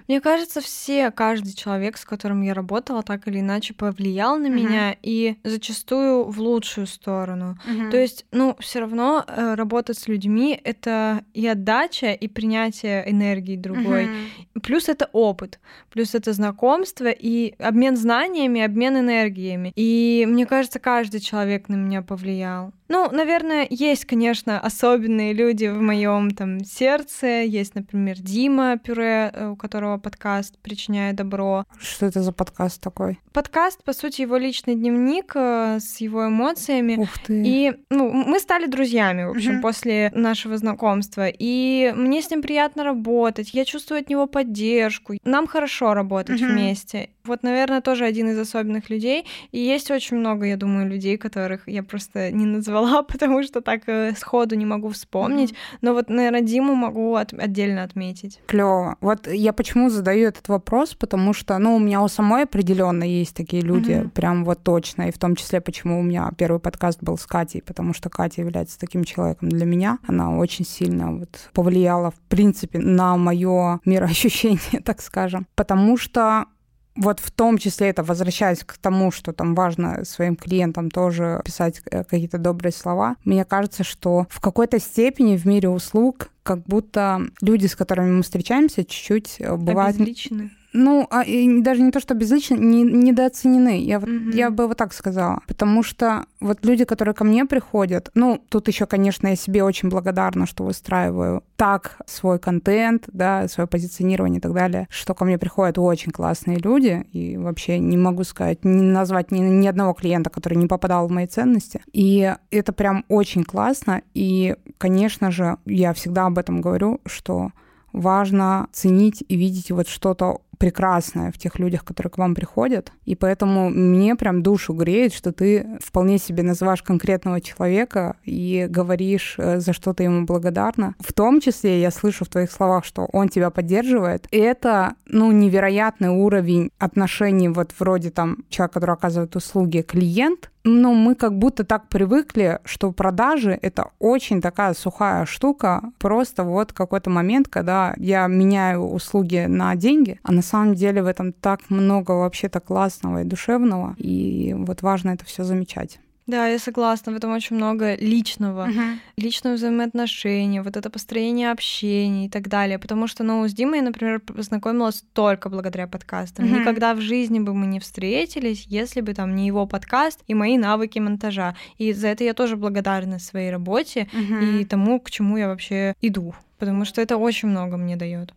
Мне 0.08 0.22
кажется, 0.22 0.62
все, 0.62 1.12
каждый 1.12 1.54
человек, 1.54 1.98
с 1.98 2.06
которым 2.06 2.41
я 2.41 2.54
работала, 2.54 3.04
так 3.04 3.28
или 3.28 3.39
иначе 3.39 3.74
повлиял 3.74 4.38
на 4.38 4.48
uh-huh. 4.48 4.50
меня 4.50 4.96
и 5.02 5.38
зачастую 5.44 6.26
в 6.26 6.39
лучшую 6.39 6.88
сторону. 6.88 7.58
Uh-huh. 7.67 7.91
То 7.91 7.98
есть, 7.98 8.26
ну, 8.32 8.56
все 8.60 8.80
равно 8.80 9.24
э, 9.28 9.56
работать 9.56 9.98
с 9.98 10.08
людьми 10.08 10.60
это 10.63 11.24
и 11.34 11.48
отдача, 11.48 12.12
и 12.12 12.28
принятие 12.28 13.10
энергии 13.10 13.56
другой. 13.56 14.06
Uh-huh. 14.06 14.62
Плюс 14.62 14.89
это 14.89 15.10
опыт, 15.13 15.60
плюс 15.89 16.15
это 16.15 16.34
знакомство 16.34 17.08
и 17.08 17.54
обмен 17.60 17.96
знаниями, 17.96 18.62
обмен 18.62 18.98
энергиями. 18.98 19.72
И 19.76 20.26
мне 20.28 20.46
кажется, 20.46 20.80
каждый 20.80 21.20
человек 21.20 21.70
на 21.70 21.76
меня 21.76 22.02
повлиял. 22.02 22.74
Ну, 22.91 23.10
наверное, 23.10 23.65
есть, 23.70 24.04
конечно, 24.04 24.60
особенные 24.60 25.32
люди 25.32 25.67
в 25.67 25.82
моем 25.82 26.32
там 26.32 26.65
сердце. 26.65 27.44
Есть, 27.44 27.74
например, 27.74 28.17
Дима 28.20 28.78
Пюре, 28.78 29.32
э, 29.34 29.48
у 29.48 29.56
которого 29.56 29.71
подкаст 29.76 30.58
«Причиняя 30.62 31.14
добро». 31.14 31.66
Что 31.80 32.06
это 32.06 32.22
за 32.22 32.34
подкаст 32.34 32.82
такой? 32.82 33.20
Подкаст, 33.32 33.84
по 33.86 33.94
сути, 33.94 34.22
его 34.22 34.36
личный 34.36 34.76
дневник 34.76 35.32
э, 35.36 35.78
с 35.80 36.02
его 36.02 36.28
эмоциями. 36.28 36.98
Ух 36.98 37.10
ты. 37.26 37.42
И 37.46 37.74
ну, 37.90 38.12
мы 38.12 38.40
стали 38.40 38.66
друзьями, 38.66 39.24
в 39.24 39.30
общем, 39.32 39.54
Мгм. 39.54 39.62
после 39.62 40.12
нашего 40.14 40.58
знакомства. 40.58 41.28
И 41.30 41.94
мне 41.96 42.22
с 42.22 42.30
ним 42.30 42.42
приятно 42.42 42.84
работать. 42.84 43.54
Я 43.54 43.64
чувствую 43.64 44.02
от 44.02 44.10
него 44.10 44.28
поддержку. 44.28 45.14
Нам 45.24 45.48
хорошо 45.48 45.94
работать 45.94 46.42
Мгм. 46.42 46.52
вместе. 46.52 47.10
Вот, 47.26 47.44
наверное, 47.44 47.82
тоже 47.82 48.06
один 48.06 48.30
из 48.30 48.38
особенных 48.40 48.90
людей. 48.90 49.26
И 49.52 49.60
есть 49.60 49.92
очень 49.92 50.18
много, 50.18 50.46
я 50.46 50.58
думаю, 50.58 50.88
людей, 50.90 51.18
которых 51.18 51.68
я 51.68 51.84
просто 51.84 52.32
не 52.32 52.46
назвала, 52.46 53.04
потому 53.12 53.44
что 53.44 53.62
так 53.62 53.82
э, 53.88 54.14
сходу 54.18 54.56
не 54.56 54.66
могу 54.66 54.90
вспомнить. 54.90 55.54
Но 55.82 55.94
вот, 55.94 56.10
наверное, 56.10 56.42
Диму 56.42 56.76
могу 56.76 57.16
от- 57.16 57.34
отдельно 57.34 57.84
отметить. 57.84 58.40
Клево. 58.48 58.98
Вот 59.02 59.28
я 59.28 59.54
почему 59.54 59.90
задаю 59.90 60.28
этот 60.28 60.48
вопрос, 60.48 60.96
потому 60.96 61.34
что, 61.34 61.58
ну, 61.58 61.76
у 61.76 61.80
меня 61.80 62.02
у 62.02 62.08
самой 62.08 62.44
определенно 62.44 63.04
есть 63.04 63.36
такие 63.36 63.62
люди, 63.62 63.94
Мгм. 63.94 64.10
прям 64.10 64.46
вот 64.46 64.64
точно, 64.64 65.04
и 65.04 65.12
в 65.12 65.18
том 65.18 65.36
числе, 65.36 65.62
почему 65.62 66.00
у 66.00 66.04
меня 66.04 66.32
первый 66.38 66.60
подкаст 66.60 67.00
был 67.04 67.18
с 67.18 67.26
Катей, 67.26 67.62
потому 67.62 67.94
что 67.94 68.10
Катя 68.10 68.42
является 68.42 68.80
таким 68.80 69.04
человеком 69.04 69.50
для 69.50 69.66
меня. 69.66 70.00
Она 70.08 70.36
очень 70.38 70.66
сильно 70.66 71.12
вот 71.12 71.50
повлияла, 71.54 72.12
в 72.12 72.20
принципе, 72.30 72.80
на 72.80 73.16
мое 73.18 73.80
мироощущение, 73.86 74.60
так 74.86 75.02
скажем. 75.02 75.46
Потому 75.56 75.98
что 75.98 76.46
вот 76.95 77.19
в 77.19 77.32
том 77.32 77.58
числе 77.58 77.89
это 77.89 78.04
возвращаясь 78.04 78.63
к 78.63 78.77
тому, 78.77 79.12
что 79.12 79.34
там 79.34 79.56
важно 79.56 80.04
своим 80.06 80.36
клиентам 80.36 80.91
тоже 80.91 81.41
писать 81.45 81.82
э, 81.89 82.04
какие-то 82.04 82.38
добрые 82.38 82.73
слова. 82.73 83.15
Мне 83.23 83.45
кажется, 83.45 83.84
что 83.84 84.27
в 84.30 84.41
какой-то 84.41 84.80
степени 84.80 85.38
в 85.38 85.45
мире 85.45 85.69
услуг 85.69 86.30
как 86.43 86.63
будто 86.63 87.21
люди, 87.41 87.67
с 87.67 87.75
которыми 87.75 88.12
мы 88.12 88.23
встречаемся, 88.23 88.84
чуть-чуть 88.84 89.38
э, 89.39 89.56
бывают... 89.56 89.95
Обезличены. 89.95 90.51
Ну, 90.73 91.06
а, 91.10 91.23
и 91.23 91.62
даже 91.62 91.82
не 91.82 91.91
то, 91.91 91.99
что 91.99 92.13
безлично, 92.13 92.56
не, 92.56 92.84
недооценены. 92.84 93.84
Я, 93.84 93.99
вот, 93.99 94.10
Мгм. 94.10 94.30
я 94.32 94.49
бы 94.49 94.67
вот 94.67 94.77
так 94.77 94.93
сказала. 94.93 95.41
Потому 95.47 95.84
что 95.84 96.25
вот 96.39 96.65
люди, 96.65 96.86
которые 96.86 97.13
ко 97.13 97.23
мне 97.23 97.45
приходят, 97.45 98.10
ну, 98.15 98.41
тут 98.49 98.67
еще, 98.67 98.86
конечно, 98.86 99.27
я 99.27 99.36
себе 99.36 99.63
очень 99.63 99.89
благодарна, 99.89 100.45
что 100.45 100.63
выстраиваю 100.63 101.43
так 101.58 101.97
свой 102.06 102.39
контент, 102.39 103.10
да, 103.12 103.47
свое 103.47 103.67
позиционирование 103.67 104.39
и 104.39 104.41
так 104.41 104.54
далее, 104.54 104.88
что 104.89 105.13
ко 105.13 105.25
мне 105.25 105.38
приходят 105.38 105.77
очень 105.77 106.12
классные 106.12 106.58
люди, 106.58 107.06
и 107.12 107.38
вообще 107.38 107.77
не 107.77 107.97
могу 107.97 108.23
сказать, 108.23 108.63
не 108.63 108.82
назвать 108.82 109.32
ни, 109.32 109.39
ни 109.39 109.67
одного 109.67 109.93
клиента, 109.93 110.30
который 110.30 110.58
не 110.58 110.67
попадал 110.67 111.08
в 111.08 111.12
мои 111.12 111.27
ценности. 111.27 111.82
И 111.91 112.34
это 112.49 112.71
прям 112.71 113.04
очень 113.10 113.43
классно. 113.43 114.01
И, 114.13 114.56
конечно 114.77 115.32
же, 115.32 115.58
я 115.65 115.93
всегда 115.93 116.25
об 116.32 116.38
этом 116.38 116.62
говорю, 116.62 117.00
что 117.06 117.52
важно 117.94 118.67
ценить 118.72 119.24
и 119.28 119.36
видеть 119.36 119.72
вот 119.72 119.88
что-то 119.88 120.41
прекрасное 120.62 121.32
в 121.32 121.39
тех 121.39 121.58
людях, 121.58 121.84
которые 121.84 122.12
к 122.12 122.20
вам 122.20 122.36
приходят. 122.36 122.91
И 123.06 123.15
поэтому 123.15 123.72
мне 123.72 124.15
прям 124.15 124.44
душу 124.44 124.74
греет, 124.74 125.12
что 125.12 125.32
ты 125.32 125.65
вполне 125.84 126.20
себе 126.20 126.44
называешь 126.44 126.84
конкретного 126.84 127.41
человека 127.41 128.15
и 128.26 128.67
говоришь, 128.70 129.36
э, 129.39 129.60
за 129.60 129.74
что 129.74 129.94
ты 129.94 130.04
ему 130.04 130.26
благодарна. 130.26 130.94
В 131.00 131.13
том 131.13 131.41
числе 131.41 131.82
я 131.82 131.89
слышу 131.89 132.26
в 132.26 132.30
твоих 132.30 132.52
словах, 132.52 132.86
что 132.86 133.10
он 133.12 133.30
тебя 133.30 133.50
поддерживает. 133.50 134.28
И 134.30 134.38
это, 134.38 134.94
ну, 135.08 135.32
невероятный 135.32 136.10
уровень 136.10 136.70
отношений 136.78 137.50
вот 137.50 137.74
вроде 137.80 138.12
там 138.12 138.46
человека, 138.50 138.76
который 138.76 138.94
оказывает 138.94 139.36
услуги, 139.36 139.82
клиент, 139.82 140.51
ну, 140.63 140.93
мы 140.93 141.15
как 141.15 141.38
будто 141.38 141.63
так 141.63 141.88
привыкли, 141.88 142.60
что 142.65 142.91
продажи— 142.91 143.58
это 143.62 143.91
очень 144.00 144.41
такая 144.41 144.74
сухая 144.74 145.26
штука. 145.26 145.82
Просто 145.97 146.43
вот 146.43 146.71
какой-то 146.71 147.10
момент, 147.10 147.47
когда 147.47 147.93
я 147.97 148.28
меняю 148.28 148.84
услуги 148.84 149.45
на 149.47 149.76
деньги, 149.76 150.19
а 150.24 150.32
на 150.32 150.41
самом 150.41 150.76
деле 150.76 151.02
в 151.02 151.08
этом 151.08 151.34
так 151.34 151.69
много 151.69 152.12
вообще-то 152.12 152.60
классного 152.60 153.21
и 153.21 153.26
душевного, 153.26 153.95
и 153.97 154.54
вот 154.56 154.82
важно 154.82 155.12
это 155.12 155.26
все 155.26 155.43
замечать. 155.43 156.00
Да, 156.32 156.48
я 156.48 156.60
согласна, 156.60 157.12
в 157.12 157.15
этом 157.15 157.34
очень 157.34 157.58
много 157.58 157.96
личного. 157.96 158.70
личные 159.17 159.56
взаимоотношения, 159.56 160.62
вот 160.62 160.78
это 160.78 160.89
построение 160.89 161.52
общения 161.52 162.28
и 162.28 162.30
так 162.30 162.48
далее. 162.48 162.80
Потому 162.80 163.08
что, 163.08 163.24
ну, 163.24 163.46
с 163.46 163.54
Димой 163.54 163.80
я, 163.80 163.84
например, 163.84 164.22
познакомилась 164.22 165.04
только 165.13 165.50
благодаря 165.50 165.88
подкастам. 165.88 166.46
Мгм. 166.46 166.62
Никогда 166.62 166.94
в 166.94 167.02
жизни 167.02 167.39
бы 167.39 167.54
мы 167.54 167.67
не 167.67 167.82
встретились, 167.82 168.65
если 168.70 169.02
бы 169.02 169.13
там 169.13 169.36
не 169.36 169.46
его 169.46 169.67
подкаст 169.67 170.24
и 170.28 170.34
мои 170.34 170.58
навыки 170.58 171.00
монтажа. 171.00 171.56
И 171.78 171.91
за 171.91 172.08
это 172.08 172.24
я 172.24 172.34
тоже 172.34 172.56
благодарна 172.56 173.20
своей 173.20 173.52
работе 173.52 174.08
и 174.41 174.63
тому, 174.63 175.02
к 175.02 175.12
чему 175.12 175.36
я 175.36 175.50
вообще 175.50 175.96
иду. 176.02 176.34
Потому 176.60 176.86
что 176.86 177.02
это 177.02 177.17
очень 177.17 177.50
много 177.50 177.76
мне 177.76 177.98
дает. 177.98 178.34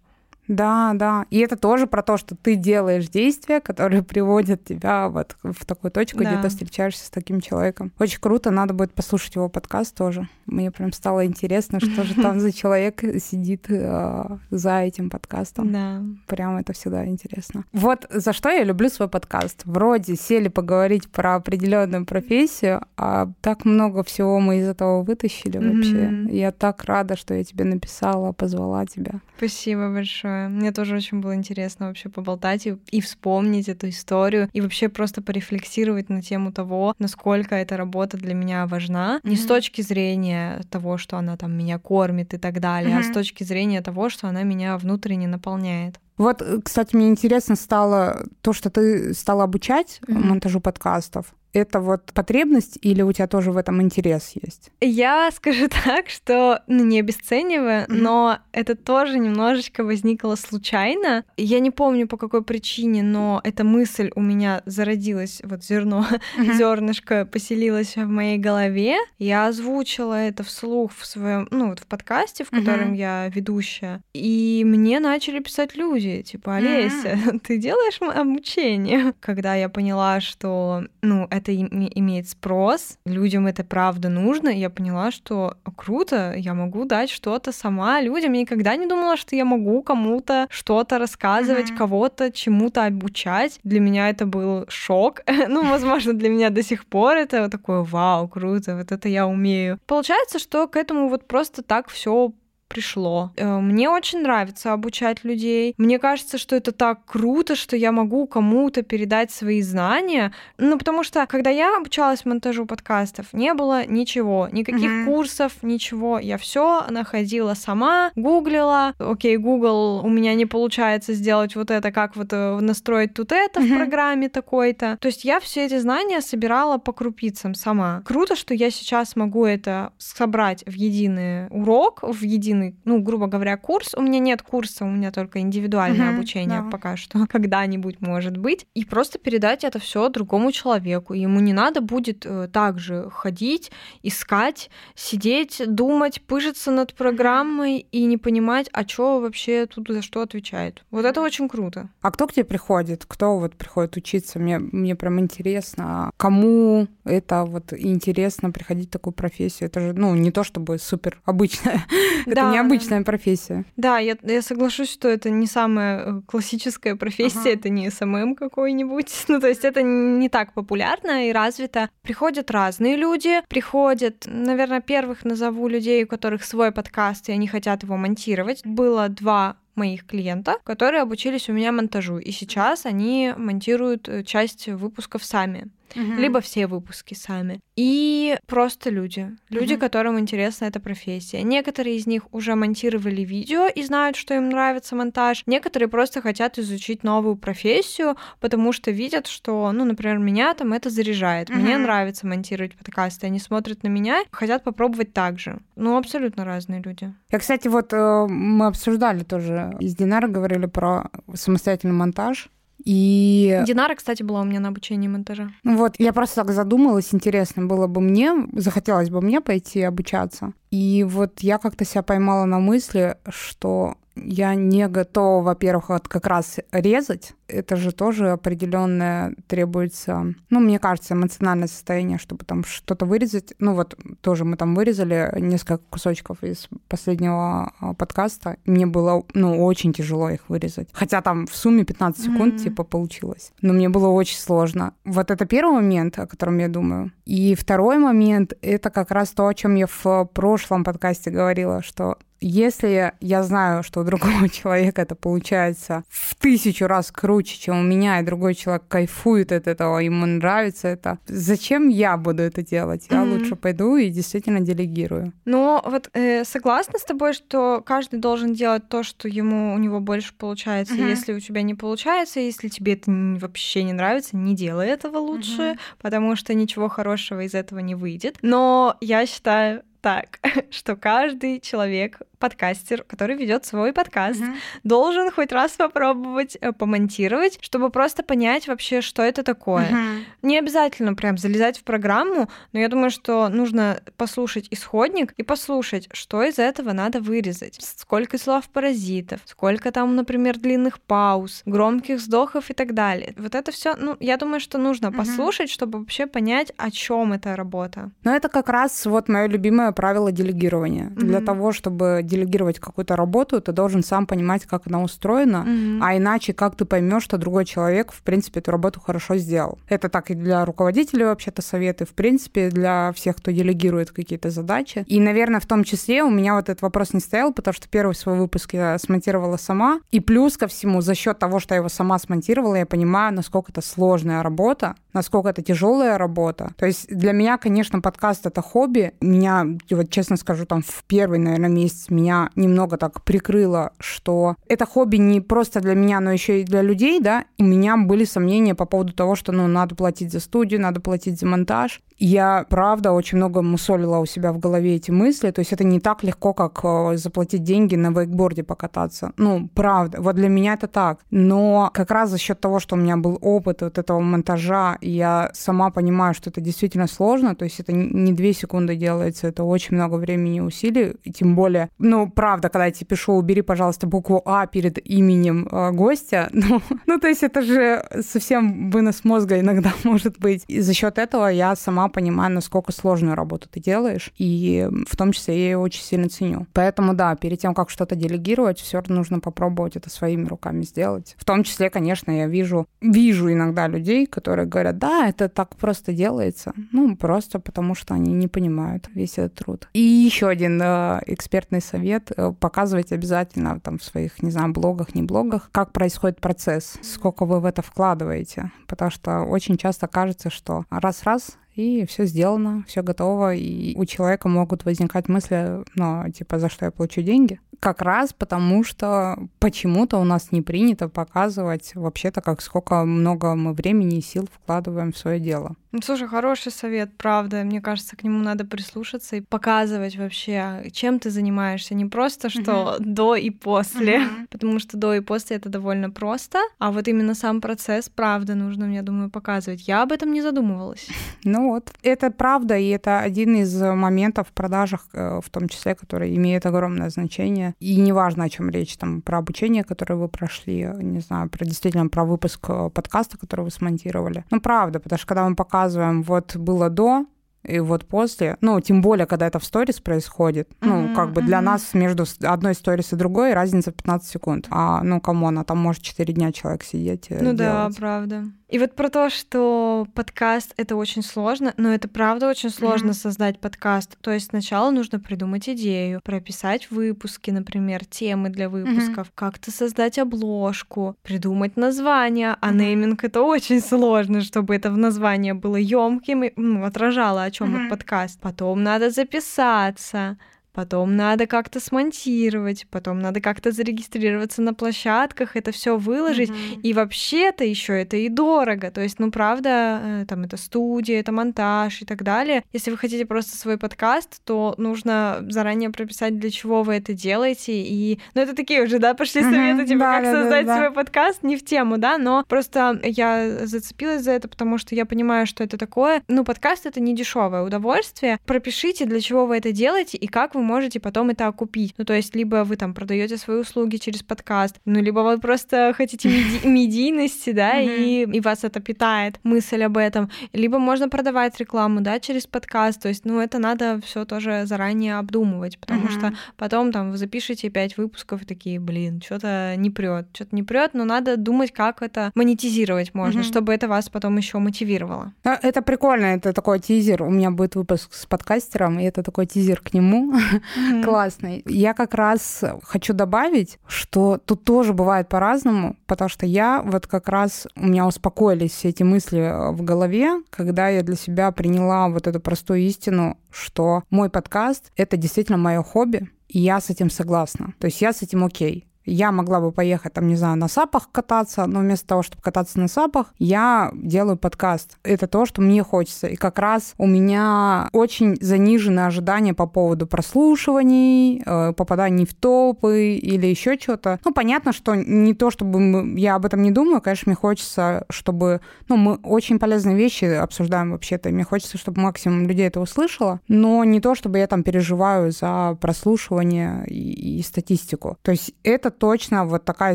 Да, 0.48 0.92
да. 0.94 1.24
И 1.30 1.38
это 1.38 1.56
тоже 1.56 1.86
про 1.86 2.02
то, 2.02 2.16
что 2.16 2.36
ты 2.36 2.54
делаешь 2.56 3.08
действия, 3.08 3.60
которые 3.60 4.02
приводят 4.14 4.64
тебя 4.64 5.08
вот 5.08 5.36
в 5.42 5.64
такую 5.64 5.90
точку, 5.90 6.18
где 6.20 6.32
Да. 6.32 6.42
ты 6.42 6.48
встречаешься 6.48 7.06
с 7.06 7.10
таким 7.10 7.40
человеком. 7.40 7.92
Очень 7.98 8.20
круто, 8.20 8.50
надо 8.50 8.74
будет 8.74 8.92
послушать 8.92 9.34
его 9.36 9.48
подкаст 9.48 9.96
тоже. 9.96 10.28
Мне 10.46 10.70
прям 10.70 10.92
стало 10.92 11.24
интересно, 11.26 11.80
что 11.80 12.04
же 12.04 12.14
там 12.14 12.40
за 12.40 12.52
человек 12.60 13.00
сидит 13.22 13.66
э, 13.68 14.24
за 14.50 14.80
этим 14.80 15.10
подкастом. 15.10 15.72
Да. 15.72 16.02
Прям 16.26 16.56
это 16.56 16.72
всегда 16.72 17.06
интересно. 17.06 17.64
Вот 17.72 18.06
за 18.10 18.32
что 18.32 18.50
я 18.50 18.64
люблю 18.64 18.88
свой 18.90 19.08
подкаст. 19.08 19.62
Вроде 19.64 20.16
сели 20.16 20.48
поговорить 20.48 21.08
про 21.10 21.36
определенную 21.36 22.04
профессию, 22.04 22.82
а 22.96 23.28
так 23.40 23.64
много 23.64 24.02
всего 24.04 24.40
мы 24.40 24.58
из 24.58 24.68
этого 24.68 25.02
вытащили 25.02 25.58
вообще. 25.58 26.34
Я 26.34 26.52
так 26.52 26.84
рада, 26.84 27.16
что 27.16 27.34
я 27.34 27.44
тебе 27.44 27.64
написала, 27.64 28.32
позвала 28.32 28.84
тебя. 28.86 29.20
Спасибо 29.38 29.90
большое. 29.92 30.33
Мне 30.48 30.72
тоже 30.72 30.96
очень 30.96 31.20
было 31.20 31.34
интересно 31.34 31.88
вообще 31.88 32.08
поболтать 32.08 32.66
и, 32.66 32.76
и 32.90 33.00
вспомнить 33.00 33.68
эту 33.68 33.88
историю, 33.88 34.48
и 34.52 34.60
вообще 34.60 34.88
просто 34.88 35.22
порефлексировать 35.22 36.08
на 36.08 36.22
тему 36.22 36.52
того, 36.52 36.94
насколько 36.98 37.54
эта 37.54 37.76
работа 37.76 38.16
для 38.16 38.34
меня 38.34 38.66
важна. 38.66 39.20
Не 39.22 39.36
с 39.36 39.46
точки 39.46 39.82
зрения 39.82 40.60
того, 40.70 40.98
что 40.98 41.16
она 41.16 41.36
там 41.36 41.56
меня 41.56 41.78
кормит 41.78 42.34
и 42.34 42.38
так 42.38 42.60
далее, 42.60 42.98
а 42.98 43.02
с 43.02 43.10
точки 43.10 43.44
зрения 43.44 43.80
того, 43.82 44.08
что 44.08 44.28
она 44.28 44.42
меня 44.42 44.76
внутренне 44.78 45.28
наполняет. 45.28 46.00
Вот, 46.16 46.42
э, 46.42 46.60
кстати, 46.62 46.94
мне 46.94 47.08
интересно 47.08 47.56
стало 47.56 48.26
то, 48.40 48.52
что 48.52 48.70
ты 48.70 49.14
стала 49.14 49.44
обучать 49.44 50.00
Мгм. 50.06 50.28
монтажу 50.28 50.60
подкастов. 50.60 51.34
Это 51.54 51.80
вот 51.80 52.12
потребность 52.12 52.78
или 52.82 53.00
у 53.02 53.12
тебя 53.12 53.26
тоже 53.26 53.52
в 53.52 53.56
этом 53.56 53.80
интерес 53.80 54.32
есть? 54.42 54.70
Я 54.80 55.30
скажу 55.30 55.68
так, 55.84 56.08
что 56.10 56.62
ну, 56.66 56.84
не 56.84 57.00
обесценивая, 57.00 57.86
Мгм. 57.88 58.02
но 58.02 58.38
это 58.52 58.74
тоже 58.74 59.18
немножечко 59.18 59.84
возникло 59.84 60.34
случайно. 60.36 61.24
Я 61.36 61.60
не 61.60 61.70
помню 61.70 62.06
по 62.08 62.16
какой 62.16 62.42
причине, 62.42 63.02
но 63.02 63.40
эта 63.44 63.64
мысль 63.64 64.10
у 64.14 64.20
меня 64.20 64.62
зародилась, 64.66 65.40
вот 65.44 65.64
зерно, 65.64 66.06
зернышко 66.58 67.24
поселилось 67.26 67.96
в 67.96 68.06
моей 68.06 68.38
голове. 68.38 68.96
Я 69.18 69.46
озвучила 69.46 70.14
это 70.14 70.42
вслух 70.42 70.92
в 70.96 71.06
своем, 71.06 71.48
ну 71.50 71.68
вот 71.70 71.80
в 71.80 71.86
подкасте, 71.86 72.44
в 72.44 72.50
котором 72.50 72.92
я 72.94 73.28
ведущая, 73.28 74.00
и 74.12 74.62
мне 74.66 75.00
начали 75.00 75.38
писать 75.38 75.76
люди, 75.76 76.22
типа 76.22 76.56
Олеся, 76.56 77.18
ты 77.46 77.58
делаешь 77.58 77.98
обучение? 78.00 79.14
Когда 79.20 79.54
я 79.54 79.68
поняла, 79.68 80.20
что, 80.20 80.84
ну, 81.02 81.26
это 81.30 81.43
име- 81.52 81.90
имеет 81.94 82.28
спрос, 82.28 82.98
людям 83.06 83.46
это 83.46 83.64
правда 83.64 84.08
нужно, 84.08 84.48
я 84.48 84.70
поняла, 84.70 85.10
что 85.10 85.56
круто, 85.76 86.34
я 86.36 86.54
могу 86.54 86.84
дать 86.84 87.10
что-то 87.10 87.52
сама 87.52 88.00
людям. 88.00 88.32
Я 88.32 88.40
никогда 88.40 88.76
не 88.76 88.86
думала, 88.86 89.16
что 89.16 89.36
я 89.36 89.44
могу 89.44 89.82
кому-то 89.82 90.46
что-то 90.50 90.98
рассказывать, 90.98 91.70
Мгм. 91.70 91.78
кого-то 91.78 92.30
чему-то 92.30 92.84
обучать. 92.86 93.58
Для 93.64 93.80
меня 93.80 94.08
это 94.10 94.26
был 94.26 94.64
шок. 94.68 95.20
ну, 95.48 95.68
возможно, 95.68 96.12
для 96.12 96.28
меня 96.28 96.50
до 96.50 96.62
сих 96.62 96.86
пор 96.86 97.16
это 97.16 97.48
такое 97.48 97.82
вау, 97.82 98.28
круто, 98.28 98.76
вот 98.76 98.92
это 98.92 99.08
я 99.08 99.26
умею. 99.26 99.78
Получается, 99.86 100.38
что 100.38 100.66
к 100.68 100.76
этому 100.76 101.08
вот 101.08 101.26
просто 101.26 101.62
так 101.62 101.88
все 101.88 102.32
пришло. 102.74 103.30
Э, 103.36 103.58
Мне 103.60 103.88
очень 103.88 104.20
нравится 104.22 104.72
обучать 104.72 105.24
людей. 105.24 105.74
Мне 105.78 105.98
кажется, 105.98 106.38
что 106.38 106.56
это 106.56 106.72
так 106.72 107.04
круто, 107.06 107.54
что 107.54 107.76
я 107.76 107.92
могу 107.92 108.26
кому-то 108.26 108.82
передать 108.82 109.30
свои 109.30 109.62
знания. 109.62 110.32
Ну, 110.58 110.76
потому 110.78 111.04
что, 111.04 111.24
когда 111.26 111.50
я 111.50 111.76
обучалась 111.76 112.24
монтажу 112.24 112.66
подкастов, 112.66 113.26
не 113.32 113.54
было 113.54 113.86
ничего, 113.86 114.48
никаких 114.52 114.90
Мгм. 114.90 115.04
курсов, 115.06 115.52
ничего. 115.62 116.18
Я 116.18 116.36
все 116.36 116.84
находила 116.90 117.54
сама, 117.54 118.10
гуглила. 118.16 118.94
Окей, 118.98 119.36
Google, 119.36 120.00
у 120.04 120.08
меня 120.08 120.34
не 120.34 120.46
получается 120.46 121.12
сделать 121.14 121.54
вот 121.56 121.70
это, 121.70 121.92
как 121.92 122.16
вот 122.16 122.32
э, 122.32 122.58
настроить 122.60 123.14
тут 123.14 123.30
это 123.32 123.60
в 123.60 123.64
Мгм. 123.64 123.76
программе 123.76 124.28
такой-то. 124.28 124.96
То 125.00 125.06
есть 125.08 125.24
я 125.24 125.38
все 125.38 125.66
эти 125.66 125.78
знания 125.78 126.20
собирала 126.20 126.78
по 126.78 126.92
крупицам 126.92 127.54
сама. 127.54 128.02
Круто, 128.04 128.34
что 128.34 128.52
я 128.54 128.70
сейчас 128.70 129.14
могу 129.16 129.44
это 129.44 129.92
собрать 129.98 130.64
в 130.66 130.72
единый 130.72 131.46
урок, 131.50 132.00
в 132.02 132.22
единый 132.22 132.63
полный, 132.64 132.76
ну, 132.84 133.02
грубо 133.02 133.26
говоря, 133.26 133.56
курс. 133.56 133.94
У 133.96 134.02
меня 134.02 134.18
нет 134.18 134.42
курса, 134.42 134.84
у 134.84 134.90
меня 134.90 135.10
только 135.10 135.40
индивидуальное 135.40 136.08
Мгм, 136.10 136.18
обучение 136.18 136.62
да. 136.62 136.70
пока 136.70 136.96
что, 136.96 137.26
когда-нибудь 137.30 138.00
может 138.00 138.36
быть. 138.36 138.66
И 138.74 138.84
просто 138.84 139.18
передать 139.18 139.64
это 139.64 139.78
все 139.78 140.08
другому 140.08 140.52
человеку. 140.52 141.14
Ему 141.14 141.40
не 141.40 141.52
надо 141.52 141.80
будет 141.80 142.26
э, 142.26 142.48
также 142.52 143.08
ходить, 143.10 143.70
искать, 144.02 144.70
сидеть, 144.94 145.62
думать, 145.66 146.22
пыжиться 146.22 146.70
над 146.70 146.94
программой 146.94 147.86
и 147.92 148.04
не 148.04 148.16
понимать, 148.16 148.68
а 148.72 148.86
что 148.86 149.20
вообще 149.20 149.66
тут 149.66 149.88
за 149.88 150.02
что 150.02 150.20
отвечает. 150.22 150.84
Вот 150.90 151.04
это 151.04 151.20
очень 151.20 151.48
круто. 151.48 151.88
А 152.00 152.10
кто 152.10 152.26
к 152.26 152.32
тебе 152.32 152.44
приходит? 152.44 153.04
Кто 153.06 153.38
вот 153.38 153.54
приходит 153.56 153.96
учиться? 153.96 154.38
Мне, 154.38 154.58
мне 154.58 154.94
прям 154.94 155.18
интересно, 155.20 156.10
кому 156.16 156.86
это 157.04 157.44
вот 157.44 157.72
интересно 157.72 158.50
приходить 158.50 158.88
в 158.88 158.92
такую 158.92 159.12
профессию? 159.12 159.68
Это 159.68 159.80
же, 159.80 159.92
ну, 159.92 160.14
не 160.14 160.30
то 160.30 160.44
чтобы 160.44 160.78
супер 160.78 161.20
обычная, 161.24 161.84
это 162.26 162.34
Да, 162.34 162.53
необычная 162.54 163.02
профессия. 163.02 163.64
Да, 163.76 163.98
я, 163.98 164.16
я 164.22 164.42
соглашусь, 164.42 164.90
что 164.92 165.08
это 165.08 165.30
не 165.30 165.46
самая 165.46 166.04
э, 166.04 166.20
классическая 166.26 166.96
профессия, 166.96 167.40
Ага. 167.40 167.50
это 167.50 167.68
не 167.68 167.90
SMM 167.90 168.34
какой-нибудь. 168.34 169.12
Ну, 169.34 169.40
то 169.40 169.48
есть 169.48 169.64
это 169.64 169.82
не 169.82 170.28
так 170.28 170.52
популярно 170.52 171.28
и 171.28 171.32
развито. 171.32 171.90
Приходят 172.02 172.50
разные 172.50 172.96
люди, 172.96 173.40
приходят, 173.48 174.24
наверное, 174.26 174.80
первых 174.80 175.24
назову 175.24 175.66
людей, 175.66 176.04
у 176.04 176.06
которых 176.06 176.44
свой 176.44 176.70
подкаст, 176.72 177.28
и 177.28 177.32
они 177.32 177.48
хотят 177.48 177.82
его 177.82 177.96
монтировать. 177.96 178.64
Было 178.64 179.08
два 179.08 179.56
моих 179.74 180.06
клиента, 180.06 180.56
которые 180.64 181.02
обучились 181.02 181.48
у 181.48 181.52
меня 181.52 181.72
монтажу, 181.72 182.18
и 182.18 182.30
сейчас 182.30 182.86
они 182.86 183.32
монтируют 183.36 184.08
э, 184.08 184.22
часть 184.22 184.68
выпусков 184.68 185.24
сами 185.24 185.68
либо 185.94 186.40
все 186.40 186.66
выпуски 186.66 187.14
сами. 187.14 187.60
И 187.76 188.36
просто 188.46 188.90
люди. 188.90 189.30
Люди, 189.50 189.72
Мгм. 189.72 189.80
которым 189.80 190.18
интересна 190.18 190.66
эта 190.66 190.80
профессия. 190.80 191.42
Некоторые 191.42 191.96
из 191.96 192.06
них 192.06 192.22
уже 192.32 192.54
монтировали 192.54 193.22
видео 193.22 193.66
и 193.66 193.82
знают, 193.82 194.16
что 194.16 194.34
им 194.34 194.48
нравится 194.48 194.94
монтаж. 194.96 195.42
Некоторые 195.46 195.88
просто 195.88 196.20
хотят 196.20 196.58
изучить 196.58 197.02
новую 197.04 197.36
профессию, 197.36 198.16
потому 198.40 198.72
что 198.72 198.90
видят, 198.90 199.26
что, 199.26 199.70
ну, 199.72 199.84
например, 199.84 200.18
меня 200.18 200.54
там 200.54 200.72
это 200.72 200.90
заряжает. 200.90 201.50
Мне 201.50 201.74
Мгм. 201.74 201.82
нравится 201.82 202.26
монтировать 202.26 202.76
подкасты. 202.76 203.26
Они 203.26 203.38
смотрят 203.38 203.82
на 203.82 203.88
меня, 203.88 204.22
хотят 204.30 204.62
попробовать 204.64 205.12
так 205.12 205.38
же. 205.38 205.58
Ну, 205.76 205.96
абсолютно 205.96 206.44
разные 206.44 206.80
люди. 206.82 207.12
Я, 207.30 207.38
кстати, 207.38 207.68
вот 207.68 207.92
э, 207.92 208.26
мы 208.28 208.66
обсуждали 208.66 209.24
тоже, 209.24 209.76
из 209.80 209.96
Динара 209.96 210.28
говорили 210.28 210.66
про 210.66 211.10
самостоятельный 211.34 211.94
монтаж. 211.94 212.48
И 212.82 213.62
Динара, 213.66 213.94
кстати, 213.94 214.22
была 214.22 214.40
у 214.42 214.44
меня 214.44 214.60
на 214.60 214.68
обучении 214.68 215.08
монтажа. 215.08 215.50
ну 215.62 215.76
вот 215.76 215.94
я 215.98 216.12
просто 216.12 216.36
так 216.36 216.50
задумалась, 216.52 217.14
интересно 217.14 217.66
было 217.66 217.86
бы 217.86 218.00
мне, 218.00 218.32
захотелось 218.52 219.10
бы 219.10 219.20
мне 219.20 219.40
пойти 219.40 219.82
обучаться. 219.82 220.52
И 220.74 221.04
вот 221.04 221.38
я 221.38 221.58
как-то 221.58 221.84
себя 221.84 222.02
поймала 222.02 222.46
на 222.46 222.58
мысли, 222.58 223.16
что 223.28 223.94
я 224.16 224.54
не 224.54 224.88
готова, 224.88 225.42
во-первых, 225.42 225.88
вот 225.88 226.08
как 226.08 226.26
раз 226.26 226.58
резать. 226.72 227.34
Это 227.46 227.76
же 227.76 227.92
тоже 227.92 228.30
определенное 228.30 229.34
требуется, 229.48 230.34
ну, 230.50 230.60
мне 230.60 230.78
кажется, 230.78 231.14
эмоциональное 231.14 231.68
состояние, 231.68 232.18
чтобы 232.18 232.44
там 232.44 232.64
что-то 232.64 233.04
вырезать. 233.06 233.52
Ну, 233.58 233.74
вот 233.74 233.96
тоже 234.22 234.44
мы 234.44 234.56
там 234.56 234.74
вырезали 234.74 235.34
несколько 235.40 235.78
кусочков 235.90 236.42
из 236.42 236.68
последнего 236.88 237.72
а, 237.80 237.92
подкаста. 237.94 238.56
Мне 238.64 238.86
было, 238.86 239.24
ну, 239.34 239.62
очень 239.62 239.92
тяжело 239.92 240.30
их 240.30 240.48
вырезать. 240.48 240.88
Хотя 240.92 241.20
там 241.20 241.46
в 241.46 241.54
сумме 241.54 241.84
15 241.84 242.24
секунд, 242.24 242.54
Мгм. 242.54 242.64
типа, 242.64 242.84
получилось. 242.84 243.52
Но 243.60 243.72
мне 243.74 243.88
было 243.88 244.08
очень 244.08 244.38
сложно. 244.38 244.94
Вот 245.04 245.30
это 245.30 245.44
первый 245.44 245.74
момент, 245.74 246.18
о 246.18 246.26
котором 246.26 246.58
я 246.58 246.68
думаю. 246.68 247.12
И 247.26 247.54
второй 247.54 247.98
момент— 247.98 248.54
это 248.62 248.90
как 248.90 249.10
раз 249.10 249.30
то, 249.30 249.46
о 249.46 249.54
чем 249.54 249.74
я 249.74 249.86
в 249.86 250.24
прошлом 250.32 250.63
подкасте 250.68 251.30
говорила, 251.30 251.82
что 251.82 252.16
если 252.40 253.14
я 253.20 253.42
знаю, 253.42 253.82
что 253.82 254.00
у 254.00 254.04
другого 254.04 254.48
человека 254.50 255.00
это 255.02 255.14
получается 255.14 256.04
в 256.10 256.34
тысячу 256.34 256.86
раз 256.86 257.10
круче, 257.10 257.58
чем 257.58 257.78
у 257.80 257.82
меня, 257.82 258.20
и 258.20 258.24
другой 258.24 258.54
человек 258.54 258.82
кайфует 258.86 259.50
от 259.50 259.66
этого, 259.66 259.98
ему 259.98 260.26
нравится 260.26 260.88
это, 260.88 261.18
зачем 261.26 261.88
я 261.88 262.18
буду 262.18 262.42
это 262.42 262.62
делать? 262.62 263.06
Я 263.10 263.22
Мгм. 263.24 263.32
лучше 263.32 263.56
пойду 263.56 263.96
и 263.96 264.10
действительно 264.10 264.60
делегирую. 264.60 265.32
Но 265.46 265.82
вот 265.86 266.10
э, 266.12 266.44
согласна 266.44 266.98
с 266.98 267.04
тобой, 267.04 267.32
что 267.32 267.82
каждый 267.84 268.20
должен 268.20 268.52
делать 268.52 268.88
то, 268.90 269.02
что 269.04 269.26
ему 269.26 269.72
у 269.74 269.78
него 269.78 270.00
больше 270.00 270.34
получается. 270.36 270.94
Мгм. 270.94 271.06
Если 271.08 271.32
у 271.32 271.40
тебя 271.40 271.62
не 271.62 271.74
получается, 271.74 272.40
если 272.40 272.68
тебе 272.68 272.92
это 272.92 273.10
вообще 273.40 273.84
не 273.84 273.94
нравится, 273.94 274.36
не 274.36 274.54
делай 274.54 274.88
этого 274.88 275.16
лучше, 275.16 275.62
Мгм. 275.62 275.78
потому 276.02 276.36
что 276.36 276.52
ничего 276.52 276.88
хорошего 276.88 277.40
из 277.40 277.54
этого 277.54 277.78
не 277.78 277.94
выйдет. 277.94 278.36
Но 278.42 278.98
я 279.00 279.24
считаю 279.24 279.82
так, 280.04 280.38
что 280.70 280.96
каждый 280.96 281.60
человек, 281.60 282.18
подкастер, 282.38 283.04
который 283.04 283.36
ведет 283.36 283.64
свой 283.64 283.94
подкаст, 283.94 284.42
должен 284.82 285.30
хоть 285.30 285.50
раз 285.50 285.72
попробовать 285.72 286.58
э, 286.60 286.72
помонтировать, 286.72 287.58
чтобы 287.62 287.88
просто 287.88 288.22
понять 288.22 288.68
вообще, 288.68 289.00
что 289.00 289.22
это 289.22 289.42
такое. 289.42 289.96
Не 290.42 290.58
обязательно 290.58 291.14
прям 291.14 291.38
залезать 291.38 291.78
в 291.78 291.84
программу, 291.84 292.50
но 292.72 292.80
я 292.80 292.88
думаю, 292.88 293.10
что 293.10 293.48
нужно 293.48 294.02
послушать 294.18 294.66
исходник 294.70 295.32
и 295.38 295.42
послушать, 295.42 296.10
что 296.12 296.42
из 296.42 296.58
этого 296.58 296.92
надо 296.92 297.20
вырезать. 297.20 297.78
Сколько 297.80 298.36
слов 298.36 298.68
паразитов, 298.68 299.40
сколько 299.46 299.90
там, 299.90 300.14
например, 300.14 300.58
длинных 300.58 301.00
пауз, 301.00 301.62
громких 301.64 302.16
вздохов 302.18 302.68
и 302.68 302.74
так 302.74 302.92
далее. 302.92 303.32
Вот 303.38 303.54
это 303.54 303.72
все, 303.72 303.96
ну, 303.96 304.18
я 304.20 304.36
думаю, 304.36 304.60
что 304.60 304.76
нужно 304.76 305.08
Мгм. 305.08 305.16
послушать, 305.16 305.70
чтобы 305.70 306.00
вообще 306.00 306.26
понять, 306.26 306.72
о 306.76 306.90
чем 306.90 307.32
эта 307.32 307.56
работа. 307.56 308.10
Но 308.22 308.36
это 308.36 308.50
как 308.50 308.68
раз 308.68 309.06
вот 309.06 309.30
мое 309.30 309.46
любимое 309.46 309.93
правило 309.94 310.30
делегирования. 310.30 311.10
Для 311.16 311.38
Мгм. 311.38 311.46
того, 311.46 311.72
чтобы 311.72 312.20
делегировать 312.22 312.78
какую-то 312.78 313.16
работу, 313.16 313.60
ты 313.60 313.72
должен 313.72 314.04
сам 314.04 314.26
понимать, 314.26 314.66
как 314.66 314.86
она 314.86 315.02
устроена, 315.02 315.66
а 316.02 316.16
иначе 316.16 316.52
как 316.52 316.76
ты 316.76 316.84
поймешь, 316.84 317.22
что 317.22 317.38
другой 317.38 317.64
человек, 317.64 318.12
в 318.12 318.22
принципе, 318.22 318.60
эту 318.60 318.70
работу 318.70 319.00
хорошо 319.00 319.36
сделал. 319.36 319.78
Это 319.88 320.08
так 320.08 320.30
и 320.30 320.34
для 320.34 320.64
руководителей 320.64 321.24
вообще-то 321.24 321.62
советы, 321.62 322.04
в 322.04 322.10
принципе, 322.14 322.68
для 322.68 323.12
всех, 323.14 323.36
кто 323.36 323.50
делегирует 323.50 324.10
какие-то 324.10 324.50
задачи. 324.50 325.04
И, 325.06 325.20
наверное, 325.20 325.60
в 325.60 325.66
том 325.66 325.84
числе 325.84 326.22
у 326.22 326.30
меня 326.30 326.54
вот 326.54 326.68
этот 326.68 326.82
вопрос 326.82 327.12
не 327.14 327.20
стоял, 327.20 327.52
потому 327.52 327.72
что 327.72 327.88
первый 327.88 328.14
свой 328.14 328.36
выпуск 328.36 328.74
я 328.74 328.98
смонтировала 328.98 329.56
сама. 329.56 330.00
И 330.10 330.20
плюс 330.20 330.56
ко 330.56 330.66
всему, 330.66 331.00
за 331.00 331.14
счет 331.14 331.38
того, 331.38 331.60
что 331.60 331.74
я 331.74 331.78
его 331.78 331.88
сама 331.88 332.18
смонтировала, 332.18 332.74
я 332.76 332.86
понимаю, 332.86 333.32
насколько 333.34 333.70
это 333.72 333.80
сложная 333.80 334.42
работа, 334.42 334.94
насколько 335.12 335.48
это 335.48 335.62
тяжелая 335.62 336.18
работа. 336.18 336.72
То 336.76 336.86
есть 336.86 337.08
для 337.08 337.32
меня, 337.32 337.56
конечно, 337.58 338.00
подкаст 338.00 338.46
это 338.46 338.60
хобби. 338.62 339.12
Меня, 339.20 339.64
вот 339.90 340.10
честно 340.10 340.36
скажу, 340.36 340.64
там 340.66 340.82
в 340.82 341.04
первый, 341.06 341.38
наверное, 341.38 341.68
месяц 341.68 342.10
меня 342.10 342.50
немного 342.56 342.96
так 342.96 343.22
прикрыло, 343.22 343.92
что 343.98 344.56
это 344.68 344.86
хобби 344.86 345.16
не 345.16 345.40
просто 345.40 345.80
для 345.80 345.94
меня, 345.94 346.20
но 346.20 346.32
еще 346.32 346.60
и 346.60 346.64
для 346.64 346.82
людей, 346.82 347.20
да. 347.20 347.44
И 347.58 347.62
у 347.62 347.66
меня 347.66 347.96
были 347.96 348.24
сомнения 348.24 348.74
по 348.74 348.86
поводу 348.86 349.12
того, 349.12 349.34
что, 349.36 349.52
ну, 349.52 349.66
надо 349.66 349.94
платить 349.94 350.32
за 350.32 350.40
студию, 350.40 350.80
надо 350.80 351.00
платить 351.00 351.38
за 351.38 351.46
монтаж. 351.46 352.00
Я, 352.18 352.64
правда, 352.68 353.12
очень 353.12 353.38
много 353.38 353.62
мусолила 353.62 354.18
у 354.18 354.26
себя 354.26 354.52
в 354.52 354.58
голове 354.58 354.96
эти 354.96 355.10
мысли. 355.10 355.50
То 355.50 355.60
есть 355.60 355.72
это 355.72 355.84
не 355.84 356.00
так 356.00 356.22
легко, 356.22 356.54
как 356.54 356.80
э, 356.84 357.16
заплатить 357.16 357.62
деньги 357.62 357.96
на 357.96 358.10
вейкборде 358.10 358.62
покататься. 358.62 359.32
Ну, 359.36 359.68
правда. 359.74 360.20
Вот 360.20 360.36
для 360.36 360.48
меня 360.48 360.74
это 360.74 360.86
так. 360.86 361.18
Но 361.30 361.90
как 361.92 362.10
раз 362.10 362.30
за 362.30 362.38
счет 362.38 362.60
того, 362.60 362.78
что 362.78 362.94
у 362.94 362.98
меня 362.98 363.16
был 363.16 363.38
опыт 363.40 363.82
вот 363.82 363.98
этого 363.98 364.20
монтажа, 364.20 364.98
я 365.00 365.50
сама 365.52 365.90
понимаю, 365.90 366.34
что 366.34 366.50
это 366.50 366.60
действительно 366.60 367.06
сложно. 367.06 367.54
То 367.54 367.64
есть 367.64 367.80
это 367.80 367.92
не 367.92 368.32
две 368.32 368.52
секунды 368.52 368.96
делается, 368.96 369.48
это 369.48 369.64
очень 369.64 369.96
много 369.96 370.14
времени 370.14 370.58
и 370.58 370.60
усилий. 370.60 371.16
И 371.24 371.32
тем 371.32 371.56
более, 371.56 371.90
ну, 371.98 372.30
правда, 372.30 372.68
когда 372.68 372.86
я 372.86 372.92
тебе 372.92 373.06
пишу, 373.06 373.32
убери, 373.32 373.62
пожалуйста, 373.62 374.06
букву 374.06 374.42
А 374.44 374.66
перед 374.66 374.98
именем 375.06 375.68
э, 375.70 375.90
гостя, 375.92 376.48
ну, 376.52 376.80
ну, 377.06 377.18
то 377.18 377.28
есть 377.28 377.42
это 377.42 377.62
же 377.62 378.04
совсем 378.20 378.90
вынос 378.90 379.24
мозга 379.24 379.58
иногда 379.58 379.92
может 380.04 380.38
быть. 380.38 380.64
И 380.68 380.80
за 380.80 380.94
счет 380.94 381.18
этого 381.18 381.48
я 381.48 381.76
сама 381.76 382.03
понимаю, 382.08 382.52
насколько 382.52 382.92
сложную 382.92 383.34
работу 383.34 383.68
ты 383.68 383.80
делаешь, 383.80 384.32
и 384.36 384.88
в 385.08 385.16
том 385.16 385.32
числе 385.32 385.56
я 385.56 385.64
ее 385.64 385.78
очень 385.78 386.02
сильно 386.02 386.28
ценю. 386.28 386.66
Поэтому, 386.72 387.14
да, 387.14 387.34
перед 387.36 387.60
тем, 387.60 387.74
как 387.74 387.90
что-то 387.90 388.16
делегировать, 388.16 388.78
все 388.78 389.02
нужно 389.08 389.40
попробовать 389.40 389.96
это 389.96 390.10
своими 390.10 390.46
руками 390.46 390.82
сделать. 390.82 391.36
В 391.38 391.44
том 391.44 391.62
числе, 391.64 391.90
конечно, 391.90 392.30
я 392.30 392.46
вижу, 392.46 392.86
вижу 393.00 393.52
иногда 393.52 393.86
людей, 393.86 394.26
которые 394.26 394.66
говорят, 394.66 394.98
да, 394.98 395.28
это 395.28 395.48
так 395.48 395.76
просто 395.76 396.12
делается. 396.12 396.72
Ну, 396.92 397.16
просто 397.16 397.58
потому 397.58 397.94
что 397.94 398.14
они 398.14 398.32
не 398.32 398.48
понимают 398.48 399.08
весь 399.14 399.38
этот 399.38 399.54
труд. 399.54 399.88
И 399.92 400.00
еще 400.00 400.48
один 400.48 400.80
э, 400.82 401.20
экспертный 401.26 401.80
совет. 401.80 402.32
э, 402.36 402.52
показывайте 402.58 403.14
обязательно 403.14 403.80
там 403.80 403.98
в 403.98 404.04
своих, 404.04 404.42
не 404.42 404.50
знаю, 404.50 404.72
блогах, 404.72 405.14
не 405.14 405.22
блогах, 405.22 405.68
как 405.72 405.92
происходит 405.92 406.40
процесс, 406.40 406.94
сколько 407.02 407.44
вы 407.44 407.60
в 407.60 407.64
это 407.64 407.82
вкладываете. 407.82 408.70
Потому 408.86 409.10
что 409.10 409.40
очень 409.40 409.76
часто 409.76 410.06
кажется, 410.06 410.50
что 410.50 410.84
раз-раз 410.90 411.56
и 411.74 412.06
все 412.06 412.24
сделано, 412.26 412.84
все 412.86 413.02
готово, 413.02 413.54
и 413.54 413.94
у 413.96 414.04
человека 414.04 414.48
могут 414.48 414.84
возникать 414.84 415.28
мысли, 415.28 415.84
ну, 415.94 416.30
типа, 416.30 416.58
за 416.58 416.68
что 416.68 416.84
я 416.84 416.90
получу 416.90 417.22
деньги? 417.22 417.60
Как 417.80 418.00
раз 418.02 418.32
потому, 418.32 418.84
что 418.84 419.36
почему-то 419.58 420.18
у 420.18 420.24
нас 420.24 420.52
не 420.52 420.62
принято 420.62 421.08
показывать 421.08 421.94
вообще-то, 421.94 422.40
как 422.40 422.62
сколько 422.62 423.04
много 423.04 423.54
мы 423.54 423.72
времени 423.74 424.18
и 424.18 424.22
сил 424.22 424.48
вкладываем 424.52 425.12
в 425.12 425.18
свое 425.18 425.38
дело. 425.40 425.76
Ну, 425.92 426.00
слушай, 426.02 426.26
хороший 426.26 426.72
совет, 426.72 427.16
правда. 427.16 427.62
Мне 427.62 427.80
кажется, 427.80 428.16
к 428.16 428.24
нему 428.24 428.38
надо 428.38 428.64
прислушаться 428.64 429.36
и 429.36 429.40
показывать 429.40 430.16
вообще, 430.16 430.90
чем 430.92 431.20
ты 431.20 431.30
занимаешься. 431.30 431.94
Не 431.94 432.06
просто, 432.06 432.48
что 432.48 432.96
uh-huh. 432.96 432.96
до 432.98 433.36
и 433.36 433.50
после, 433.50 434.24
uh-huh. 434.24 434.46
потому 434.50 434.80
что 434.80 434.96
до 434.96 435.14
и 435.14 435.20
после 435.20 435.56
это 435.56 435.68
довольно 435.68 436.10
просто, 436.10 436.58
а 436.78 436.90
вот 436.90 437.06
именно 437.06 437.34
сам 437.34 437.60
процесс, 437.60 438.08
правда, 438.08 438.56
нужно, 438.56 438.92
я 438.92 439.02
думаю, 439.02 439.30
показывать. 439.30 439.86
Я 439.86 440.02
об 440.02 440.10
этом 440.10 440.32
не 440.32 440.42
задумывалась. 440.42 441.06
Ну 441.44 441.63
вот, 441.64 441.92
это 442.02 442.30
правда, 442.30 442.76
и 442.76 442.88
это 442.88 443.20
один 443.20 443.56
из 443.56 443.80
моментов 443.80 444.48
в 444.48 444.52
продажах, 444.52 445.06
э, 445.12 445.40
в 445.44 445.50
том 445.50 445.68
числе, 445.68 445.94
который 445.94 446.34
имеет 446.36 446.66
огромное 446.66 447.10
значение. 447.10 447.74
И 447.80 447.96
неважно, 447.96 448.44
о 448.44 448.48
чем 448.48 448.70
речь, 448.70 448.96
там, 448.96 449.22
про 449.22 449.38
обучение, 449.38 449.84
которое 449.84 450.16
вы 450.16 450.28
прошли, 450.28 450.88
не 451.00 451.20
знаю, 451.20 451.48
про 451.48 451.64
действительно 451.64 452.08
про 452.08 452.24
выпуск 452.24 452.66
э, 452.68 452.90
подкаста, 452.90 453.38
который 453.38 453.64
вы 453.64 453.70
смонтировали. 453.70 454.44
Ну, 454.50 454.60
правда, 454.60 455.00
потому 455.00 455.18
что 455.18 455.26
когда 455.26 455.48
мы 455.48 455.56
показываем 455.56 456.22
вот 456.22 456.56
было 456.56 456.90
до, 456.90 457.26
и 457.64 457.78
вот 457.80 458.06
после, 458.06 458.58
ну, 458.60 458.78
тем 458.80 459.00
более, 459.00 459.26
когда 459.26 459.46
это 459.46 459.58
в 459.58 459.64
сторис 459.64 459.98
происходит, 460.00 460.68
mm-hmm, 460.80 461.08
ну, 461.08 461.14
как 461.14 461.32
бы 461.32 461.40
для 461.40 461.58
mm-hmm. 461.58 461.62
нас 461.62 461.94
между 461.94 462.24
одной 462.42 462.74
сторис 462.74 463.12
и 463.12 463.16
другой 463.16 463.54
разница 463.54 463.90
в 463.90 463.94
15 463.94 464.28
секунд. 464.28 464.66
А, 464.70 465.02
ну, 465.02 465.20
кому 465.20 465.48
она 465.48 465.64
там 465.64 465.78
может 465.78 466.02
4 466.02 466.32
дня 466.34 466.52
человек 466.52 466.84
сидеть 466.84 467.28
Ну 467.30 467.54
делать. 467.54 467.56
да, 467.56 467.90
правда. 467.96 468.44
И 468.68 468.78
вот 468.78 468.94
про 468.96 469.10
то, 469.10 469.28
что 469.28 470.06
подкаст— 470.14 470.72
это 470.76 470.96
очень 470.96 471.22
сложно, 471.22 471.74
но 471.76 471.92
это 471.92 472.08
правда 472.08 472.48
очень 472.48 472.70
сложно 472.70 473.10
mm-hmm. 473.10 473.22
создать 473.22 473.60
подкаст. 473.60 474.16
То 474.20 474.32
есть 474.32 474.48
сначала 474.48 474.90
нужно 474.90 475.20
придумать 475.20 475.68
идею, 475.68 476.20
прописать 476.24 476.90
выпуски, 476.90 477.50
например, 477.50 478.06
темы 478.06 478.48
для 478.48 478.70
выпусков, 478.70 479.28
mm-hmm. 479.28 479.34
как-то 479.34 479.70
создать 479.70 480.18
обложку, 480.18 481.16
придумать 481.22 481.76
название, 481.76 482.56
а 482.60 482.70
mm-hmm. 482.70 482.76
нейминг— 482.76 483.24
это 483.24 483.42
очень 483.42 483.80
сложно, 483.80 484.40
чтобы 484.40 484.74
это 484.74 484.90
в 484.90 484.96
названии 484.96 485.52
было 485.52 485.76
емким 485.76 486.44
и 486.44 486.52
ну, 486.56 486.84
отражало, 486.84 487.44
о 487.44 487.50
чем 487.50 487.74
mm-hmm. 487.76 487.90
подкаст. 487.90 488.40
Потом 488.40 488.82
надо 488.82 489.10
записаться, 489.10 490.38
потом 490.74 491.16
надо 491.16 491.46
как-то 491.46 491.80
смонтировать, 491.80 492.86
потом 492.90 493.20
надо 493.20 493.40
как-то 493.40 493.70
зарегистрироваться 493.70 494.60
на 494.60 494.74
площадках, 494.74 495.56
это 495.56 495.72
все 495.72 495.96
выложить. 495.96 496.50
Mm-hmm. 496.50 496.80
И 496.82 496.92
вообще-то 496.92 497.64
еще 497.64 498.00
это 498.00 498.16
и 498.16 498.28
дорого. 498.28 498.90
То 498.90 499.00
есть, 499.00 499.18
ну, 499.20 499.30
правда, 499.30 500.00
э, 500.02 500.24
там 500.28 500.44
это 500.44 500.56
студия, 500.56 501.20
это 501.20 501.32
монтаж 501.32 502.02
и 502.02 502.04
так 502.04 502.22
далее. 502.22 502.64
Если 502.72 502.90
вы 502.90 502.98
хотите 502.98 503.24
просто 503.24 503.56
свой 503.56 503.78
подкаст, 503.78 504.42
то 504.44 504.74
нужно 504.76 505.44
заранее 505.48 505.90
прописать, 505.90 506.38
для 506.38 506.50
чего 506.50 506.82
вы 506.82 506.96
это 506.96 507.14
делаете. 507.14 507.72
И, 507.72 508.18
ну, 508.34 508.42
это 508.42 508.54
такие 508.54 508.82
уже, 508.82 508.98
да, 508.98 509.14
пошли 509.14 509.42
советы, 509.42 509.82
mm-hmm. 509.82 509.86
типа, 509.86 510.00
да, 510.00 510.12
как 510.12 510.24
да, 510.24 510.32
создать 510.32 510.66
да, 510.66 510.76
свой 510.76 510.90
подкаст, 510.90 511.42
не 511.44 511.56
в 511.56 511.64
тему, 511.64 511.98
да, 511.98 512.18
но 512.18 512.44
просто 512.48 513.00
я 513.04 513.64
зацепилась 513.66 514.22
за 514.22 514.32
это, 514.32 514.48
потому 514.48 514.78
что 514.78 514.96
я 514.96 515.06
понимаю, 515.06 515.46
что 515.46 515.62
это 515.62 515.78
такое. 515.78 516.22
Ну, 516.26 516.44
подкаст— 516.44 516.86
это 516.86 517.00
не 517.00 517.14
дешевое 517.14 517.62
удовольствие. 517.62 518.40
Пропишите, 518.44 519.04
для 519.04 519.20
чего 519.20 519.46
вы 519.46 519.58
это 519.58 519.70
делаете 519.70 520.16
и 520.16 520.26
как 520.26 520.56
вы 520.56 520.63
можете 520.64 521.00
потом 521.00 521.30
это 521.30 521.46
окупить. 521.46 521.94
Ну, 521.98 522.04
то 522.04 522.14
есть, 522.14 522.34
либо 522.34 522.64
вы 522.64 522.76
там 522.76 522.94
продаете 522.94 523.36
свои 523.36 523.58
услуги 523.58 523.96
через 523.96 524.22
подкаст, 524.22 524.76
ну, 524.84 525.00
либо 525.00 525.20
вы 525.20 525.38
просто 525.38 525.92
хотите 525.96 526.28
меди- 526.28 526.66
медийности, 526.66 527.50
да, 527.52 527.80
и, 527.80 528.24
и 528.24 528.40
вас 528.40 528.64
это 528.64 528.80
питает, 528.80 529.38
мысль 529.42 529.82
об 529.82 529.96
этом. 529.96 530.30
Либо 530.52 530.78
можно 530.78 531.08
продавать 531.08 531.58
рекламу, 531.60 532.00
да, 532.00 532.18
через 532.18 532.46
подкаст. 532.46 533.02
То 533.02 533.08
есть, 533.08 533.24
ну, 533.24 533.40
это 533.40 533.58
надо 533.58 534.00
все 534.04 534.24
тоже 534.24 534.62
заранее 534.66 535.18
обдумывать, 535.18 535.78
потому 535.78 536.08
что 536.08 536.32
потом 536.56 536.92
там 536.92 537.10
вы 537.10 537.16
запишете 537.16 537.68
пять 537.70 537.96
выпусков 537.96 538.42
и 538.42 538.44
такие, 538.44 538.80
блин, 538.80 539.20
что-то 539.24 539.74
не 539.76 539.90
прет, 539.90 540.28
что-то 540.32 540.54
не 540.56 540.62
прет, 540.62 540.94
но 540.94 541.04
надо 541.04 541.36
думать, 541.36 541.72
как 541.72 542.02
это 542.02 542.32
монетизировать 542.34 543.14
можно, 543.14 543.42
чтобы 543.42 543.72
это 543.74 543.88
вас 543.88 544.08
потом 544.08 544.36
еще 544.36 544.58
мотивировало. 544.58 545.32
Это 545.42 545.82
прикольно, 545.82 546.26
это 546.26 546.52
такой 546.52 546.80
тизер. 546.80 547.22
У 547.22 547.30
меня 547.30 547.50
будет 547.50 547.74
выпуск 547.74 548.12
с 548.12 548.26
подкастером, 548.26 548.98
и 548.98 549.04
это 549.04 549.22
такой 549.22 549.46
тизер 549.46 549.80
к 549.80 549.92
нему. 549.94 550.34
mm-hmm. 550.54 551.04
классный. 551.04 551.62
Я 551.66 551.94
как 551.94 552.14
раз 552.14 552.62
хочу 552.82 553.12
добавить, 553.12 553.78
что 553.86 554.38
тут 554.38 554.64
тоже 554.64 554.92
бывает 554.92 555.28
по-разному, 555.28 555.96
потому 556.06 556.28
что 556.28 556.46
я 556.46 556.82
вот 556.84 557.06
как 557.06 557.28
раз, 557.28 557.66
у 557.76 557.86
меня 557.86 558.06
успокоились 558.06 558.72
все 558.72 558.88
эти 558.88 559.02
мысли 559.02 559.40
э, 559.40 559.70
в 559.70 559.82
голове, 559.82 560.42
когда 560.50 560.88
я 560.88 561.02
для 561.02 561.16
себя 561.16 561.50
приняла 561.52 562.08
вот 562.08 562.26
эту 562.26 562.40
простую 562.40 562.80
истину, 562.80 563.38
что 563.50 564.02
мой 564.10 564.30
подкаст— 564.30 564.92
это 564.96 565.16
действительно 565.16 565.58
мое 565.58 565.82
хобби, 565.82 566.28
и 566.48 566.60
я 566.60 566.80
с 566.80 566.90
этим 566.90 567.10
согласна. 567.10 567.74
То 567.78 567.86
есть 567.86 568.00
я 568.00 568.12
с 568.12 568.22
этим 568.22 568.44
окей. 568.44 568.86
Я 569.04 569.32
могла 569.32 569.60
бы 569.60 569.72
поехать, 569.72 570.12
там, 570.12 570.28
не 570.28 570.36
знаю, 570.36 570.56
на 570.56 570.68
сапах 570.68 571.10
кататься, 571.12 571.66
но 571.66 571.80
вместо 571.80 572.06
того, 572.06 572.22
чтобы 572.22 572.42
кататься 572.42 572.78
на 572.78 572.88
сапах, 572.88 573.34
я 573.38 573.90
делаю 573.94 574.36
подкаст. 574.36 574.98
Это 575.02 575.26
то, 575.26 575.46
что 575.46 575.60
мне 575.60 575.82
хочется. 575.82 576.26
И 576.28 576.36
как 576.36 576.58
раз 576.58 576.94
у 576.98 577.06
меня 577.06 577.88
очень 577.92 578.36
заниженные 578.40 579.06
ожидания 579.06 579.54
по 579.54 579.66
поводу 579.66 580.06
прослушиваний, 580.06 581.42
э, 581.44 581.72
попаданий 581.72 582.26
в 582.26 582.34
топы 582.34 583.14
или 583.14 583.46
еще 583.46 583.78
что-то. 583.78 584.20
Ну, 584.24 584.32
понятно, 584.32 584.72
что 584.72 584.94
не 584.94 585.34
то, 585.34 585.50
чтобы 585.50 586.18
я 586.18 586.36
об 586.36 586.46
этом 586.46 586.62
не 586.62 586.70
думаю, 586.70 587.00
конечно, 587.00 587.30
мне 587.30 587.36
хочется, 587.36 588.04
чтобы... 588.08 588.60
Ну, 588.88 588.96
мы 588.96 589.14
очень 589.22 589.58
полезные 589.58 589.96
вещи 589.96 590.24
обсуждаем 590.24 590.92
вообще-то, 590.92 591.30
мне 591.30 591.44
хочется, 591.44 591.78
чтобы 591.78 592.00
максимум 592.00 592.46
людей 592.46 592.66
это 592.66 592.80
услышало, 592.80 593.40
но 593.48 593.84
не 593.84 594.00
то, 594.00 594.14
чтобы 594.14 594.38
я 594.38 594.46
там 594.46 594.62
переживаю 594.62 595.32
за 595.32 595.76
прослушивание 595.80 596.86
и, 596.86 597.38
и 597.38 597.42
статистику. 597.42 598.16
То 598.22 598.30
есть 598.30 598.54
это 598.62 598.93
точно 598.98 599.44
вот 599.44 599.64
такая 599.64 599.94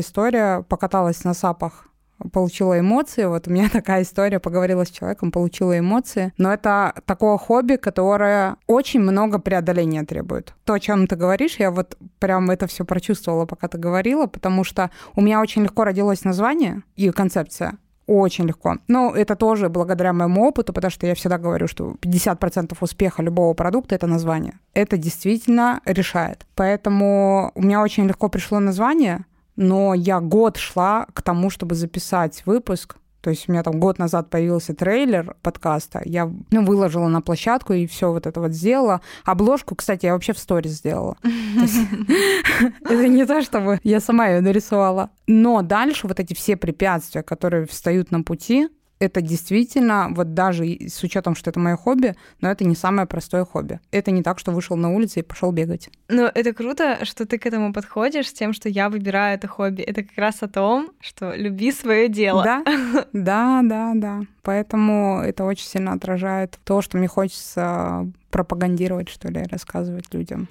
история. 0.00 0.62
Покаталась 0.62 1.24
на 1.24 1.34
сапах 1.34 1.90
получила 2.32 2.78
эмоции. 2.78 3.24
Вот 3.24 3.48
у 3.48 3.50
меня 3.50 3.68
такая 3.72 4.02
история, 4.02 4.38
поговорила 4.38 4.84
с 4.84 4.90
человеком, 4.90 5.32
получила 5.32 5.78
эмоции. 5.78 6.32
Но 6.36 6.52
это 6.52 6.94
такое 7.06 7.36
хобби, 7.38 7.76
которое 7.76 8.56
очень 8.66 9.00
много 9.00 9.38
преодоления 9.38 10.04
требует. 10.04 10.54
То, 10.64 10.74
о 10.74 10.80
чем 10.80 11.06
ты 11.06 11.16
говоришь, 11.16 11.56
я 11.58 11.70
вот 11.70 11.96
прям 12.18 12.50
это 12.50 12.66
все 12.66 12.84
прочувствовала, 12.84 13.46
пока 13.46 13.68
ты 13.68 13.78
говорила, 13.78 14.26
потому 14.26 14.64
что 14.64 14.90
у 15.14 15.20
меня 15.20 15.40
очень 15.40 15.62
легко 15.62 15.84
родилось 15.84 16.24
название 16.24 16.82
и 16.96 17.10
концепция 17.10 17.78
очень 18.18 18.46
легко. 18.46 18.76
Но 18.88 19.14
это 19.14 19.36
тоже 19.36 19.68
благодаря 19.68 20.12
моему 20.12 20.48
опыту, 20.48 20.72
потому 20.72 20.90
что 20.90 21.06
я 21.06 21.14
всегда 21.14 21.38
говорю, 21.38 21.68
что 21.68 21.94
50% 22.00 22.76
успеха 22.80 23.22
любого 23.22 23.54
продукта— 23.54 23.94
это 23.96 24.06
название. 24.06 24.58
Это 24.74 24.96
действительно 24.96 25.80
решает. 25.84 26.46
Поэтому 26.54 27.52
у 27.54 27.62
меня 27.62 27.82
очень 27.82 28.06
легко 28.08 28.28
пришло 28.28 28.58
название, 28.58 29.24
но 29.56 29.94
я 29.94 30.20
год 30.20 30.56
шла 30.56 31.06
к 31.14 31.22
тому, 31.22 31.50
чтобы 31.50 31.74
записать 31.74 32.42
выпуск, 32.46 32.96
то 33.20 33.30
есть 33.30 33.48
у 33.48 33.52
меня 33.52 33.62
там 33.62 33.78
год 33.80 33.98
назад 33.98 34.30
появился 34.30 34.74
трейлер 34.74 35.36
подкаста, 35.42 36.02
я 36.04 36.30
ну, 36.50 36.64
выложила 36.64 37.08
на 37.08 37.20
площадку 37.20 37.72
и 37.72 37.86
все 37.86 38.12
вот 38.12 38.26
это 38.26 38.40
вот 38.40 38.52
сделала. 38.52 39.00
Обложку, 39.24 39.74
кстати, 39.74 40.06
я 40.06 40.14
вообще 40.14 40.32
в 40.32 40.38
сторис 40.38 40.72
сделала. 40.72 41.16
Это 42.82 43.08
не 43.08 43.26
то, 43.26 43.42
чтобы 43.42 43.80
я 43.82 44.00
сама 44.00 44.28
ее 44.28 44.40
нарисовала. 44.40 45.10
Но 45.26 45.62
дальше 45.62 46.06
вот 46.06 46.20
эти 46.20 46.34
все 46.34 46.56
препятствия, 46.56 47.22
которые 47.22 47.66
встают 47.66 48.10
на 48.10 48.22
пути, 48.22 48.68
это 49.00 49.22
действительно, 49.22 50.08
вот 50.10 50.34
даже 50.34 50.64
с 50.88 51.02
учетом, 51.02 51.34
что 51.34 51.50
это 51.50 51.58
мое 51.58 51.76
хобби, 51.76 52.14
но 52.42 52.50
это 52.50 52.64
не 52.64 52.76
самое 52.76 53.08
простое 53.08 53.46
хобби. 53.46 53.80
Это 53.90 54.10
не 54.10 54.22
так, 54.22 54.38
что 54.38 54.52
вышел 54.52 54.76
на 54.76 54.90
улицу 54.90 55.20
и 55.20 55.22
пошел 55.22 55.50
бегать. 55.52 55.88
Но 56.08 56.30
это 56.32 56.52
круто, 56.52 57.04
что 57.04 57.26
ты 57.26 57.38
к 57.38 57.46
этому 57.46 57.72
подходишь 57.72 58.28
с 58.28 58.32
тем, 58.32 58.52
что 58.52 58.68
я 58.68 58.90
выбираю 58.90 59.36
это 59.36 59.48
хобби. 59.48 59.80
Это 59.80 60.02
как 60.02 60.18
раз 60.18 60.42
о 60.42 60.48
том, 60.48 60.90
что 61.00 61.34
люби 61.34 61.72
свое 61.72 62.08
дело. 62.08 62.44
Да, 62.44 62.64
да, 63.14 63.60
да, 63.64 63.92
да. 63.94 64.20
Поэтому 64.42 65.22
это 65.22 65.44
очень 65.44 65.66
сильно 65.66 65.92
отражает 65.92 66.58
то, 66.64 66.82
что 66.82 66.98
мне 66.98 67.08
хочется 67.08 68.06
пропагандировать, 68.30 69.08
что 69.08 69.28
ли, 69.28 69.44
рассказывать 69.50 70.12
людям. 70.12 70.46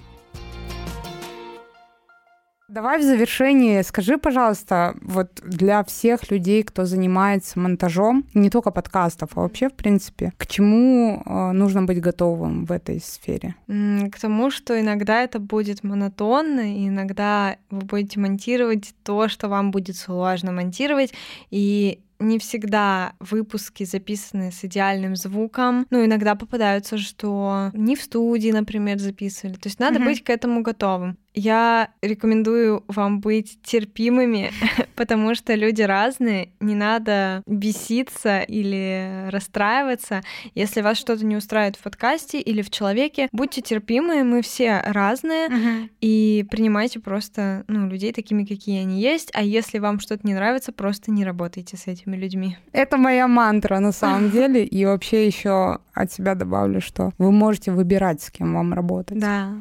Давай 2.70 3.00
в 3.00 3.02
завершении 3.02 3.82
скажи, 3.82 4.16
пожалуйста, 4.16 4.94
вот 5.02 5.40
для 5.44 5.82
всех 5.82 6.30
людей, 6.30 6.62
кто 6.62 6.84
занимается 6.84 7.58
монтажом, 7.58 8.24
не 8.32 8.48
только 8.48 8.70
подкастов, 8.70 9.30
а 9.34 9.40
вообще, 9.40 9.68
в 9.68 9.72
принципе, 9.72 10.32
к 10.36 10.46
чему 10.46 11.20
э, 11.24 11.50
нужно 11.50 11.82
быть 11.82 12.00
готовым 12.00 12.66
в 12.66 12.70
этой 12.70 13.00
сфере? 13.00 13.56
К 13.66 14.20
тому, 14.20 14.52
что 14.52 14.80
иногда 14.80 15.22
это 15.22 15.40
будет 15.40 15.82
монотонно, 15.82 16.76
и 16.76 16.86
иногда 16.86 17.56
вы 17.70 17.80
будете 17.80 18.20
монтировать 18.20 18.94
то, 19.02 19.28
что 19.28 19.48
вам 19.48 19.72
будет 19.72 19.96
сложно 19.96 20.52
монтировать, 20.52 21.12
и 21.50 21.98
не 22.20 22.38
всегда 22.38 23.14
выпуски 23.18 23.84
записаны 23.84 24.52
с 24.52 24.64
идеальным 24.64 25.16
звуком. 25.16 25.86
Ну, 25.90 26.04
иногда 26.04 26.34
попадаются, 26.34 26.98
что 26.98 27.70
не 27.72 27.96
в 27.96 28.02
студии, 28.02 28.50
например, 28.50 28.98
записывали. 28.98 29.54
То 29.54 29.68
есть 29.68 29.80
надо 29.80 29.98
mm-hmm. 29.98 30.04
быть 30.04 30.22
к 30.22 30.30
этому 30.30 30.62
готовым. 30.62 31.16
Я 31.34 31.90
рекомендую 32.02 32.82
вам 32.88 33.20
быть 33.20 33.58
терпимыми, 33.62 34.50
потому 34.96 35.34
что 35.34 35.54
люди 35.54 35.82
разные, 35.82 36.48
не 36.60 36.74
надо 36.74 37.42
беситься 37.46 38.40
или 38.40 39.28
расстраиваться. 39.30 40.22
Если 40.54 40.80
вас 40.80 40.98
что-то 40.98 41.24
не 41.24 41.36
устраивает 41.36 41.76
в 41.76 41.82
подкасте 41.82 42.40
или 42.40 42.62
в 42.62 42.70
человеке, 42.70 43.28
будьте 43.32 43.60
терпимы, 43.62 44.24
мы 44.24 44.42
все 44.42 44.82
разные, 44.84 45.48
Мгм. 45.48 45.90
и 46.00 46.44
принимайте 46.50 47.00
просто 47.00 47.64
ну, 47.68 47.86
людей 47.88 48.12
такими, 48.12 48.44
какие 48.44 48.80
они 48.80 49.00
есть. 49.00 49.30
А 49.34 49.42
если 49.42 49.78
вам 49.78 50.00
что-то 50.00 50.26
не 50.26 50.34
нравится, 50.34 50.72
просто 50.72 51.10
не 51.10 51.24
работайте 51.24 51.76
с 51.76 51.86
этими 51.86 52.16
людьми. 52.16 52.56
Это 52.72 52.96
моя 52.96 53.28
мантра 53.28 53.78
на 53.78 53.92
самом 53.92 54.30
деле. 54.32 54.64
И 54.64 54.84
вообще 54.84 55.26
еще 55.26 55.78
от 55.94 56.12
себя 56.12 56.34
добавлю, 56.34 56.80
что 56.80 57.12
вы 57.18 57.30
можете 57.30 57.70
выбирать, 57.72 58.20
с 58.22 58.30
кем 58.30 58.54
вам 58.54 58.72
работать. 58.74 59.18
Да. 59.18 59.52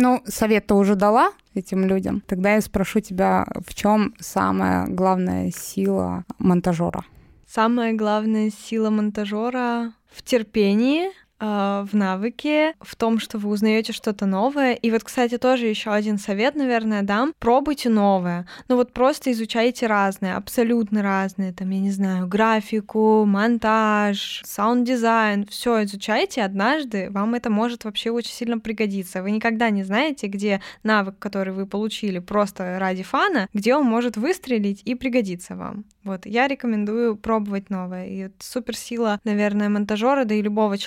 Ну, 0.00 0.22
совет 0.26 0.68
ты 0.68 0.74
уже 0.74 0.94
дала 0.94 1.32
этим 1.54 1.84
людям. 1.84 2.20
Тогда 2.20 2.54
я 2.54 2.60
спрошу 2.60 3.00
тебя, 3.00 3.48
в 3.66 3.74
чем 3.74 4.14
самая 4.20 4.86
главная 4.86 5.50
сила 5.50 6.24
монтажера? 6.38 7.04
Самая 7.48 7.94
главная 7.94 8.50
сила 8.50 8.90
монтажера 8.90 9.92
в 10.08 10.22
терпении, 10.22 11.08
а, 11.40 11.84
в 11.84 11.94
навыке, 11.94 12.74
в 12.80 12.96
том, 12.96 13.18
что 13.20 13.38
вы 13.38 13.50
узнаете 13.50 13.92
что-то 13.92 14.26
новое. 14.26 14.74
И 14.74 14.90
вот, 14.90 15.04
кстати, 15.04 15.38
тоже 15.38 15.66
еще 15.66 15.90
один 15.90 16.18
совет, 16.18 16.56
наверное, 16.56 17.02
дам. 17.02 17.32
Пробуйте 17.38 17.88
новое. 17.88 18.46
Ну 18.68 18.76
вот 18.76 18.92
просто 18.92 19.30
изучайте 19.32 19.86
разные, 19.86 20.34
абсолютно 20.34 21.02
разные. 21.02 21.52
Там, 21.52 21.70
я 21.70 21.80
не 21.80 21.90
знаю, 21.90 22.26
графику, 22.26 23.24
монтаж, 23.24 24.42
саунд-дизайн. 24.44 25.46
Все 25.46 25.84
изучайте. 25.84 26.42
Однажды 26.42 27.08
вам 27.10 27.34
это 27.34 27.50
может 27.50 27.84
вообще 27.84 28.10
очень 28.10 28.32
сильно 28.32 28.58
пригодиться. 28.58 29.22
Вы 29.22 29.30
никогда 29.30 29.70
не 29.70 29.84
знаете, 29.84 30.26
где 30.26 30.60
навык, 30.82 31.18
который 31.18 31.52
вы 31.52 31.66
получили 31.66 32.18
просто 32.18 32.78
ради 32.78 33.02
fun 33.02 33.30
а, 33.30 33.48
где 33.54 33.76
он 33.76 33.86
может 33.86 34.16
выстрелить 34.16 34.82
и 34.84 34.94
пригодиться 34.94 35.54
вам. 35.54 35.84
Вот, 36.08 36.24
я 36.24 36.48
рекомендую 36.48 37.16
пробовать 37.16 37.68
новое. 37.68 38.06
И 38.06 38.16
это 38.16 38.34
суперсила, 38.38 39.20
наверное, 39.24 39.68
монтажера, 39.68 40.24
да 40.24 40.34
и 40.34 40.42
любого 40.42 40.78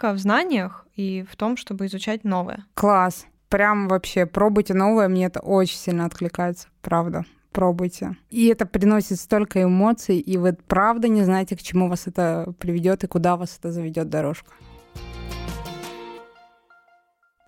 человека 0.00 0.12
в 0.12 0.18
знаниях 0.18 0.86
и 0.96 1.24
в 1.30 1.36
том, 1.36 1.56
чтобы 1.56 1.86
изучать 1.86 2.24
новое. 2.24 2.64
Класс. 2.74 3.26
Прям 3.48 3.88
вообще 3.88 4.26
пробуйте 4.26 4.74
новое, 4.74 5.08
мне 5.08 5.26
это 5.26 5.40
очень 5.40 5.76
сильно 5.76 6.04
откликается, 6.04 6.68
правда. 6.82 7.24
Пробуйте. 7.52 8.16
И 8.30 8.46
это 8.46 8.64
приносит 8.64 9.18
столько 9.18 9.62
эмоций, 9.62 10.18
и 10.18 10.38
вы 10.38 10.56
правда 10.68 11.08
не 11.08 11.24
знаете, 11.24 11.56
к 11.56 11.62
чему 11.62 11.88
вас 11.88 12.06
это 12.06 12.54
приведет 12.60 13.02
и 13.02 13.08
куда 13.08 13.36
вас 13.36 13.58
это 13.58 13.72
заведет 13.72 14.08
дорожка. 14.08 14.52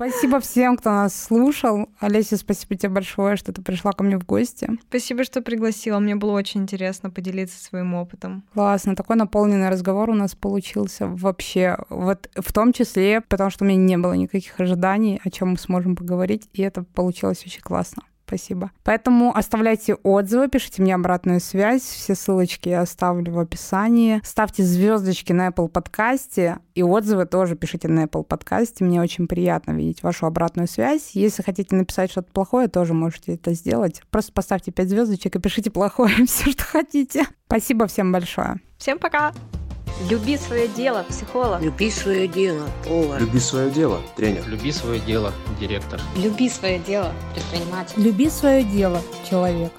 Спасибо 0.02 0.40
всем, 0.40 0.76
кто 0.76 0.90
нас 0.90 1.14
слушал. 1.14 1.88
Олеся, 2.00 2.36
спасибо 2.36 2.74
тебе 2.74 2.88
большое, 2.88 3.36
что 3.36 3.52
ты 3.52 3.62
пришла 3.62 3.92
ко 3.92 4.02
мне 4.02 4.18
в 4.18 4.26
гости. 4.26 4.68
Спасибо, 4.88 5.22
что 5.22 5.42
пригласила. 5.42 6.00
Мне 6.00 6.16
было 6.16 6.32
очень 6.32 6.62
интересно 6.62 7.08
поделиться 7.08 7.62
своим 7.62 7.94
опытом. 7.94 8.42
Классно, 8.52 8.96
такой 8.96 9.14
наполненный 9.14 9.68
разговор 9.68 10.10
у 10.10 10.14
нас 10.14 10.34
получился 10.34 11.06
вообще. 11.06 11.78
Вот 11.88 12.28
в 12.34 12.52
том 12.52 12.72
числе, 12.72 13.20
потому 13.20 13.50
что 13.50 13.64
у 13.64 13.68
меня 13.68 13.78
не 13.78 13.96
было 13.96 14.14
никаких 14.14 14.58
ожиданий, 14.58 15.20
о 15.22 15.30
чем 15.30 15.50
мы 15.50 15.56
сможем 15.56 15.94
поговорить, 15.94 16.48
и 16.52 16.62
это 16.62 16.82
получилось 16.82 17.44
очень 17.46 17.62
классно. 17.62 18.02
Спасибо. 18.32 18.70
Поэтому 18.82 19.36
оставляйте 19.36 19.94
отзывы, 19.94 20.48
пишите 20.48 20.80
мне 20.80 20.94
обратную 20.94 21.38
связь. 21.38 21.82
Все 21.82 22.14
ссылочки 22.14 22.70
я 22.70 22.80
оставлю 22.80 23.30
в 23.30 23.38
описании. 23.38 24.22
Ставьте 24.24 24.62
звездочки 24.62 25.34
на 25.34 25.48
Apple 25.48 25.68
подкасте. 25.68 26.56
И 26.74 26.82
отзывы 26.82 27.26
тоже 27.26 27.56
пишите 27.56 27.88
на 27.88 28.04
Apple 28.04 28.24
подкасте. 28.24 28.84
Мне 28.84 29.02
очень 29.02 29.28
приятно 29.28 29.72
видеть 29.72 30.02
вашу 30.02 30.24
обратную 30.24 30.66
связь. 30.66 31.10
Если 31.12 31.42
хотите 31.42 31.76
написать 31.76 32.10
что-то 32.10 32.32
плохое, 32.32 32.68
тоже 32.68 32.94
можете 32.94 33.34
это 33.34 33.52
сделать. 33.52 34.00
Просто 34.08 34.32
поставьте 34.32 34.72
5 34.72 34.88
звездочек 34.88 35.36
и 35.36 35.38
пишите 35.38 35.70
плохое, 35.70 36.14
все, 36.26 36.52
что 36.52 36.64
хотите. 36.64 37.26
Спасибо 37.48 37.86
всем 37.86 38.12
большое. 38.12 38.60
Всем 38.78 38.98
пока! 38.98 39.34
Люби 40.08 40.36
свое 40.36 40.68
дело, 40.68 41.04
психолог. 41.08 41.60
Люби 41.62 41.90
свое 41.90 42.26
дело, 42.26 42.68
повар. 42.86 43.20
Люби 43.20 43.38
свое 43.38 43.70
дело, 43.70 44.00
тренер. 44.16 44.46
Люби 44.48 44.72
свое 44.72 44.98
дело, 45.00 45.32
директор. 45.60 46.00
Люби 46.16 46.48
свое 46.48 46.78
дело, 46.78 47.12
предприниматель. 47.34 47.94
Люби 48.02 48.28
свое 48.30 48.64
дело, 48.64 49.00
человек. 49.28 49.72